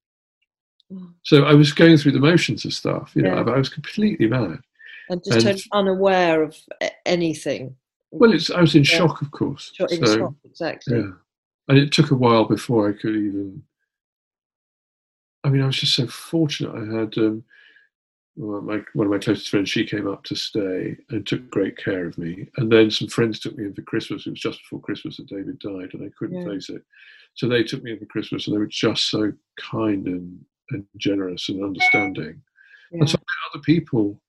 Mm. 0.91 1.13
So 1.23 1.43
I 1.43 1.53
was 1.53 1.71
going 1.71 1.97
through 1.97 2.13
the 2.13 2.19
motions 2.19 2.65
of 2.65 2.73
stuff. 2.73 3.11
You 3.15 3.21
know, 3.21 3.35
Yeah. 3.35 3.43
I, 3.51 3.55
I 3.55 3.57
was 3.57 3.69
completely 3.69 4.27
mad. 4.27 4.59
And 5.09 5.23
just 5.23 5.45
And- 5.45 5.61
unaware 5.73 6.41
of 6.43 6.57
anything. 7.05 7.75
Well, 8.09 8.33
it's 8.33 8.49
I 8.49 8.59
was 8.61 8.75
in 8.75 8.83
Yeah. 8.83 8.97
shock, 8.97 9.21
of 9.21 9.31
course. 9.31 9.71
In 9.79 10.05
So, 10.05 10.17
shock, 10.17 10.33
exactly. 10.43 10.97
Yeah, 10.97 11.11
and 11.69 11.77
it 11.77 11.91
took 11.93 12.11
a 12.11 12.15
while 12.15 12.45
before 12.45 12.89
I 12.89 12.93
could 12.93 13.15
even. 13.15 13.63
I 15.43 15.49
mean, 15.49 15.61
I 15.61 15.67
was 15.67 15.77
just 15.79 15.95
so 15.95 16.07
fortunate. 16.07 16.75
I 16.75 16.99
had 16.99 17.17
um, 17.17 17.43
my 18.37 18.81
one 18.93 19.07
of 19.07 19.11
my 19.11 19.19
closest 19.19 19.49
friends. 19.49 19.69
She 19.69 19.85
came 19.85 20.07
up 20.07 20.23
to 20.25 20.35
stay 20.35 20.97
and 21.09 21.25
took 21.27 21.49
great 21.49 21.77
care 21.77 22.05
of 22.05 22.17
me. 22.17 22.47
And 22.57 22.71
then 22.71 22.89
some 22.89 23.07
friends 23.07 23.39
took 23.39 23.57
me 23.57 23.65
in 23.65 23.73
for 23.73 23.81
Christmas. 23.81 24.25
It 24.25 24.31
was 24.31 24.39
just 24.39 24.59
before 24.59 24.79
Christmas 24.81 25.17
that 25.17 25.27
David 25.27 25.59
died, 25.59 25.93
and 25.93 26.03
I 26.03 26.09
couldn't 26.17 26.39
Yeah. 26.41 26.45
face 26.45 26.69
it. 26.69 26.83
So 27.33 27.47
they 27.47 27.63
took 27.63 27.83
me 27.83 27.91
in 27.91 27.99
for 27.99 28.05
Christmas, 28.05 28.47
and 28.47 28.53
they 28.55 28.59
were 28.59 28.67
just 28.67 29.09
so 29.09 29.31
kind 29.59 30.07
and, 30.07 30.43
and 30.71 30.85
generous 30.97 31.49
and 31.49 31.63
understanding. 31.63 32.41
Yeah. 32.91 32.99
And 32.99 33.09
so 33.09 33.17
other 33.53 33.61
people 33.63 34.21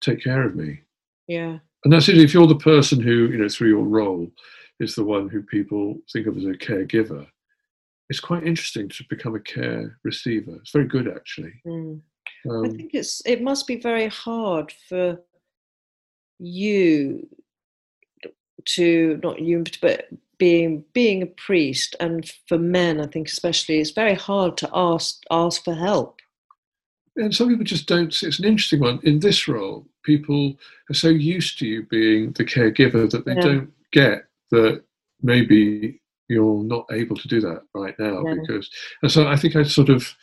take 0.00 0.22
care 0.22 0.42
of 0.46 0.54
me. 0.54 0.80
yeah. 1.26 1.58
And 1.84 1.92
that's 1.92 2.08
it. 2.08 2.18
If 2.18 2.34
you're 2.34 2.48
the 2.48 2.56
person 2.56 3.00
who, 3.00 3.28
you 3.28 3.38
know, 3.38 3.48
through 3.48 3.68
your 3.68 3.84
role, 3.84 4.28
is 4.80 4.94
the 4.96 5.04
one 5.04 5.28
who 5.28 5.40
people 5.40 5.96
think 6.12 6.26
of 6.26 6.36
as 6.36 6.44
a 6.44 6.48
caregiver, 6.54 7.26
it's 8.10 8.18
quite 8.18 8.44
interesting 8.44 8.88
to 8.88 9.04
become 9.08 9.36
a 9.36 9.40
care 9.40 9.96
receiver. 10.02 10.56
It's 10.56 10.72
very 10.72 10.86
good, 10.86 11.06
actually. 11.06 11.52
Mm. 11.64 12.00
I 12.50 12.54
Um, 12.54 12.76
think 12.76 12.90
it's 12.94 13.22
it 13.26 13.42
must 13.42 13.66
be 13.66 13.76
very 13.76 14.08
hard 14.08 14.72
for 14.88 15.18
you 16.38 17.28
to 18.64 19.20
not 19.22 19.40
you 19.40 19.64
but 19.80 20.08
being 20.38 20.84
being 20.92 21.22
a 21.22 21.26
priest 21.26 21.96
and 22.00 22.30
for 22.48 22.58
men 22.58 23.00
I 23.00 23.06
think 23.06 23.28
especially 23.28 23.78
it's 23.80 23.90
very 23.90 24.14
hard 24.14 24.56
to 24.58 24.70
ask 24.74 25.22
ask 25.30 25.64
for 25.64 25.74
help. 25.74 26.20
and 27.16 27.34
some 27.34 27.48
people 27.48 27.64
just 27.64 27.86
don't. 27.88 28.12
It's 28.22 28.38
an 28.38 28.44
interesting 28.44 28.80
one. 28.80 29.00
In 29.02 29.20
this 29.20 29.48
role, 29.48 29.86
people 30.04 30.54
are 30.90 30.94
so 30.94 31.08
used 31.08 31.58
to 31.58 31.66
you 31.66 31.84
being 31.86 32.32
the 32.32 32.44
caregiver 32.44 33.10
that 33.10 33.24
they 33.24 33.34
Yeah. 33.34 33.40
don't 33.40 33.72
get 33.92 34.26
that 34.50 34.82
maybe 35.22 36.02
you're 36.28 36.62
not 36.64 36.84
able 36.92 37.16
to 37.16 37.28
do 37.28 37.40
that 37.40 37.62
right 37.74 37.98
now 37.98 38.22
Yeah. 38.26 38.34
because. 38.34 38.68
And 39.02 39.10
so 39.10 39.26
I 39.26 39.36
think 39.36 39.56
I 39.56 39.62
sort 39.62 39.88
of. 39.88 40.14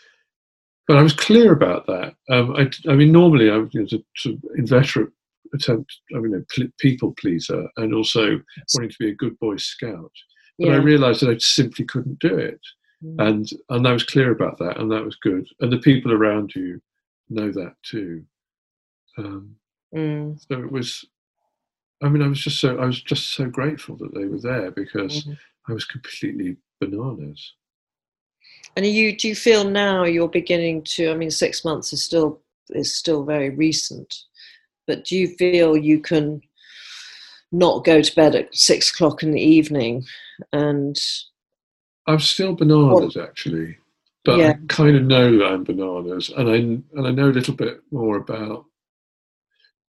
But 0.87 0.97
I 0.97 1.01
was 1.01 1.13
clear 1.13 1.53
about 1.53 1.85
that. 1.87 2.15
Um, 2.29 2.55
I, 2.55 2.69
I 2.89 2.95
mean, 2.95 3.11
normally 3.11 3.49
I 3.49 3.57
was 3.57 3.73
you 3.73 3.81
know, 3.81 3.87
to, 3.87 4.03
to 4.23 4.41
inveterate 4.57 5.09
attempt. 5.53 5.93
I 6.15 6.19
mean, 6.19 6.33
a 6.35 6.41
pl- 6.53 6.71
people 6.79 7.13
pleaser, 7.19 7.67
and 7.77 7.93
also 7.93 8.41
wanting 8.73 8.89
to 8.89 8.97
be 8.99 9.09
a 9.09 9.15
good 9.15 9.37
boy 9.39 9.57
scout. 9.57 10.11
But 10.59 10.69
I 10.69 10.75
realised 10.75 11.21
that 11.21 11.29
I 11.29 11.37
simply 11.39 11.85
couldn't 11.85 12.19
do 12.19 12.37
it 12.37 12.59
Mm. 13.03 13.27
and 13.27 13.49
and 13.69 13.87
I 13.87 13.91
was 13.91 14.03
clear 14.03 14.31
about 14.31 14.57
that, 14.59 14.79
and 14.79 14.89
that 14.91 15.03
was 15.03 15.17
good. 15.17 15.47
And 15.59 15.71
the 15.71 15.77
people 15.79 16.13
around 16.13 16.53
you 16.55 16.81
know 17.29 17.51
that 17.51 17.75
too. 17.83 18.23
Um, 19.17 19.55
Mm, 19.95 20.39
so 20.39 20.59
it 20.59 20.71
was. 20.71 21.05
I 22.01 22.09
mean, 22.09 22.23
I 22.23 22.27
was 22.27 22.39
just 22.39 22.59
so 22.59 22.77
I 22.79 22.85
was 22.85 23.01
just 23.01 23.29
so 23.33 23.45
grateful 23.45 23.95
that 23.97 24.13
they 24.13 24.25
were 24.25 24.39
there 24.39 24.71
because 24.71 25.23
mm. 25.23 25.37
I 25.69 25.73
was 25.73 25.85
completely 25.85 26.57
bananas. 26.81 27.53
And 28.75 28.85
you 28.85 29.15
do 29.15 29.27
you 29.27 29.35
feel 29.35 29.63
now 29.63 30.03
you're 30.03 30.27
beginning 30.27 30.83
to 30.85 31.11
I 31.11 31.15
mean 31.15 31.31
six 31.31 31.63
months 31.63 31.93
is 31.93 32.03
still 32.03 32.41
is 32.69 32.95
still 32.95 33.23
very 33.23 33.49
recent, 33.49 34.15
but 34.87 35.05
do 35.05 35.17
you 35.17 35.27
feel 35.35 35.77
you 35.77 35.99
can 35.99 36.41
not 37.51 37.85
go 37.85 38.01
to 38.01 38.15
bed 38.15 38.35
at 38.35 38.55
six 38.55 38.91
o'clock 38.91 39.21
in 39.21 39.31
the 39.31 39.41
evening 39.41 40.03
and 40.51 40.99
I'm 42.07 42.19
still 42.19 42.53
bananas 42.53 43.15
actually, 43.15 43.77
but 44.25 44.37
Yeah. 44.37 44.49
I 44.51 44.65
kind 44.67 44.95
of 44.95 45.03
know 45.03 45.37
that 45.37 45.45
I'm 45.45 45.63
bananas, 45.63 46.29
and 46.35 46.49
I 46.49 46.55
and 46.55 47.07
I 47.07 47.11
know 47.11 47.29
a 47.29 47.37
little 47.37 47.55
bit 47.55 47.81
more 47.91 48.17
about. 48.17 48.65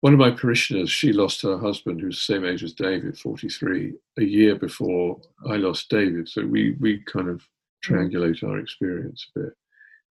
One 0.00 0.12
of 0.12 0.18
my 0.18 0.32
parishioners, 0.32 0.90
she 0.90 1.12
lost 1.12 1.42
her 1.42 1.56
husband, 1.56 2.00
who's 2.00 2.16
the 2.16 2.34
same 2.34 2.44
age 2.44 2.64
as 2.64 2.72
David, 2.72 3.16
43, 3.16 3.94
a 4.18 4.24
year 4.24 4.56
before 4.56 5.20
I 5.48 5.56
lost 5.56 5.88
David. 5.90 6.28
So 6.28 6.44
we 6.44 6.72
we 6.80 6.98
kind 6.98 7.28
of 7.28 7.46
triangulate 7.84 8.44
our 8.44 8.58
experience 8.58 9.26
a 9.36 9.40
bit, 9.40 9.52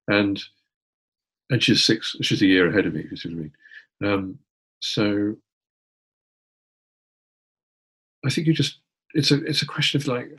and 0.09 0.43
and 1.51 1.63
she's 1.63 1.85
six, 1.85 2.15
she's 2.21 2.41
a 2.43 2.47
year 2.47 2.69
ahead 2.69 2.87
of 2.87 2.93
me. 2.95 3.01
if 3.01 3.11
You 3.11 3.17
see 3.17 3.29
what 3.29 3.35
I 3.35 3.41
mean? 3.41 3.53
Um, 4.13 4.39
so 4.81 5.35
I 8.25 8.29
think 8.31 8.47
you 8.47 8.53
just 8.53 8.79
it's 9.13 9.31
a 9.31 9.43
it's 9.45 9.61
a 9.63 9.67
question 9.67 10.01
of 10.01 10.07
like 10.07 10.29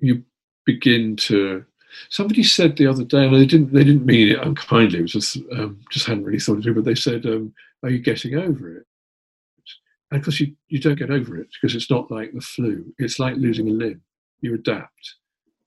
you 0.00 0.24
begin 0.64 1.16
to 1.16 1.64
somebody 2.10 2.42
said 2.42 2.76
the 2.76 2.86
other 2.86 3.04
day 3.04 3.26
and 3.26 3.34
they 3.34 3.46
didn't 3.46 3.72
they 3.72 3.84
didn't 3.84 4.06
mean 4.06 4.28
it 4.28 4.40
unkindly 4.46 4.98
it 4.98 5.02
was 5.02 5.12
just 5.12 5.38
um, 5.52 5.80
just 5.90 6.06
hadn't 6.06 6.24
really 6.24 6.40
thought 6.40 6.54
of 6.54 6.58
it 6.60 6.62
through 6.64 6.74
but 6.74 6.84
they 6.84 6.94
said 6.94 7.24
um, 7.26 7.52
are 7.82 7.90
you 7.90 7.98
getting 7.98 8.34
over 8.36 8.76
it 8.78 8.86
and 10.10 10.20
of 10.20 10.24
course 10.24 10.40
you, 10.40 10.54
you 10.68 10.80
don't 10.80 10.98
get 10.98 11.10
over 11.10 11.38
it 11.38 11.48
because 11.60 11.74
it's 11.76 11.90
not 11.90 12.10
like 12.10 12.32
the 12.32 12.40
flu 12.40 12.84
it's 12.98 13.18
like 13.18 13.36
losing 13.36 13.68
a 13.68 13.72
limb 13.72 14.02
you 14.40 14.54
adapt 14.54 15.14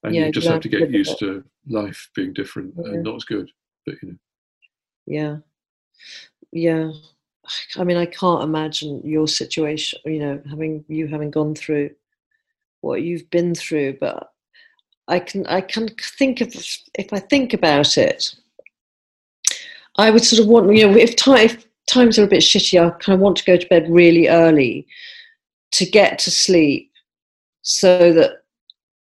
and 0.03 0.15
Yeah, 0.15 0.25
you 0.27 0.31
just 0.31 0.47
have 0.47 0.61
to 0.61 0.69
get 0.69 0.89
used 0.89 1.19
to 1.19 1.43
life 1.67 2.09
being 2.15 2.33
different 2.33 2.73
Yeah. 2.75 2.85
and 2.85 2.93
mm-hmm. 2.95 3.03
not 3.03 3.15
as 3.15 3.23
good 3.23 3.49
but 3.85 3.95
you 4.01 4.09
know. 4.09 4.17
Yeah. 5.05 5.37
Yeah. 6.51 6.91
I 7.77 7.83
mean 7.83 7.97
i 7.97 8.05
can't 8.05 8.43
imagine 8.43 9.01
your 9.03 9.27
situation 9.27 9.99
you 10.05 10.19
know 10.19 10.41
having 10.49 10.85
you 10.87 11.07
having 11.07 11.31
gone 11.31 11.55
through 11.55 11.89
what 12.81 13.01
you've 13.01 13.29
been 13.29 13.55
through 13.55 13.97
but 13.99 14.31
i 15.07 15.19
can 15.19 15.45
i 15.47 15.59
can 15.59 15.89
think 16.17 16.41
of 16.41 16.53
if 16.95 17.11
i 17.11 17.19
think 17.19 17.53
about 17.53 17.97
it 17.97 18.35
i 19.97 20.09
would 20.09 20.23
sort 20.23 20.41
of 20.41 20.47
want 20.47 20.73
you 20.75 20.87
know 20.87 20.97
if, 20.97 21.15
time, 21.15 21.37
if 21.37 21.65
times 21.85 22.17
are 22.17 22.23
a 22.23 22.27
bit 22.27 22.41
shitty 22.41 22.79
i 22.79 22.89
kind 22.99 23.15
of 23.15 23.19
want 23.19 23.35
to 23.37 23.45
go 23.45 23.57
to 23.57 23.67
bed 23.67 23.89
really 23.89 24.27
early 24.27 24.87
to 25.71 25.85
get 25.85 26.19
to 26.19 26.31
sleep 26.31 26.91
so 27.61 28.13
that 28.13 28.42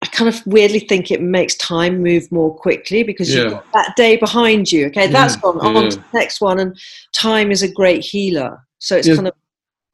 I 0.02 0.06
kind 0.06 0.28
of 0.28 0.44
weirdly 0.46 0.80
think 0.80 1.10
it 1.10 1.22
makes 1.22 1.54
time 1.56 2.02
move 2.02 2.30
more 2.32 2.52
quickly 2.54 3.04
because 3.04 3.32
Yeah. 3.32 3.42
you've 3.44 3.52
got 3.52 3.64
that 3.72 3.96
day 3.96 4.16
behind 4.16 4.70
you. 4.72 4.86
Okay, 4.86 5.06
that's 5.06 5.34
Yeah, 5.36 5.40
gone 5.42 5.76
on 5.76 5.90
to 5.90 5.96
the 5.96 6.04
next 6.12 6.40
one, 6.40 6.58
and 6.58 6.76
time 7.14 7.52
is 7.52 7.62
a 7.62 7.72
great 7.72 8.04
healer. 8.04 8.58
So 8.80 8.96
it's 8.96 9.08
Yeah. 9.08 9.14
kind 9.14 9.28
of 9.28 9.34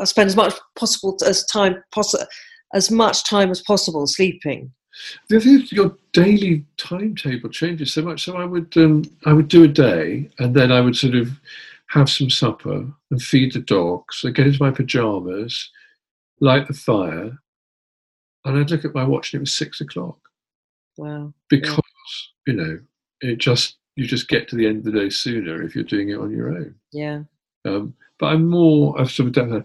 I 0.00 0.04
spend 0.04 0.28
as 0.28 0.36
much 0.36 0.54
possible 0.76 1.18
as 1.26 1.44
time 1.46 1.82
possi 1.94 2.24
as 2.74 2.90
much 2.90 3.24
time 3.24 3.50
as 3.50 3.60
possible 3.62 4.06
sleeping. 4.06 4.70
The 5.28 5.36
other 5.36 5.44
thing 5.44 5.62
is 5.62 5.72
your 5.72 5.96
daily 6.12 6.64
timetable 6.76 7.48
changes 7.50 7.92
so 7.92 8.02
much. 8.02 8.24
So 8.24 8.36
I 8.36 8.44
would 8.44 8.76
um, 8.76 9.04
I 9.26 9.32
would 9.32 9.48
do 9.48 9.64
a 9.64 9.68
day, 9.68 10.30
and 10.38 10.54
then 10.54 10.72
I 10.72 10.80
would 10.80 10.96
sort 10.96 11.16
of 11.16 11.30
have 11.88 12.08
some 12.08 12.30
supper 12.30 12.86
and 13.10 13.22
feed 13.22 13.52
the 13.52 13.60
dogs. 13.60 14.24
I 14.24 14.30
get 14.30 14.46
into 14.46 14.62
my 14.62 14.70
pajamas, 14.70 15.70
light 16.40 16.66
the 16.68 16.74
fire, 16.74 17.38
and 18.48 18.58
I'd 18.58 18.70
look 18.70 18.84
at 18.84 18.94
my 18.94 19.04
watch, 19.04 19.32
and 19.32 19.38
it 19.38 19.42
was 19.42 19.52
six 19.52 19.80
o'clock 19.80 20.18
Wow. 20.96 21.32
because 21.48 21.78
you 22.46 22.54
know 22.54 22.80
it 23.20 23.36
just 23.38 23.76
you 23.96 24.06
just 24.06 24.28
get 24.28 24.48
to 24.48 24.56
the 24.56 24.66
end 24.66 24.78
of 24.78 24.84
the 24.92 25.00
day 25.00 25.10
sooner 25.10 25.62
if 25.62 25.74
you're 25.74 25.84
doing 25.84 26.10
it 26.10 26.18
on 26.18 26.30
your 26.30 26.50
own. 26.50 26.74
Yeah. 26.92 27.22
Um, 27.64 27.94
but 28.18 28.26
I'm 28.26 28.48
more. 28.48 28.98
I've 29.00 29.10
sort 29.10 29.28
of 29.28 29.32
done 29.34 29.50
that. 29.50 29.64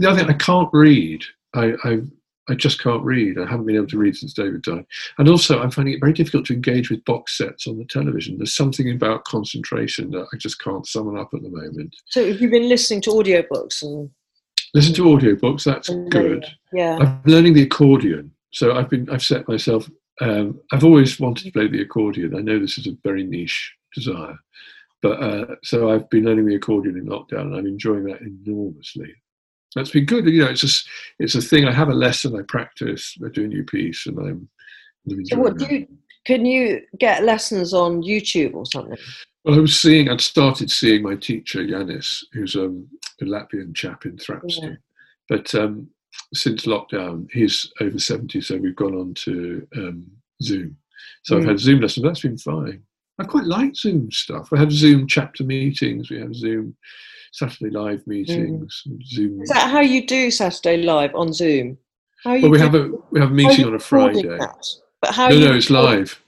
The 0.00 0.08
other 0.08 0.20
thing, 0.20 0.28
I 0.30 0.34
can't 0.34 0.68
read. 0.72 1.22
I, 1.54 1.74
I 1.84 1.98
I 2.48 2.54
just 2.54 2.80
can't 2.82 3.02
read. 3.02 3.38
I 3.38 3.46
haven't 3.46 3.66
been 3.66 3.76
able 3.76 3.86
to 3.88 3.98
read 3.98 4.16
since 4.16 4.32
David 4.32 4.62
died. 4.62 4.86
And 5.18 5.28
also, 5.28 5.60
I'm 5.60 5.70
finding 5.70 5.94
it 5.94 6.00
very 6.00 6.12
difficult 6.12 6.46
to 6.46 6.54
engage 6.54 6.90
with 6.90 7.04
box 7.04 7.36
sets 7.36 7.66
on 7.66 7.76
the 7.78 7.84
television. 7.84 8.38
There's 8.38 8.54
something 8.54 8.90
about 8.90 9.24
concentration 9.24 10.10
that 10.12 10.26
I 10.32 10.36
just 10.36 10.60
can't 10.62 10.86
summon 10.86 11.18
up 11.18 11.30
at 11.34 11.42
the 11.42 11.48
moment. 11.48 11.96
So 12.06 12.26
have 12.26 12.40
you 12.40 12.48
been 12.48 12.68
listening 12.68 13.00
to 13.02 13.10
audiobooks 13.10 13.82
and 13.82 14.10
Listen 14.74 14.94
to 14.94 15.04
audiobooks. 15.04 15.64
That's 15.64 15.88
good. 16.10 16.44
Yeah. 16.72 16.98
I'm 17.00 17.22
learning 17.24 17.54
the 17.54 17.62
accordion. 17.62 18.32
So 18.52 18.74
I've 18.76 18.90
been. 18.90 19.08
I've 19.10 19.22
set 19.22 19.48
myself. 19.48 19.88
Um, 20.20 20.60
I've 20.72 20.84
always 20.84 21.20
wanted 21.20 21.44
to 21.44 21.52
play 21.52 21.68
the 21.68 21.82
accordion. 21.82 22.34
I 22.36 22.40
know 22.40 22.58
this 22.58 22.78
is 22.78 22.86
a 22.86 22.96
very 23.02 23.24
niche 23.24 23.74
desire, 23.94 24.38
but 25.02 25.22
uh, 25.22 25.56
so 25.62 25.90
I've 25.90 26.08
been 26.10 26.24
learning 26.24 26.46
the 26.46 26.56
accordion 26.56 26.96
in 26.96 27.06
lockdown, 27.06 27.42
and 27.42 27.56
I'm 27.56 27.66
enjoying 27.66 28.04
that 28.04 28.20
enormously. 28.22 29.14
That's 29.74 29.90
been 29.90 30.06
good. 30.06 30.26
You 30.26 30.44
know, 30.44 30.50
it's 30.50 30.62
just 30.62 30.88
it's 31.18 31.34
a 31.34 31.42
thing. 31.42 31.66
I 31.66 31.72
have 31.72 31.90
a 31.90 31.94
lesson. 31.94 32.34
I 32.34 32.42
practice. 32.42 33.16
I 33.24 33.28
do 33.28 33.44
a 33.44 33.48
new 33.48 33.64
piece, 33.64 34.06
and 34.06 34.18
I'm, 34.18 34.48
I'm 35.10 35.24
So 35.26 35.38
what 35.38 35.58
do 35.58 35.66
you 35.66 35.86
can 36.26 36.44
you 36.44 36.82
get 36.98 37.24
lessons 37.24 37.72
on 37.72 38.02
YouTube 38.02 38.54
or 38.54 38.66
something? 38.66 38.98
Well, 39.44 39.56
I 39.56 39.60
was 39.60 39.78
seeing. 39.78 40.08
I'd 40.08 40.20
started 40.20 40.70
seeing 40.70 41.02
my 41.02 41.14
teacher 41.14 41.60
Yanis, 41.60 42.24
who's 42.32 42.56
um, 42.56 42.88
a 43.22 43.24
Latvian 43.24 43.74
chap 43.74 44.04
in 44.04 44.16
Thrapston, 44.16 44.76
but 45.28 45.54
um, 45.54 45.88
since 46.34 46.66
lockdown, 46.66 47.28
he's 47.32 47.70
over 47.80 47.98
seventy, 47.98 48.40
so 48.40 48.56
we've 48.56 48.74
gone 48.76 48.94
on 48.94 49.14
to 49.14 49.66
um, 49.76 50.04
Zoom. 50.42 50.76
So 51.22 51.36
I've 51.36 51.44
Mm. 51.44 51.48
had 51.48 51.60
Zoom 51.60 51.80
lessons. 51.80 52.04
That's 52.04 52.20
been 52.22 52.38
fine. 52.38 52.82
I 53.18 53.24
quite 53.24 53.44
like 53.44 53.74
Zoom 53.76 54.10
stuff. 54.10 54.50
We 54.50 54.58
have 54.58 54.72
Zoom 54.72 55.06
chapter 55.06 55.44
meetings. 55.44 56.10
We 56.10 56.18
have 56.18 56.34
Zoom 56.34 56.76
Saturday 57.32 57.70
live 57.70 58.06
meetings. 58.06 58.82
Zoom. 59.06 59.40
Is 59.42 59.48
that 59.50 59.70
how 59.70 59.80
you 59.80 60.06
do 60.06 60.30
Saturday 60.30 60.82
Live 60.82 61.14
on 61.14 61.32
Zoom? 61.32 61.78
How 62.24 62.30
are 62.30 62.36
you 62.36 62.42
Well, 62.42 62.50
we 62.50 62.58
have 62.60 62.74
a 62.74 62.90
we 63.10 63.20
have 63.20 63.30
a 63.30 63.34
meeting 63.34 63.64
on 63.66 63.74
a 63.74 63.78
Friday. 63.78 64.22
that? 64.22 64.66
But 65.06 65.14
how 65.14 65.28
No, 65.28 65.34
you 65.36 65.48
no, 65.48 65.54
it's 65.54 65.70
live. 65.70 66.20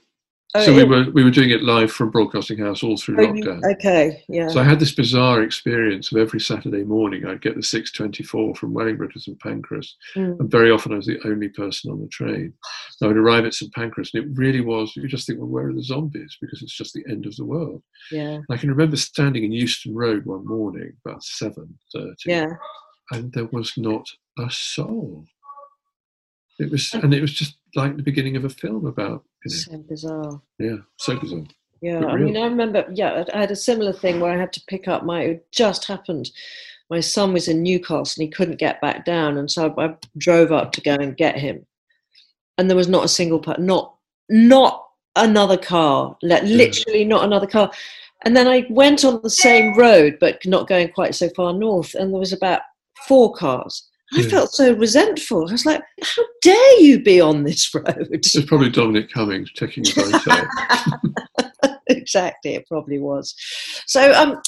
Oh, 0.55 0.65
so 0.65 0.73
we 0.73 0.81
it- 0.81 0.87
were 0.89 1.03
we 1.11 1.23
were 1.23 1.29
doing 1.29 1.51
it 1.51 1.61
live 1.61 1.91
from 1.91 2.09
Broadcasting 2.09 2.57
House 2.57 2.81
all 2.81 2.97
through 2.97 3.17
oh, 3.19 3.33
you- 3.33 3.43
lockdown. 3.43 3.61
okay, 3.75 4.23
yeah. 4.29 4.47
So 4.47 4.59
I 4.59 4.63
had 4.63 4.79
this 4.79 4.93
bizarre 4.95 5.43
experience 5.43 6.11
of 6.11 6.17
every 6.17 6.39
Saturday 6.39 6.83
morning 6.83 7.23
I'd 7.25 7.41
get 7.41 7.55
the 7.55 7.61
624 7.61 8.55
from 8.55 8.73
Wellingborough 8.73 9.09
to 9.09 9.19
St 9.19 9.39
Pancras, 9.39 9.95
Mm. 10.15 10.39
and 10.39 10.49
very 10.49 10.71
often 10.71 10.93
I 10.93 10.95
was 10.95 11.05
the 11.05 11.19
only 11.27 11.49
person 11.49 11.91
on 11.91 12.01
the 12.01 12.07
train. 12.07 12.53
I 13.03 13.07
would 13.07 13.17
arrive 13.17 13.45
at 13.45 13.53
St 13.53 13.71
Pancras, 13.73 14.11
and 14.13 14.23
it 14.23 14.29
really 14.33 14.61
was. 14.61 14.95
You 14.95 15.07
just 15.07 15.27
think, 15.27 15.37
well, 15.39 15.49
where 15.49 15.67
are 15.67 15.73
the 15.73 15.83
zombies? 15.83 16.35
Because 16.41 16.63
it's 16.63 16.75
just 16.75 16.93
the 16.95 17.05
end 17.07 17.27
of 17.27 17.35
the 17.35 17.45
world. 17.45 17.83
yeah, 18.11 18.35
And 18.35 18.45
I 18.49 18.57
can 18.57 18.69
remember 18.71 18.95
standing 18.97 19.43
in 19.43 19.51
Euston 19.51 19.93
Road 19.93 20.25
one 20.25 20.45
morning 20.47 20.93
about 21.05 21.23
seven 21.23 21.77
thirty, 21.93 22.15
yeah. 22.27 22.53
and 23.11 23.31
there 23.33 23.45
was 23.51 23.73
not 23.77 24.07
a 24.39 24.49
soul. 24.49 25.25
It 26.59 26.71
was, 26.71 26.93
and 26.93 27.13
it 27.13 27.21
was 27.21 27.33
just 27.33 27.57
like 27.75 27.95
the 27.95 28.03
beginning 28.03 28.35
of 28.35 28.45
a 28.45 28.49
film 28.49 28.85
about, 28.85 29.23
you 29.45 29.51
know, 29.51 29.55
So 29.55 29.77
bizarre. 29.77 30.41
yeah, 30.59 30.75
so 30.97 31.17
bizarre. 31.17 31.43
Yeah, 31.81 32.05
I 32.05 32.17
mean, 32.17 32.35
I 32.35 32.43
remember. 32.43 32.85
Yeah, 32.93 33.23
I 33.33 33.39
had 33.39 33.51
a 33.51 33.55
similar 33.55 33.93
thing 33.93 34.19
where 34.19 34.33
I 34.33 34.37
had 34.37 34.51
to 34.53 34.61
pick 34.67 34.87
up 34.89 35.05
my. 35.05 35.21
It 35.21 35.47
just 35.51 35.85
happened. 35.85 36.29
My 36.89 36.99
son 36.99 37.31
was 37.31 37.47
in 37.47 37.63
Newcastle 37.63 38.21
and 38.21 38.27
he 38.27 38.29
couldn't 38.29 38.59
get 38.59 38.81
back 38.81 39.05
down, 39.05 39.37
and 39.37 39.49
so 39.49 39.73
I 39.77 39.95
drove 40.17 40.51
up 40.51 40.73
to 40.73 40.81
go 40.81 40.95
and 40.95 41.15
get 41.15 41.37
him. 41.37 41.65
And 42.57 42.69
there 42.69 42.75
was 42.75 42.89
not 42.89 43.05
a 43.05 43.09
single 43.09 43.39
part, 43.39 43.61
not 43.61 43.95
not 44.29 44.85
another 45.15 45.57
car, 45.57 46.17
li- 46.21 46.41
literally 46.41 47.05
not 47.05 47.23
another 47.23 47.47
car. 47.47 47.71
And 48.25 48.35
then 48.35 48.49
I 48.49 48.65
went 48.69 49.05
on 49.05 49.21
the 49.23 49.29
same 49.29 49.77
road, 49.77 50.17
but 50.19 50.45
not 50.45 50.67
going 50.67 50.89
quite 50.91 51.15
so 51.15 51.29
far 51.37 51.53
north, 51.53 51.95
and 51.95 52.11
there 52.13 52.19
was 52.19 52.33
about 52.33 52.61
four 53.07 53.33
cars. 53.33 53.87
I 54.15 54.21
Yeah. 54.21 54.27
felt 54.29 54.51
so 54.53 54.73
resentful. 54.73 55.47
I 55.47 55.51
was 55.51 55.65
like, 55.65 55.81
"How 56.01 56.23
dare 56.41 56.81
you 56.81 56.99
be 57.03 57.21
on 57.21 57.43
this 57.43 57.73
road?" 57.73 58.07
It's 58.11 58.43
probably 58.45 58.69
Dominic 58.69 59.11
Cummings 59.11 59.51
checking 59.51 59.83
his 59.85 59.95
eyesight. 59.97 60.47
exactly, 61.87 62.55
it 62.55 62.67
probably 62.67 62.97
was. 62.99 63.35
So, 63.85 64.11
um, 64.13 64.41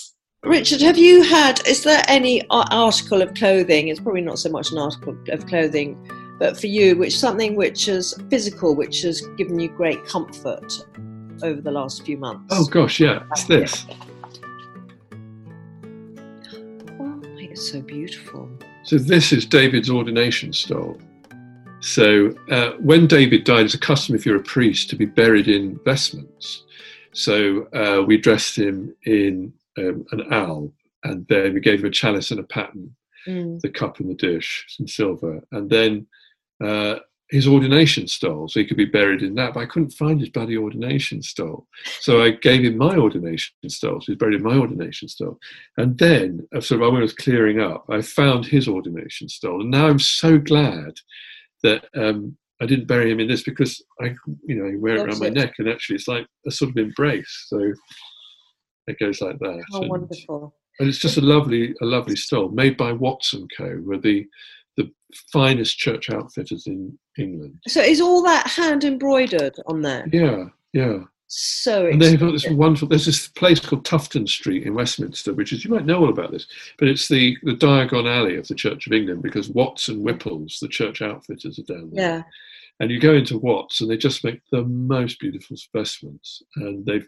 Richard, 0.43 0.82
have 0.82 0.97
you 0.97 1.22
had? 1.22 1.62
Is 1.68 1.84
there 1.84 2.01
any 2.07 2.41
article 2.49 3.22
of 3.22 3.34
clothing? 3.36 3.89
It's 3.89 3.99
probably 3.99 4.22
not 4.22 4.39
so 4.39 4.49
much 4.49 4.72
an 4.72 4.80
article 4.80 5.16
of 5.30 5.45
clothing, 5.45 5.95
but 6.39 6.59
for 6.59 6.66
you, 6.68 6.95
which 6.95 7.20
something 7.20 7.55
which 7.55 7.88
is 7.88 8.16
physical, 8.32 8.76
which 8.76 9.03
has 9.03 9.22
given 9.38 9.59
you 9.59 9.70
great 9.70 10.03
comfort 10.05 10.74
over 11.43 11.62
the 11.62 11.72
last 11.72 12.03
few 12.03 12.18
months. 12.18 12.45
Oh 12.49 12.66
gosh, 12.66 12.99
yeah, 12.99 13.22
it's 13.32 13.43
this. 13.43 13.86
Oh, 16.99 17.22
it's 17.38 17.72
so 17.72 17.82
beautiful. 17.82 18.49
So 18.84 18.98
this 18.98 19.32
is 19.32 19.46
David's 19.46 19.90
ordination 19.90 20.54
stole. 20.54 21.00
So 21.82 22.34
uh, 22.50 22.72
when 22.80 23.08
David 23.08 23.44
died, 23.44 23.66
it's 23.66 23.74
a 23.74 23.80
custom 23.80 24.16
if 24.16 24.26
you're 24.26 24.38
a 24.38 24.44
priest 24.44 24.90
to 24.90 24.96
be 24.96 25.06
buried 25.06 25.48
in 25.48 25.80
vestments. 25.86 26.64
So 27.14 27.68
uh, 27.74 28.04
we 28.04 28.18
dressed 28.18 28.56
him 28.58 28.96
in 29.06 29.54
um, 29.78 30.06
an 30.12 30.22
alb, 30.32 30.72
and 31.04 31.26
then 31.28 31.54
we 31.54 31.60
gave 31.60 31.80
him 31.80 31.86
a 31.88 31.92
chalice 31.92 32.32
and 32.32 32.40
a 32.40 32.44
paten, 32.44 32.96
Mm. 33.28 33.60
the 33.60 33.70
cup 33.70 34.00
and 34.00 34.10
the 34.10 34.16
dish 34.16 34.66
some 34.68 34.88
silver, 34.88 35.44
and 35.52 35.70
then 35.70 36.08
uh, 36.60 36.96
his 37.32 37.48
ordination 37.48 38.08
stole, 38.08 38.50
so 38.50 38.60
he 38.60 38.66
could 38.66 38.78
be 38.78 38.86
buried 38.86 39.24
in 39.24 39.36
that. 39.36 39.54
But 39.54 39.62
I 39.62 39.66
couldn't 39.66 39.92
find 39.92 40.20
his 40.20 40.30
bloody 40.30 40.58
ordination 40.58 41.22
stole, 41.24 41.66
so 42.00 42.22
I 42.22 42.32
gave 42.32 42.64
him 42.64 42.78
my 42.78 42.98
ordination 42.98 43.56
stole. 43.70 44.02
So 44.02 44.12
he's 44.12 44.18
buried 44.18 44.36
in 44.36 44.44
my 44.44 44.58
ordination 44.58 45.08
stole. 45.08 45.40
And 45.78 45.98
then, 45.98 46.46
uh, 46.54 46.60
sort 46.60 46.82
of, 46.82 46.92
when 46.92 47.02
I 47.02 47.04
was 47.04 47.14
clearing 47.14 47.62
up, 47.62 47.86
I 47.90 48.02
found 48.02 48.46
his 48.46 48.68
ordination 48.68 49.30
stole, 49.30 49.62
and 49.62 49.72
now 49.72 49.88
I'm 49.88 50.00
so 50.00 50.38
glad 50.38 50.96
that 51.64 51.86
um, 51.96 52.38
I 52.62 52.66
didn't 52.66 52.88
bury 52.88 53.10
him 53.10 53.22
in 53.22 53.30
this 53.30 53.44
because 53.44 53.82
I, 54.02 54.14
you 54.46 54.56
know, 54.56 54.66
I 54.66 54.76
wear 54.76 54.98
it 54.98 55.08
around 55.08 55.20
my 55.20 55.30
neck, 55.30 55.54
and 55.58 55.70
actually, 55.70 55.96
it's 55.96 56.10
like 56.10 56.28
a 56.46 56.52
sort 56.52 56.72
of 56.72 56.78
embrace. 56.78 57.46
So 57.48 57.72
it 58.88 59.00
goes 59.00 59.22
like 59.22 59.40
that. 59.40 59.64
How 59.72 59.82
and, 59.82 59.90
wonderful. 59.90 60.54
and 60.80 60.90
it's 60.90 60.98
just 60.98 61.18
a 61.18 61.22
lovely, 61.22 61.74
a 61.82 61.86
lovely 61.86 62.18
stole 62.18 62.50
made 62.50 62.76
by 62.76 62.92
Watts 62.92 63.32
and 63.32 63.50
Co. 63.58 63.70
Who 63.70 63.94
are 63.94 63.98
the 63.98 64.28
the 64.84 64.92
finest 65.32 65.78
church 65.78 66.10
outfitters 66.10 66.68
in 66.68 66.98
England. 67.18 67.56
So, 67.68 67.82
is 67.82 68.02
all 68.02 68.22
that 68.24 68.48
hand 68.48 68.84
embroidered 68.84 69.56
on 69.68 69.82
there? 69.82 70.08
Yeah, 70.12 70.46
yeah. 70.74 71.00
So 71.34 71.88
And 71.88 72.02
they've 72.02 72.20
got 72.20 72.34
this 72.34 72.50
wonderful. 72.50 72.90
There's 72.90 73.06
this 73.06 73.30
place 73.30 73.62
called 73.62 73.86
Tufton 73.86 74.28
Street 74.28 74.64
in 74.64 74.74
Westminster, 74.74 75.34
which 75.34 75.54
is 75.54 75.64
you 75.64 75.72
might 75.72 75.86
know 75.86 76.00
all 76.00 76.10
about 76.10 76.32
this, 76.32 76.46
but 76.78 76.90
it's 76.90 77.08
the 77.08 77.38
the 77.44 77.56
Diagon 77.56 78.06
Alley 78.06 78.36
of 78.36 78.50
the 78.50 78.56
Church 78.56 78.86
of 78.86 78.92
England 78.92 79.22
because 79.22 79.50
Watts 79.50 79.88
and 79.88 80.06
Wippells, 80.06 80.60
the 80.60 80.68
church 80.68 81.02
outfitters, 81.02 81.58
are 81.58 81.74
down 81.74 81.90
there. 81.94 82.06
Yeah. 82.18 82.24
And 82.82 82.92
you 82.92 83.00
go 83.00 83.14
into 83.14 83.38
Watts, 83.38 83.80
and 83.80 83.90
they 83.90 83.96
just 83.96 84.26
make 84.26 84.42
the 84.52 84.64
most 84.64 85.22
beautiful 85.22 85.56
specimens, 85.56 86.44
And 86.58 86.86
they've 86.86 87.08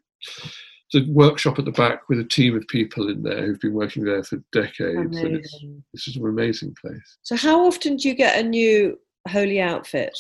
the 0.94 1.06
workshop 1.12 1.60
at 1.60 1.66
the 1.66 1.72
back 1.72 2.08
with 2.08 2.20
a 2.20 2.24
team 2.24 2.56
of 2.56 2.66
people 2.70 3.10
in 3.10 3.22
there 3.24 3.46
who've 3.46 3.60
been 3.60 3.74
working 3.74 4.06
there 4.06 4.24
for 4.24 4.38
decades. 4.54 5.18
And 5.18 5.36
it's, 5.36 5.60
it's 5.94 6.06
just 6.06 6.18
an 6.18 6.26
amazing 6.26 6.76
place. 6.80 7.18
So, 7.24 7.36
how 7.36 7.66
often 7.66 7.98
do 7.98 8.08
you 8.08 8.16
get 8.16 8.40
a 8.40 8.48
new 8.48 8.98
holy 9.28 9.60
outfit? 9.60 10.18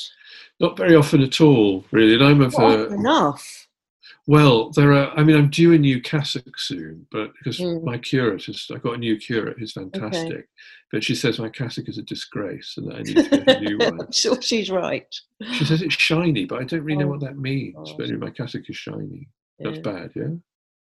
Not 0.59 0.75
very 0.77 0.95
often 0.95 1.21
at 1.21 1.39
all, 1.39 1.85
really. 1.91 2.15
And 2.15 2.23
I'm 2.23 2.41
of 2.41 2.53
a, 2.55 2.87
enough. 2.87 3.67
Well, 4.25 4.69
there 4.71 4.93
are. 4.93 5.11
I 5.17 5.23
mean, 5.23 5.35
I'm 5.35 5.49
due 5.49 5.73
a 5.73 5.77
new 5.77 6.01
cassock 6.01 6.57
soon, 6.57 7.05
but 7.11 7.31
because 7.37 7.59
Mm. 7.59 7.83
my 7.83 7.97
curate 7.97 8.47
is, 8.47 8.69
I 8.73 8.77
got 8.77 8.95
a 8.95 8.97
new 8.97 9.17
curate 9.17 9.57
who's 9.59 9.73
fantastic, 9.73 10.47
but 10.93 11.03
she 11.03 11.13
says 11.13 11.39
my 11.39 11.49
cassock 11.49 11.89
is 11.89 11.97
a 11.97 12.03
disgrace 12.03 12.75
and 12.77 12.87
that 12.89 12.95
I 12.95 13.01
need 13.01 13.15
to 13.17 13.23
get 13.43 13.57
a 13.57 13.59
new 13.59 13.77
one. 13.79 13.99
I'm 14.01 14.11
sure 14.13 14.41
she's 14.41 14.69
right. 14.71 15.13
She 15.53 15.65
says 15.65 15.81
it's 15.81 15.95
shiny, 15.95 16.45
but 16.45 16.61
I 16.61 16.63
don't 16.63 16.83
really 16.83 16.99
know 16.99 17.07
Oh, 17.07 17.11
what 17.11 17.19
that 17.21 17.37
means. 17.37 17.75
gosh. 17.75 17.93
But 17.97 18.03
anyway, 18.05 18.27
my 18.27 18.29
cassock 18.31 18.69
is 18.69 18.77
shiny. 18.77 19.27
That's 19.59 19.79
bad, 19.79 20.11
yeah. 20.15 20.27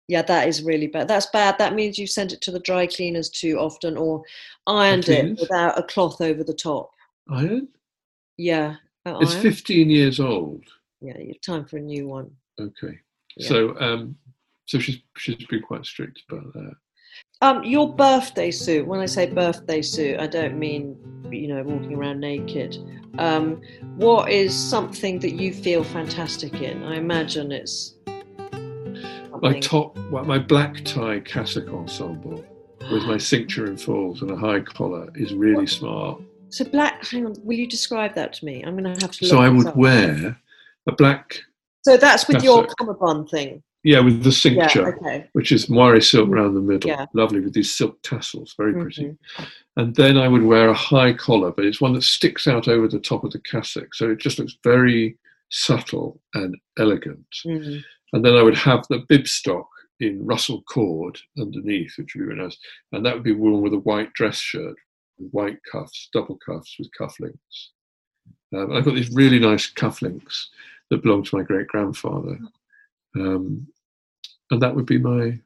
Yeah, 0.08 0.22
that 0.22 0.46
is 0.48 0.62
really 0.62 0.86
bad. 0.86 1.08
That's 1.08 1.26
bad. 1.26 1.58
That 1.58 1.74
means 1.74 1.98
you 1.98 2.06
sent 2.06 2.32
it 2.32 2.40
to 2.42 2.50
the 2.50 2.60
dry 2.60 2.86
cleaners 2.86 3.28
too 3.28 3.58
often 3.58 3.96
or 3.96 4.22
ironed 4.66 5.08
it 5.08 5.38
without 5.40 5.78
a 5.78 5.82
cloth 5.82 6.20
over 6.20 6.44
the 6.44 6.54
top. 6.54 6.90
Iron. 7.28 7.68
Yeah. 8.36 8.76
It's 9.04 9.34
iron. 9.34 9.42
15 9.42 9.90
years 9.90 10.20
old. 10.20 10.62
Yeah, 11.00 11.18
you 11.18 11.28
have 11.28 11.40
time 11.40 11.64
for 11.64 11.78
a 11.78 11.80
new 11.80 12.06
one. 12.06 12.30
Okay. 12.60 12.98
Yeah. 13.36 13.48
So, 13.48 13.78
um, 13.80 14.16
so 14.66 14.78
she's 14.78 14.98
she's 15.16 15.44
been 15.46 15.62
quite 15.62 15.84
strict 15.84 16.22
about 16.28 16.52
that. 16.54 16.72
Um, 17.42 17.64
your 17.64 17.94
birthday 17.94 18.50
suit. 18.50 18.86
When 18.86 19.00
I 19.00 19.06
say 19.06 19.26
birthday 19.26 19.82
suit, 19.82 20.18
I 20.20 20.26
don't 20.26 20.58
mean 20.58 20.96
you 21.30 21.48
know 21.48 21.62
walking 21.62 21.94
around 21.94 22.20
naked. 22.20 22.78
Um, 23.18 23.60
what 23.96 24.30
is 24.30 24.54
something 24.54 25.18
that 25.20 25.32
you 25.32 25.52
feel 25.52 25.84
fantastic 25.84 26.54
in? 26.62 26.82
I 26.82 26.96
imagine 26.96 27.52
it's 27.52 27.95
My 29.42 29.60
top, 29.60 29.96
my 30.10 30.38
black 30.38 30.84
tie 30.84 31.20
cassock 31.20 31.68
ensemble 31.68 32.44
with 32.90 33.04
my 33.04 33.16
cincture 33.32 33.66
and 33.66 33.80
falls 33.80 34.22
and 34.22 34.30
a 34.30 34.36
high 34.36 34.60
collar 34.60 35.08
is 35.14 35.34
really 35.34 35.66
smart. 35.66 36.20
So 36.50 36.64
black. 36.64 37.04
Hang 37.06 37.26
on. 37.26 37.34
Will 37.42 37.56
you 37.56 37.66
describe 37.66 38.14
that 38.14 38.32
to 38.34 38.44
me? 38.44 38.62
I'm 38.64 38.76
going 38.76 38.92
to 38.94 39.00
have 39.04 39.10
to. 39.12 39.26
So 39.26 39.38
I 39.38 39.48
would 39.48 39.66
up. 39.66 39.76
wear 39.76 40.38
a 40.86 40.92
black, 40.92 41.38
So 41.84 41.96
that's 41.96 42.28
with 42.28 42.42
your 42.44 42.62
cassock. 42.62 42.76
cummerbund 42.78 43.28
thing. 43.30 43.62
yeah, 43.82 44.00
with 44.00 44.22
the 44.22 44.30
Yeah. 44.30 44.34
cincture, 44.36 44.96
Okay. 44.96 45.28
which 45.32 45.52
is 45.52 45.68
moire 45.68 46.00
silk 46.00 46.28
around 46.28 46.54
the 46.54 46.60
middle, 46.60 46.90
Yeah. 46.90 47.06
lovely 47.14 47.40
with 47.40 47.52
these 47.54 47.70
silk 47.72 48.00
tassels, 48.02 48.54
very 48.56 48.72
pretty. 48.72 49.04
Mhm. 49.04 49.46
And 49.76 49.94
then 49.94 50.16
I 50.16 50.26
would 50.28 50.42
wear 50.42 50.68
a 50.70 50.74
high 50.74 51.12
collar, 51.12 51.50
but 51.52 51.64
it's 51.64 51.80
one 51.80 51.92
that 51.94 52.02
sticks 52.02 52.46
out 52.48 52.66
over 52.68 52.88
the 52.88 52.98
top 53.00 53.22
of 53.24 53.32
the 53.32 53.40
cassock, 53.40 53.94
so 53.94 54.10
it 54.10 54.18
just 54.18 54.38
looks 54.38 54.56
very 54.64 55.16
subtle 55.50 56.20
and 56.34 56.56
elegant. 56.78 57.26
Mhm. 57.44 57.82
And 58.12 58.24
then 58.24 58.34
I 58.34 58.42
would 58.42 58.56
have 58.56 58.86
the 58.88 59.04
bib 59.08 59.26
stock 59.26 59.68
in 60.00 60.24
Russell 60.24 60.62
cord 60.62 61.18
underneath, 61.38 61.94
which 61.98 62.14
would 62.14 62.22
be 62.28 62.34
very 62.34 62.42
nice. 62.42 62.56
And 62.92 63.04
that 63.04 63.14
would 63.14 63.22
be 63.24 63.32
worn 63.32 63.62
with 63.62 63.72
a 63.72 63.78
white 63.78 64.12
dress 64.12 64.38
shirt, 64.38 64.76
with 65.18 65.30
white 65.30 65.58
cuffs, 65.70 66.08
double 66.12 66.38
cuffs 66.44 66.76
with 66.78 66.90
cufflinks. 66.98 67.68
Um, 68.54 68.72
I've 68.72 68.84
got 68.84 68.94
these 68.94 69.12
really 69.12 69.38
nice 69.38 69.72
cufflinks 69.72 70.46
that 70.90 71.02
belong 71.02 71.24
to 71.24 71.36
my 71.36 71.42
great 71.42 71.66
grandfather. 71.66 72.38
Um, 73.16 73.66
and 74.50 74.62
that 74.62 74.74
would 74.74 74.86
be 74.86 74.98
my 74.98 75.38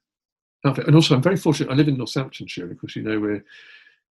outfit. 0.66 0.86
And 0.86 0.94
also, 0.94 1.14
I'm 1.14 1.22
very 1.22 1.36
fortunate. 1.36 1.72
I 1.72 1.74
live 1.74 1.88
in 1.88 1.96
Northamptonshire, 1.96 2.64
and 2.64 2.72
of 2.72 2.78
course, 2.78 2.94
you 2.96 3.02
know, 3.02 3.18
we're 3.18 3.44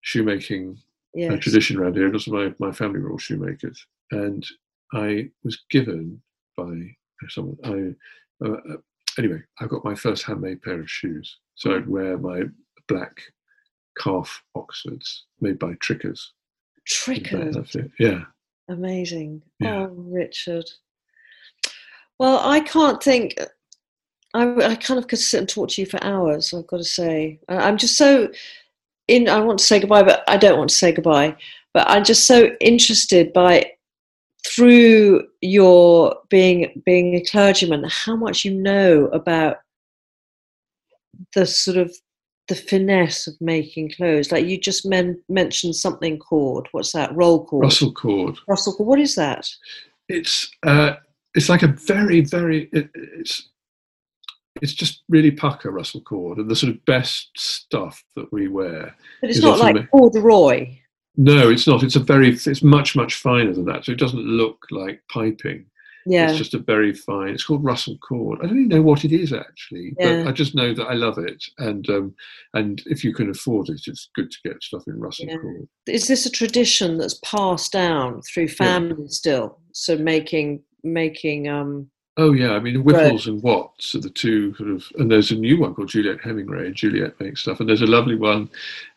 shoemaking 0.01 0.77
a 1.15 1.19
Yes. 1.19 1.43
tradition 1.43 1.77
around 1.77 1.95
here. 1.95 2.05
And 2.05 2.15
also, 2.15 2.31
my, 2.31 2.53
my 2.59 2.71
family 2.71 2.99
were 2.99 3.11
all 3.11 3.17
shoemakers. 3.17 3.85
And 4.11 4.45
I 4.93 5.29
was 5.43 5.59
given 5.69 6.21
by 6.57 6.95
someone, 7.27 7.57
I, 7.63 7.95
uh, 8.43 8.51
uh, 8.51 8.77
anyway, 9.17 9.41
I 9.59 9.67
got 9.67 9.85
my 9.85 9.95
first 9.95 10.23
handmade 10.23 10.61
pair 10.61 10.79
of 10.79 10.89
shoes. 10.89 11.37
So 11.55 11.75
I'd 11.75 11.87
wear 11.87 12.17
my 12.17 12.43
black 12.87 13.21
calf 13.97 14.43
Oxfords 14.55 15.25
made 15.41 15.59
by 15.59 15.73
Tricker's. 15.81 16.33
Tricker's. 16.87 17.75
Yeah. 17.99 18.23
Amazing. 18.69 19.41
Yeah. 19.59 19.87
Oh, 19.87 19.93
Richard. 19.95 20.69
Well, 22.19 22.39
I 22.39 22.59
can't 22.61 23.01
think. 23.01 23.39
I, 24.33 24.43
I 24.63 24.75
kind 24.75 24.99
of 24.99 25.07
could 25.07 25.19
sit 25.19 25.39
and 25.39 25.49
talk 25.49 25.69
to 25.69 25.81
you 25.81 25.87
for 25.87 26.03
hours. 26.03 26.53
I've 26.53 26.67
got 26.67 26.77
to 26.77 26.83
say, 26.83 27.39
I'm 27.47 27.77
just 27.77 27.97
so 27.97 28.29
in. 29.07 29.27
I 29.27 29.39
want 29.39 29.59
to 29.59 29.65
say 29.65 29.79
goodbye, 29.79 30.03
but 30.03 30.23
I 30.27 30.37
don't 30.37 30.57
want 30.57 30.69
to 30.69 30.75
say 30.75 30.91
goodbye. 30.91 31.35
But 31.73 31.89
I'm 31.89 32.03
just 32.03 32.25
so 32.25 32.51
interested 32.59 33.33
by 33.33 33.71
through 34.47 35.23
your 35.41 36.15
being 36.29 36.81
being 36.85 37.15
a 37.15 37.23
clergyman, 37.23 37.85
how 37.89 38.15
much 38.15 38.45
you 38.45 38.53
know 38.53 39.05
about 39.07 39.57
the 41.33 41.45
sort 41.45 41.77
of 41.77 41.93
the 42.47 42.55
finesse 42.55 43.27
of 43.27 43.35
making 43.39 43.91
clothes. 43.91 44.31
Like 44.31 44.45
you 44.45 44.59
just 44.59 44.85
men- 44.85 45.21
mentioned 45.29 45.75
something 45.75 46.17
cord. 46.17 46.67
What's 46.71 46.91
that? 46.93 47.15
Roll 47.15 47.45
cord. 47.45 47.63
Russell 47.63 47.93
cord. 47.93 48.37
Russell 48.47 48.73
cord. 48.73 48.87
What 48.87 48.99
is 48.99 49.15
that? 49.15 49.47
It's 50.09 50.49
uh, 50.63 50.95
it's 51.35 51.47
like 51.47 51.61
a 51.61 51.67
very 51.67 52.21
very 52.21 52.69
it, 52.73 52.89
it's 52.93 53.49
it's 54.61 54.73
just 54.73 55.03
really 55.09 55.31
pucker 55.31 55.71
Russell 55.71 56.01
cord 56.01 56.39
and 56.39 56.49
the 56.49 56.55
sort 56.55 56.73
of 56.73 56.83
best 56.85 57.29
stuff 57.37 58.03
that 58.15 58.31
we 58.33 58.47
wear. 58.47 58.95
But 59.21 59.29
it's 59.29 59.41
not 59.41 59.59
like 59.59 59.89
corduroy. 59.91 60.77
No, 61.21 61.49
it's 61.49 61.67
not. 61.67 61.83
It's 61.83 61.97
a 61.97 61.99
very. 61.99 62.29
It's 62.29 62.63
much 62.63 62.95
much 62.95 63.15
finer 63.15 63.53
than 63.53 63.65
that. 63.65 63.83
So 63.83 63.91
it 63.91 63.99
doesn't 63.99 64.23
look 64.23 64.65
like 64.71 65.03
piping. 65.11 65.65
Yeah. 66.05 66.29
It's 66.29 66.37
just 66.37 66.53
a 66.53 66.59
very 66.59 66.93
fine. 66.93 67.33
It's 67.33 67.43
called 67.43 67.63
Russell 67.63 67.97
cord. 67.97 68.39
I 68.41 68.47
don't 68.47 68.57
even 68.57 68.69
know 68.69 68.81
what 68.81 69.03
it 69.03 69.11
is 69.11 69.33
actually, 69.33 69.93
Yeah. 69.99 70.23
but 70.23 70.29
I 70.29 70.31
just 70.31 70.55
know 70.55 70.73
that 70.73 70.85
I 70.85 70.93
love 70.93 71.17
it. 71.17 71.43
And 71.57 71.87
um, 71.89 72.15
and 72.53 72.81
if 72.85 73.03
you 73.03 73.13
can 73.13 73.29
afford 73.29 73.67
it, 73.67 73.81
it's 73.85 74.09
good 74.15 74.31
to 74.31 74.37
get 74.45 74.63
stuff 74.63 74.87
in 74.87 74.97
Russell 74.97 75.25
Yeah. 75.27 75.37
cord. 75.37 75.67
is 75.87 76.07
this 76.07 76.25
a 76.25 76.31
tradition 76.31 76.97
that's 76.97 77.19
passed 77.23 77.73
down 77.73 78.21
through 78.21 78.47
family 78.47 79.09
still? 79.09 79.59
So 79.73 79.97
making 79.97 80.63
making 80.83 81.49
um 81.49 81.89
Oh 82.15 82.31
yeah, 82.31 82.51
I 82.53 82.59
mean 82.61 82.81
Wippells 82.83 83.27
and 83.27 83.43
Watts 83.43 83.93
are 83.93 83.99
the 84.01 84.09
two 84.09 84.55
sort 84.55 84.69
of, 84.69 84.85
and 84.97 85.11
there's 85.11 85.31
a 85.31 85.35
new 85.35 85.59
one 85.59 85.73
called 85.75 85.89
Juliet 85.89 86.19
Hemingray. 86.19 86.73
Juliet 86.73 87.19
makes 87.19 87.41
stuff, 87.41 87.59
and 87.59 87.67
there's 87.67 87.81
a 87.81 87.87
lovely 87.97 88.15
one 88.15 88.49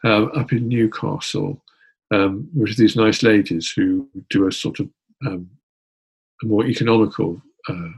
um, 0.05 0.31
up 0.35 0.53
in 0.53 0.67
Newcastle, 0.69 1.61
um, 2.13 2.49
which 2.55 2.73
are 2.73 2.83
these 2.83 2.97
nice 2.97 3.23
ladies 3.23 3.71
who 3.75 4.09
do 4.31 4.47
a 4.47 4.53
sort 4.53 4.81
of 4.81 4.89
um, 5.27 5.49
a 6.43 6.47
more 6.47 6.67
economical 6.67 7.41
uh, 7.69 7.89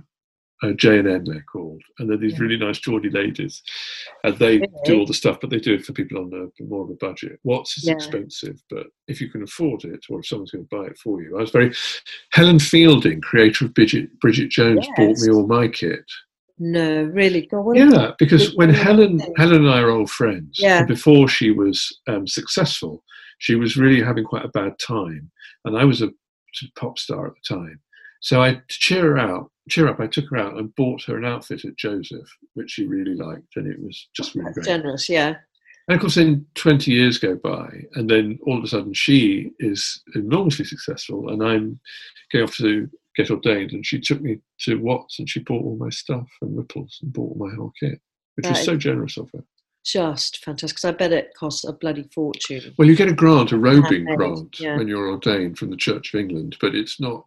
uh, 0.62 0.72
J 0.72 0.98
and 1.00 1.08
M. 1.08 1.24
They're 1.24 1.44
called, 1.50 1.82
and 1.98 2.08
they're 2.08 2.16
these 2.16 2.34
Yeah. 2.34 2.40
really 2.42 2.56
nice 2.56 2.78
Geordie 2.78 3.10
ladies, 3.10 3.62
and 4.22 4.36
they 4.38 4.60
do 4.84 4.98
all 4.98 5.06
the 5.06 5.12
stuff, 5.14 5.38
but 5.40 5.50
they 5.50 5.58
do 5.58 5.74
it 5.74 5.84
for 5.84 5.92
people 5.92 6.18
on 6.18 6.32
a 6.58 6.62
more 6.64 6.84
of 6.84 6.90
a 6.90 6.94
budget. 6.94 7.38
Watts 7.44 7.76
is 7.78 7.84
Yeah. 7.88 7.94
expensive, 7.94 8.62
but 8.70 8.86
if 9.08 9.20
you 9.20 9.28
can 9.30 9.42
afford 9.42 9.84
it, 9.84 10.04
or 10.08 10.20
if 10.20 10.26
someone's 10.26 10.52
going 10.52 10.66
to 10.66 10.76
buy 10.76 10.84
it 10.86 10.98
for 10.98 11.20
you, 11.22 11.36
I 11.36 11.40
was 11.40 11.50
very 11.50 11.72
Helen 12.32 12.58
Fielding, 12.60 13.20
creator 13.20 13.64
of 13.66 13.74
Bridget, 13.74 14.18
Bridget 14.20 14.50
Jones, 14.50 14.86
bought 14.96 15.18
me 15.18 15.30
all 15.30 15.46
my 15.46 15.68
kit. 15.68 16.04
no, 16.58 17.02
really 17.04 17.46
God, 17.46 17.76
Yeah, 17.76 18.12
because 18.18 18.54
when 18.54 18.70
Helen. 18.70 19.18
Helen 19.36 19.64
and 19.64 19.70
I 19.70 19.80
are 19.80 19.90
old 19.90 20.10
friends, 20.10 20.56
Yeah. 20.60 20.84
before 20.84 21.26
she 21.28 21.50
was 21.50 22.00
um, 22.06 22.26
successful, 22.28 23.02
she 23.38 23.54
was 23.54 23.76
really 23.76 24.02
having 24.02 24.24
quite 24.24 24.44
a 24.44 24.48
bad 24.48 24.78
time, 24.78 25.30
and 25.64 25.76
I 25.76 25.84
was 25.84 26.02
a 26.02 26.10
pop 26.76 26.98
star 26.98 27.26
at 27.26 27.34
the 27.34 27.54
time. 27.54 27.80
So 28.20 28.42
I 28.42 28.54
to 28.54 28.62
cheer 28.68 29.02
her 29.02 29.18
out, 29.18 29.50
cheer 29.68 29.88
up. 29.88 30.00
I 30.00 30.06
took 30.06 30.30
her 30.30 30.38
out 30.38 30.56
and 30.56 30.74
bought 30.76 31.02
her 31.04 31.18
an 31.18 31.24
outfit 31.24 31.64
at 31.64 31.76
Joseph, 31.76 32.28
which 32.54 32.70
she 32.70 32.86
really 32.86 33.14
liked, 33.14 33.56
and 33.56 33.66
it 33.66 33.80
was 33.82 34.08
just 34.14 34.34
really 34.34 34.46
that's 34.46 34.54
great. 34.54 34.66
generous, 34.66 35.08
yeah. 35.08 35.34
And 35.86 35.96
of 35.96 36.00
course, 36.00 36.14
then 36.14 36.46
20 36.54 36.90
years 36.90 37.18
go 37.18 37.34
by, 37.34 37.68
and 37.94 38.08
then 38.08 38.38
all 38.46 38.56
of 38.56 38.64
a 38.64 38.68
sudden 38.68 38.94
she 38.94 39.52
is 39.58 40.02
enormously 40.14 40.64
successful, 40.64 41.28
and 41.28 41.42
I'm 41.42 41.78
going 42.32 42.44
off 42.44 42.56
to 42.56 42.88
get 43.14 43.30
ordained. 43.30 43.72
And 43.72 43.84
she 43.84 44.00
took 44.00 44.20
me 44.20 44.38
to 44.60 44.76
Watts 44.80 45.18
and 45.18 45.28
she 45.28 45.40
bought 45.40 45.62
all 45.62 45.76
my 45.76 45.90
stuff 45.90 46.26
and 46.40 46.56
Wippells 46.56 47.02
and 47.02 47.12
bought 47.12 47.36
all 47.36 47.46
my 47.48 47.54
whole 47.54 47.72
kit, 47.78 48.00
which 48.36 48.48
was 48.48 48.64
so 48.64 48.76
generous 48.76 49.16
of 49.16 49.30
her. 49.32 49.44
Just 49.84 50.42
fantastic. 50.44 50.76
Because 50.76 50.84
I 50.86 50.92
bet 50.92 51.12
it 51.12 51.34
costs 51.34 51.64
a 51.64 51.72
bloody 51.72 52.08
fortune. 52.14 52.74
Well, 52.78 52.88
you 52.88 52.96
get 52.96 53.08
a 53.08 53.12
grant, 53.12 53.52
a 53.52 53.58
robing 53.58 54.04
grant, 54.16 54.58
yeah. 54.58 54.76
when 54.78 54.88
you're 54.88 55.10
ordained 55.10 55.58
from 55.58 55.70
the 55.70 55.76
Church 55.76 56.14
of 56.14 56.20
England, 56.20 56.56
but 56.60 56.74
it's 56.74 56.98
not. 56.98 57.24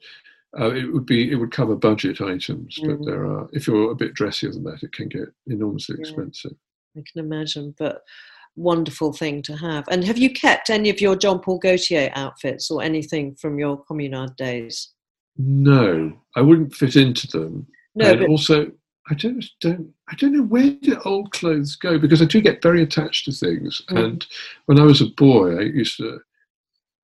Uh, 0.60 0.72
it 0.74 0.92
would 0.92 1.06
be. 1.06 1.32
It 1.32 1.36
would 1.36 1.52
cover 1.52 1.76
budget 1.76 2.20
items, 2.20 2.80
but 2.82 3.00
Mm. 3.00 3.06
there 3.06 3.26
are. 3.26 3.48
If 3.54 3.68
you're 3.68 3.92
a 3.92 3.96
bit 3.96 4.16
dressier 4.16 4.52
than 4.52 4.64
that, 4.64 4.82
it 4.82 4.92
can 4.92 5.08
get 5.08 5.32
enormously 5.46 5.98
Yeah. 6.00 6.08
expensive. 6.08 6.56
I 6.98 7.04
can 7.12 7.24
imagine, 7.24 7.76
but 7.78 8.04
wonderful 8.56 9.14
thing 9.14 9.44
to 9.44 9.56
have. 9.56 9.86
And 9.90 10.04
have 10.04 10.18
you 10.18 10.32
kept 10.32 10.72
any 10.72 10.90
of 10.90 11.00
your 11.00 11.16
John 11.16 11.40
Paul 11.40 11.60
Gaultier 11.60 12.12
outfits 12.16 12.72
or 12.72 12.82
anything 12.82 13.36
from 13.36 13.60
your 13.60 13.84
communard 13.86 14.36
days? 14.36 14.94
No, 15.38 16.18
I 16.36 16.42
wouldn't 16.42 16.74
fit 16.74 16.96
into 16.96 17.28
them. 17.28 17.68
No, 17.94 18.10
and 18.10 18.20
but 18.22 18.30
also 18.30 18.72
I 19.10 19.14
don't 19.14 19.44
don't 19.62 19.94
I 20.10 20.16
don't 20.16 20.34
know 20.34 20.44
where 20.44 20.72
do 20.82 21.00
old 21.06 21.32
clothes 21.32 21.76
go 21.76 21.98
because 21.98 22.22
I 22.22 22.26
do 22.26 22.42
get 22.42 22.62
very 22.62 22.84
attached 22.84 23.26
to 23.26 23.32
things. 23.32 23.82
Mm. 23.90 24.04
And 24.06 24.28
when 24.66 24.80
I 24.80 24.84
was 24.84 25.02
a 25.02 25.08
boy, 25.08 25.58
I 25.58 25.62
used 25.64 25.98
to 25.98 26.20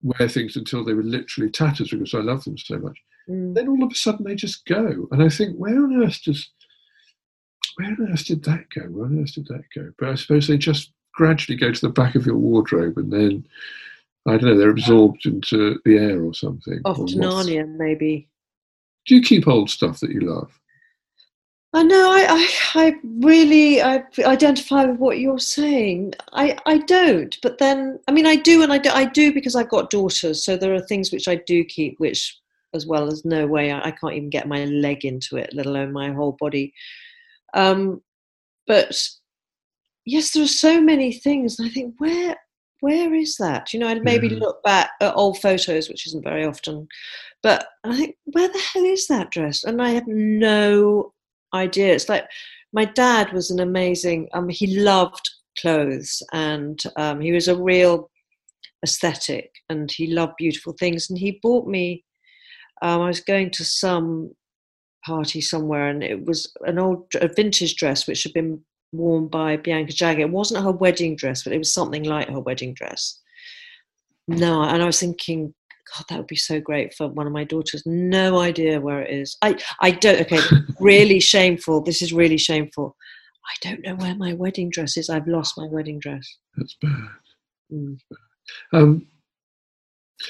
wear 0.02 0.28
things 0.28 0.56
until 0.56 0.84
they 0.84 0.94
were 0.94 1.04
literally 1.04 1.50
tatters 1.50 1.92
because 1.92 2.14
I 2.14 2.20
loved 2.20 2.46
them 2.46 2.58
so 2.58 2.78
much. 2.78 2.98
Mm, 3.30 3.56
Then 3.56 3.68
all 3.70 3.84
of 3.84 3.92
a 3.92 3.96
sudden 3.96 4.26
they 4.26 4.36
just 4.36 4.66
go, 4.66 5.08
and 5.12 5.24
I 5.24 5.30
think, 5.30 5.56
where 5.56 5.78
on 5.78 6.04
earth 6.04 6.22
does 6.24 6.50
where 7.76 7.88
on 7.88 8.10
earth 8.12 8.26
did 8.26 8.44
that 8.44 8.70
go? 8.70 8.82
Where 8.82 9.06
on 9.06 9.20
earth 9.20 9.36
did 9.36 9.48
that 9.48 9.64
go? 9.74 9.92
But 9.98 10.10
I 10.10 10.16
suppose 10.16 10.48
they 10.48 10.58
just 10.58 10.92
gradually 11.14 11.58
go 11.58 11.72
to 11.72 11.82
the 11.82 11.94
back 11.94 12.16
of 12.16 12.26
your 12.26 12.38
wardrobe, 12.38 12.98
and 12.98 13.12
then 13.12 13.46
I 14.28 14.32
don't 14.32 14.44
know, 14.44 14.58
they're 14.58 14.70
absorbed 14.70 15.26
into 15.26 15.80
the 15.86 15.98
air 15.98 16.24
or 16.24 16.34
something. 16.34 16.82
off 16.86 17.00
or 17.00 17.08
to. 17.08 17.16
Narnia, 17.16 17.68
maybe. 17.68 18.30
Do 19.06 19.16
you 19.16 19.22
keep 19.22 19.48
old 19.48 19.70
stuff 19.70 20.00
that 20.00 20.12
you 20.12 20.22
love? 20.22 20.52
I 21.76 21.82
know. 21.82 22.12
I, 22.12 22.26
I, 22.30 22.86
I 22.86 22.96
really, 23.20 23.82
I 23.82 24.04
identify 24.24 24.86
with 24.86 25.00
what 25.00 25.18
you're 25.20 25.40
saying. 25.40 26.14
I, 26.32 26.56
I 26.68 26.78
don't, 26.78 27.36
but 27.42 27.58
then, 27.58 28.00
I 28.08 28.12
mean, 28.12 28.28
I 28.28 28.36
do, 28.36 28.62
and 28.62 28.72
I 28.72 28.78
do, 28.78 28.92
I 28.92 29.06
do 29.06 29.34
because 29.34 29.56
I've 29.56 29.70
got 29.70 29.90
daughters. 29.90 30.46
So 30.46 30.56
there 30.56 30.76
are 30.76 30.80
things 30.82 31.12
which 31.12 31.28
I 31.28 31.36
do 31.36 31.64
keep, 31.64 32.00
which, 32.00 32.40
as 32.76 32.86
well 32.86 33.08
as 33.08 33.26
no 33.26 33.48
way, 33.48 33.72
I, 33.72 33.88
I 33.88 33.92
can't 33.92 34.14
even 34.14 34.30
get 34.30 34.48
my 34.48 34.66
leg 34.66 35.04
into 35.04 35.38
it, 35.38 35.50
let 35.54 35.66
alone 35.66 35.92
my 35.92 36.12
whole 36.12 36.38
body. 36.40 36.74
Um, 37.56 38.04
but 38.68 38.96
yes, 40.06 40.32
there 40.32 40.44
are 40.44 40.48
so 40.48 40.80
many 40.80 41.12
things. 41.12 41.58
And 41.58 41.68
I 41.68 41.72
think, 41.72 41.96
where, 41.98 42.36
where 42.82 43.16
is 43.16 43.38
that? 43.38 43.74
You 43.74 43.80
know, 43.80 43.88
I'd 43.88 44.04
maybe 44.04 44.28
Yeah. 44.28 44.38
look 44.40 44.62
back 44.62 44.92
at 45.02 45.16
old 45.16 45.42
photos, 45.42 45.90
which 45.90 46.06
isn't 46.06 46.24
very 46.24 46.46
often, 46.46 46.88
but 47.42 47.66
I 47.84 47.98
think, 47.98 48.16
where 48.26 48.48
the 48.48 48.62
hell 48.74 48.86
is 48.86 49.08
that 49.08 49.32
dress? 49.32 49.64
And 49.64 49.82
I 49.82 49.90
have 49.90 50.06
no 50.06 51.14
idea. 51.54 51.94
It's 51.94 52.10
like 52.10 52.26
my 52.72 52.86
dad 52.86 53.32
was 53.34 53.52
an 53.52 53.60
amazing. 53.60 54.30
Um, 54.34 54.50
he 54.50 54.80
loved 54.80 55.30
clothes, 55.60 56.22
and 56.32 56.82
um, 56.98 57.22
he 57.22 57.32
was 57.32 57.48
a 57.48 57.62
real 57.62 58.10
aesthetic, 58.84 59.52
and 59.70 59.92
he 59.92 60.08
loved 60.08 60.34
beautiful 60.38 60.74
things. 60.80 61.10
And 61.10 61.18
he 61.18 61.40
bought 61.42 61.68
me. 61.68 62.04
Um, 62.82 63.02
I 63.02 63.08
was 63.08 63.22
going 63.22 63.52
to 63.52 63.64
some 63.64 64.32
party 65.06 65.42
somewhere, 65.42 65.88
and 65.90 66.04
it 66.04 66.26
was 66.26 66.52
an 66.62 66.80
old, 66.80 67.06
a 67.22 67.28
vintage 67.28 67.76
dress 67.76 68.08
which 68.08 68.24
had 68.24 68.34
been 68.34 68.62
worn 68.92 69.28
by 69.28 69.58
Bianca 69.58 69.94
Jagger. 69.94 70.22
It 70.22 70.30
wasn't 70.30 70.64
her 70.64 70.72
wedding 70.72 71.16
dress, 71.16 71.44
but 71.44 71.54
it 71.54 71.58
was 71.58 71.74
something 71.74 72.04
like 72.04 72.30
her 72.30 72.40
wedding 72.40 72.74
dress. 72.74 73.20
No, 74.28 74.64
and 74.64 74.82
I 74.82 74.86
was 74.86 75.00
thinking, 75.00 75.54
God, 75.96 76.06
that 76.10 76.18
would 76.18 76.28
be 76.28 76.36
so 76.36 76.60
great 76.60 76.94
for 76.94 77.08
one 77.08 77.28
of 77.28 77.34
my 77.34 77.44
daughters. 77.44 77.84
No 77.86 78.40
idea 78.40 78.82
where 78.82 79.02
it 79.02 79.12
is. 79.12 79.38
I, 79.42 79.58
I 79.82 79.92
don't. 79.92 80.22
Okay, 80.22 80.40
really 80.80 81.20
shameful. 81.34 81.82
This 81.82 82.02
is 82.02 82.12
really 82.12 82.38
shameful. 82.38 82.96
I 83.46 83.68
don't 83.68 83.84
know 83.84 83.96
where 83.96 84.16
my 84.16 84.34
wedding 84.34 84.70
dress 84.70 84.98
is. 84.98 85.10
I've 85.10 85.28
lost 85.28 85.58
my 85.58 85.68
wedding 85.68 86.00
dress. 86.00 86.38
That's 86.56 86.76
bad. 86.82 87.10
Mm. 87.72 87.98
Um, 88.72 89.08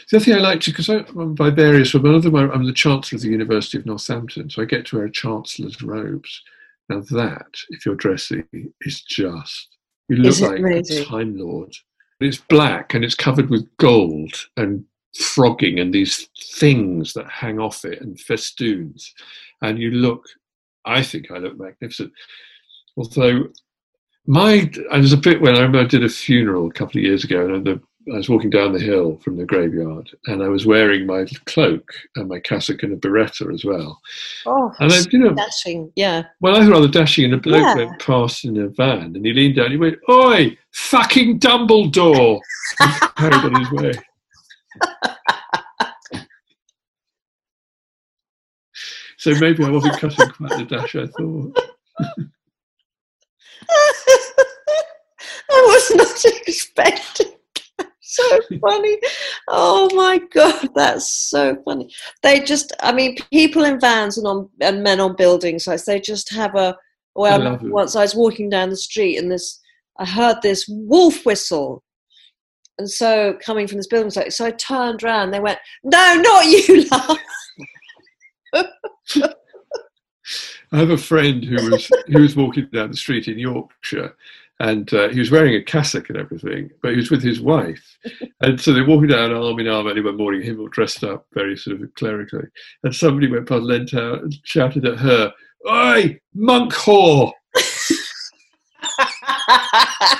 the 0.10 0.18
other 0.18 0.26
thing 0.26 0.34
I 0.36 0.40
like 0.40 0.62
to, 0.62 0.72
because 0.72 0.90
I'm 0.90 1.36
by 1.36 1.50
various, 1.50 1.94
one 1.94 2.06
of 2.06 2.24
them, 2.24 2.36
I'm 2.36 2.52
I'm 2.52 2.66
the 2.66 2.74
Chancellor 2.74 3.18
of 3.18 3.22
the 3.22 3.30
University 3.30 3.78
of 3.78 3.86
Northampton, 3.86 4.50
so 4.50 4.62
I 4.62 4.66
get 4.66 4.86
to 4.88 4.98
wear 4.98 5.06
a 5.06 5.12
Chancellor's 5.12 5.82
robes. 5.82 6.42
Now 6.90 7.02
that, 7.12 7.48
if 7.70 7.86
you're 7.86 7.96
dressy, 7.96 8.44
is 8.82 9.02
just, 9.02 9.70
you 10.10 10.18
look 10.18 10.40
like 10.42 10.60
amazing? 10.60 11.04
a 11.04 11.06
Time 11.06 11.38
Lord. 11.38 11.74
It's 12.20 12.38
black 12.38 12.94
and 12.94 13.04
it's 13.04 13.16
covered 13.16 13.50
with 13.50 13.68
gold 13.78 14.34
and 14.58 14.86
frogging 15.16 15.80
and 15.80 15.94
these 15.94 16.28
things 16.56 17.14
that 17.14 17.30
hang 17.30 17.60
off 17.60 17.86
it 17.86 18.02
and 18.02 18.20
festoons. 18.20 19.14
And 19.62 19.80
you 19.80 19.92
look, 19.92 20.26
I 20.86 21.02
think 21.04 21.32
I 21.32 21.38
look 21.38 21.58
magnificent. 21.58 22.12
Although 22.98 23.48
my, 24.28 24.54
and 24.92 25.04
there's 25.04 25.14
a 25.14 25.18
bit 25.18 25.42
when 25.42 25.56
I 25.56 25.60
remember 25.60 25.80
I 25.80 25.86
did 25.86 26.04
a 26.04 26.10
funeral 26.10 26.68
a 26.68 26.74
couple 26.74 27.00
of 27.00 27.04
years 27.06 27.24
ago 27.24 27.54
and 27.54 27.66
the, 27.66 27.82
I 28.14 28.18
was 28.18 28.28
walking 28.28 28.50
down 28.50 28.74
the 28.74 28.80
hill 28.80 29.18
from 29.24 29.38
the 29.38 29.46
graveyard 29.46 30.10
and 30.28 30.44
I 30.44 30.50
was 30.50 30.66
wearing 30.66 31.06
my 31.06 31.26
cloak 31.46 31.90
and 32.18 32.28
my 32.28 32.40
cassock 32.40 32.84
and 32.84 32.92
a 32.94 32.98
biretta 32.98 33.54
as 33.54 33.64
well. 33.64 34.02
Oh, 34.46 34.74
And 34.80 34.92
I, 34.92 35.00
you 35.10 35.20
know, 35.20 35.34
dashing. 35.34 35.90
Yeah. 35.96 36.24
well, 36.42 36.56
I 36.56 36.60
was 36.60 36.68
rather 36.68 36.90
dashing, 36.90 37.26
and 37.26 37.34
a 37.36 37.38
bloke 37.38 37.62
Yeah. 37.62 37.76
went 37.76 38.00
past 38.02 38.44
in 38.44 38.58
a 38.62 38.68
van, 38.68 39.16
and 39.16 39.26
he 39.26 39.32
leaned 39.32 39.56
down. 39.56 39.72
He 39.72 39.78
went, 39.78 40.00
"Oi, 40.10 40.58
fucking 40.74 41.40
Dumbledore!" 41.40 42.42
and 42.82 42.92
carried 43.16 43.34
on 43.36 43.56
his 43.62 43.72
way. 43.72 43.94
So 49.18 49.34
maybe 49.40 49.64
I 49.64 49.70
wasn't 49.70 49.98
cutting 50.00 50.30
quite 50.30 50.58
the 50.58 50.66
dash 50.66 50.96
I 50.96 51.08
thought. 51.08 51.60
I 55.52 55.62
was 55.68 55.92
not 55.96 56.26
expecting 56.48 57.34
so 58.14 58.40
funny. 58.62 59.00
Oh 59.48 59.90
my 59.96 60.20
god, 60.32 60.70
that's 60.76 61.10
so 61.10 61.56
funny. 61.66 61.94
They 62.22 62.42
just, 62.42 62.74
I 62.82 62.92
mean, 62.92 63.18
people 63.32 63.64
in 63.64 63.80
vans 63.80 64.18
and 64.18 64.28
on 64.28 64.50
and 64.62 64.84
men 64.84 65.00
on 65.00 65.16
building 65.16 65.60
sites, 65.60 65.86
they 65.86 66.00
just 66.00 66.32
have 66.34 66.56
a. 66.56 66.78
Well, 67.16 67.60
once 67.62 67.96
I 67.96 68.02
was 68.02 68.16
walking 68.16 68.50
down 68.50 68.72
the 68.72 68.76
street 68.76 69.18
and 69.18 69.32
this, 69.32 69.60
I 70.00 70.06
heard 70.06 70.38
this 70.42 70.66
wolf 70.68 71.26
whistle, 71.26 71.84
and 72.78 72.90
so 72.90 73.38
coming 73.44 73.68
from 73.68 73.78
this 73.78 73.88
building 73.88 74.10
site, 74.10 74.34
so 74.34 74.46
I 74.46 74.52
turned 74.52 75.04
around. 75.04 75.32
They 75.32 75.40
went, 75.40 75.60
"No, 75.84 76.16
not 76.16 76.46
you, 76.46 76.86
love." 76.92 77.18
I 80.72 80.78
have 80.78 80.90
a 80.90 80.98
friend 80.98 81.44
who 81.44 81.70
was 81.70 81.92
who 82.08 82.22
was 82.22 82.36
walking 82.36 82.68
down 82.74 82.92
the 82.92 82.98
street 82.98 83.28
in 83.28 83.38
Yorkshire, 83.38 84.16
and 84.60 84.92
uh, 84.94 85.10
he 85.10 85.20
was 85.20 85.30
wearing 85.30 85.56
a 85.56 85.64
cassock 85.64 86.10
and 86.10 86.18
everything, 86.18 86.72
but 86.82 86.92
he 86.92 86.98
was 86.98 87.12
with 87.12 87.22
his 87.22 87.40
wife, 87.40 87.98
and 88.42 88.60
so 88.60 88.74
they're 88.74 88.86
walking 88.86 89.10
down 89.10 89.34
arm 89.34 89.60
in 89.60 89.68
arm 89.68 89.86
one 89.86 90.18
morning, 90.18 90.42
him 90.42 90.60
all 90.60 90.68
dressed 90.70 91.04
up 91.04 91.28
very 91.34 91.56
sort 91.56 91.80
of 91.80 91.94
clerically, 91.94 92.48
and 92.84 92.96
somebody 92.96 93.30
went 93.30 93.48
past, 93.48 93.64
leant 93.64 93.94
out, 93.94 94.24
and 94.24 94.36
shouted 94.44 94.86
at 94.86 94.98
her, 94.98 95.32
"Oi, 95.70 96.20
monk 96.34 96.74
whore!" 96.74 97.32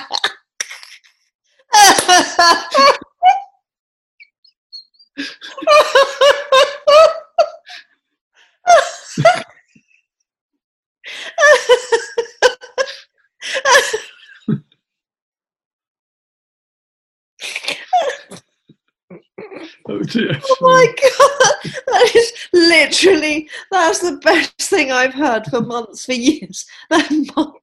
Oh 19.86 20.02
dear. 20.02 20.30
Oh 20.42 20.56
my 20.60 20.86
god, 21.02 21.72
that 21.86 22.12
is 22.14 22.32
literally 22.52 23.48
that's 23.70 24.00
the 24.00 24.16
best 24.18 24.60
thing 24.62 24.90
I've 24.90 25.14
heard 25.14 25.44
for 25.46 25.60
months, 25.60 26.06
for 26.06 26.14
years. 26.14 26.66
That 26.90 27.10
monk. 27.36 27.60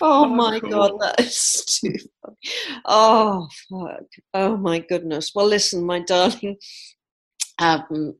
Oh 0.00 0.26
my 0.26 0.60
god, 0.60 0.92
that 1.00 1.20
is 1.20 1.64
too 1.82 1.94
funny. 2.22 2.80
Oh 2.84 3.48
fuck. 3.70 4.06
Oh 4.34 4.56
my 4.56 4.80
goodness. 4.80 5.32
Well, 5.34 5.46
listen, 5.46 5.84
my 5.84 6.00
darling. 6.00 6.56
Um, 7.58 8.14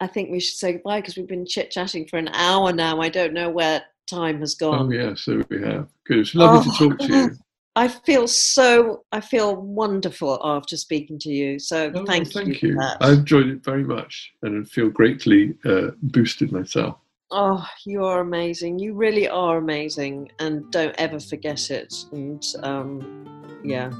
I 0.00 0.06
think 0.06 0.30
we 0.30 0.40
should 0.40 0.56
say 0.56 0.72
goodbye 0.72 1.00
because 1.00 1.16
we've 1.16 1.28
been 1.28 1.46
chit 1.46 1.70
chatting 1.70 2.06
for 2.06 2.18
an 2.18 2.28
hour 2.28 2.72
now. 2.72 3.00
I 3.00 3.10
don't 3.10 3.34
know 3.34 3.50
where 3.50 3.82
time 4.08 4.40
has 4.40 4.54
gone. 4.54 4.88
Oh 4.88 4.90
yes, 4.90 5.22
so 5.22 5.42
we 5.48 5.62
have. 5.62 5.88
Good. 6.06 6.20
It's 6.20 6.34
lovely 6.34 6.60
oh, 6.60 6.72
to 6.72 6.88
talk 6.88 6.98
to 6.98 7.06
you. 7.06 7.30
I 7.76 7.86
feel 7.86 8.26
so. 8.26 9.04
I 9.12 9.20
feel 9.20 9.56
wonderful 9.56 10.40
after 10.42 10.76
speaking 10.76 11.18
to 11.20 11.30
you. 11.30 11.58
So 11.58 11.92
oh, 11.94 12.04
thank, 12.04 12.32
thank 12.32 12.62
you. 12.62 12.70
you. 12.70 12.80
I 13.00 13.12
enjoyed 13.12 13.46
it 13.46 13.64
very 13.64 13.84
much, 13.84 14.32
and 14.42 14.66
I 14.66 14.68
feel 14.68 14.88
greatly 14.88 15.54
uh, 15.64 15.92
boosted 16.02 16.50
myself. 16.50 16.96
Oh, 17.32 17.64
you 17.86 18.04
are 18.04 18.20
amazing. 18.20 18.80
You 18.80 18.94
really 18.94 19.28
are 19.28 19.58
amazing, 19.58 20.32
and 20.40 20.68
don't 20.72 20.94
ever 20.98 21.20
forget 21.20 21.70
it. 21.70 21.94
And 22.10 22.44
um, 22.64 23.60
yeah. 23.62 23.92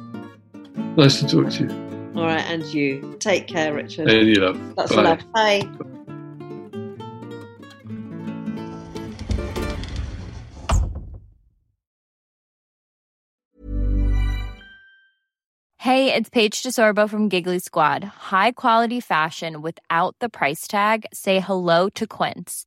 Nice 0.96 1.20
to 1.20 1.28
talk 1.28 1.52
to 1.52 1.64
you. 1.64 2.12
All 2.16 2.26
right, 2.26 2.44
and 2.48 2.64
you. 2.74 3.16
Take 3.20 3.46
care, 3.46 3.72
Richard. 3.72 4.10
And 4.10 4.26
you 4.26 4.34
love. 4.34 4.74
That's 4.76 4.96
Bye. 4.96 5.02
love. 5.02 5.32
Bye. 5.32 5.62
Hey, 15.78 16.12
it's 16.12 16.28
Paige 16.28 16.62
DeSorbo 16.62 17.08
from 17.08 17.28
Giggly 17.28 17.60
Squad. 17.60 18.04
High 18.04 18.52
quality 18.52 19.00
fashion 19.00 19.62
without 19.62 20.16
the 20.18 20.28
price 20.28 20.66
tag. 20.66 21.06
Say 21.12 21.38
hello 21.40 21.88
to 21.90 22.06
Quince. 22.06 22.66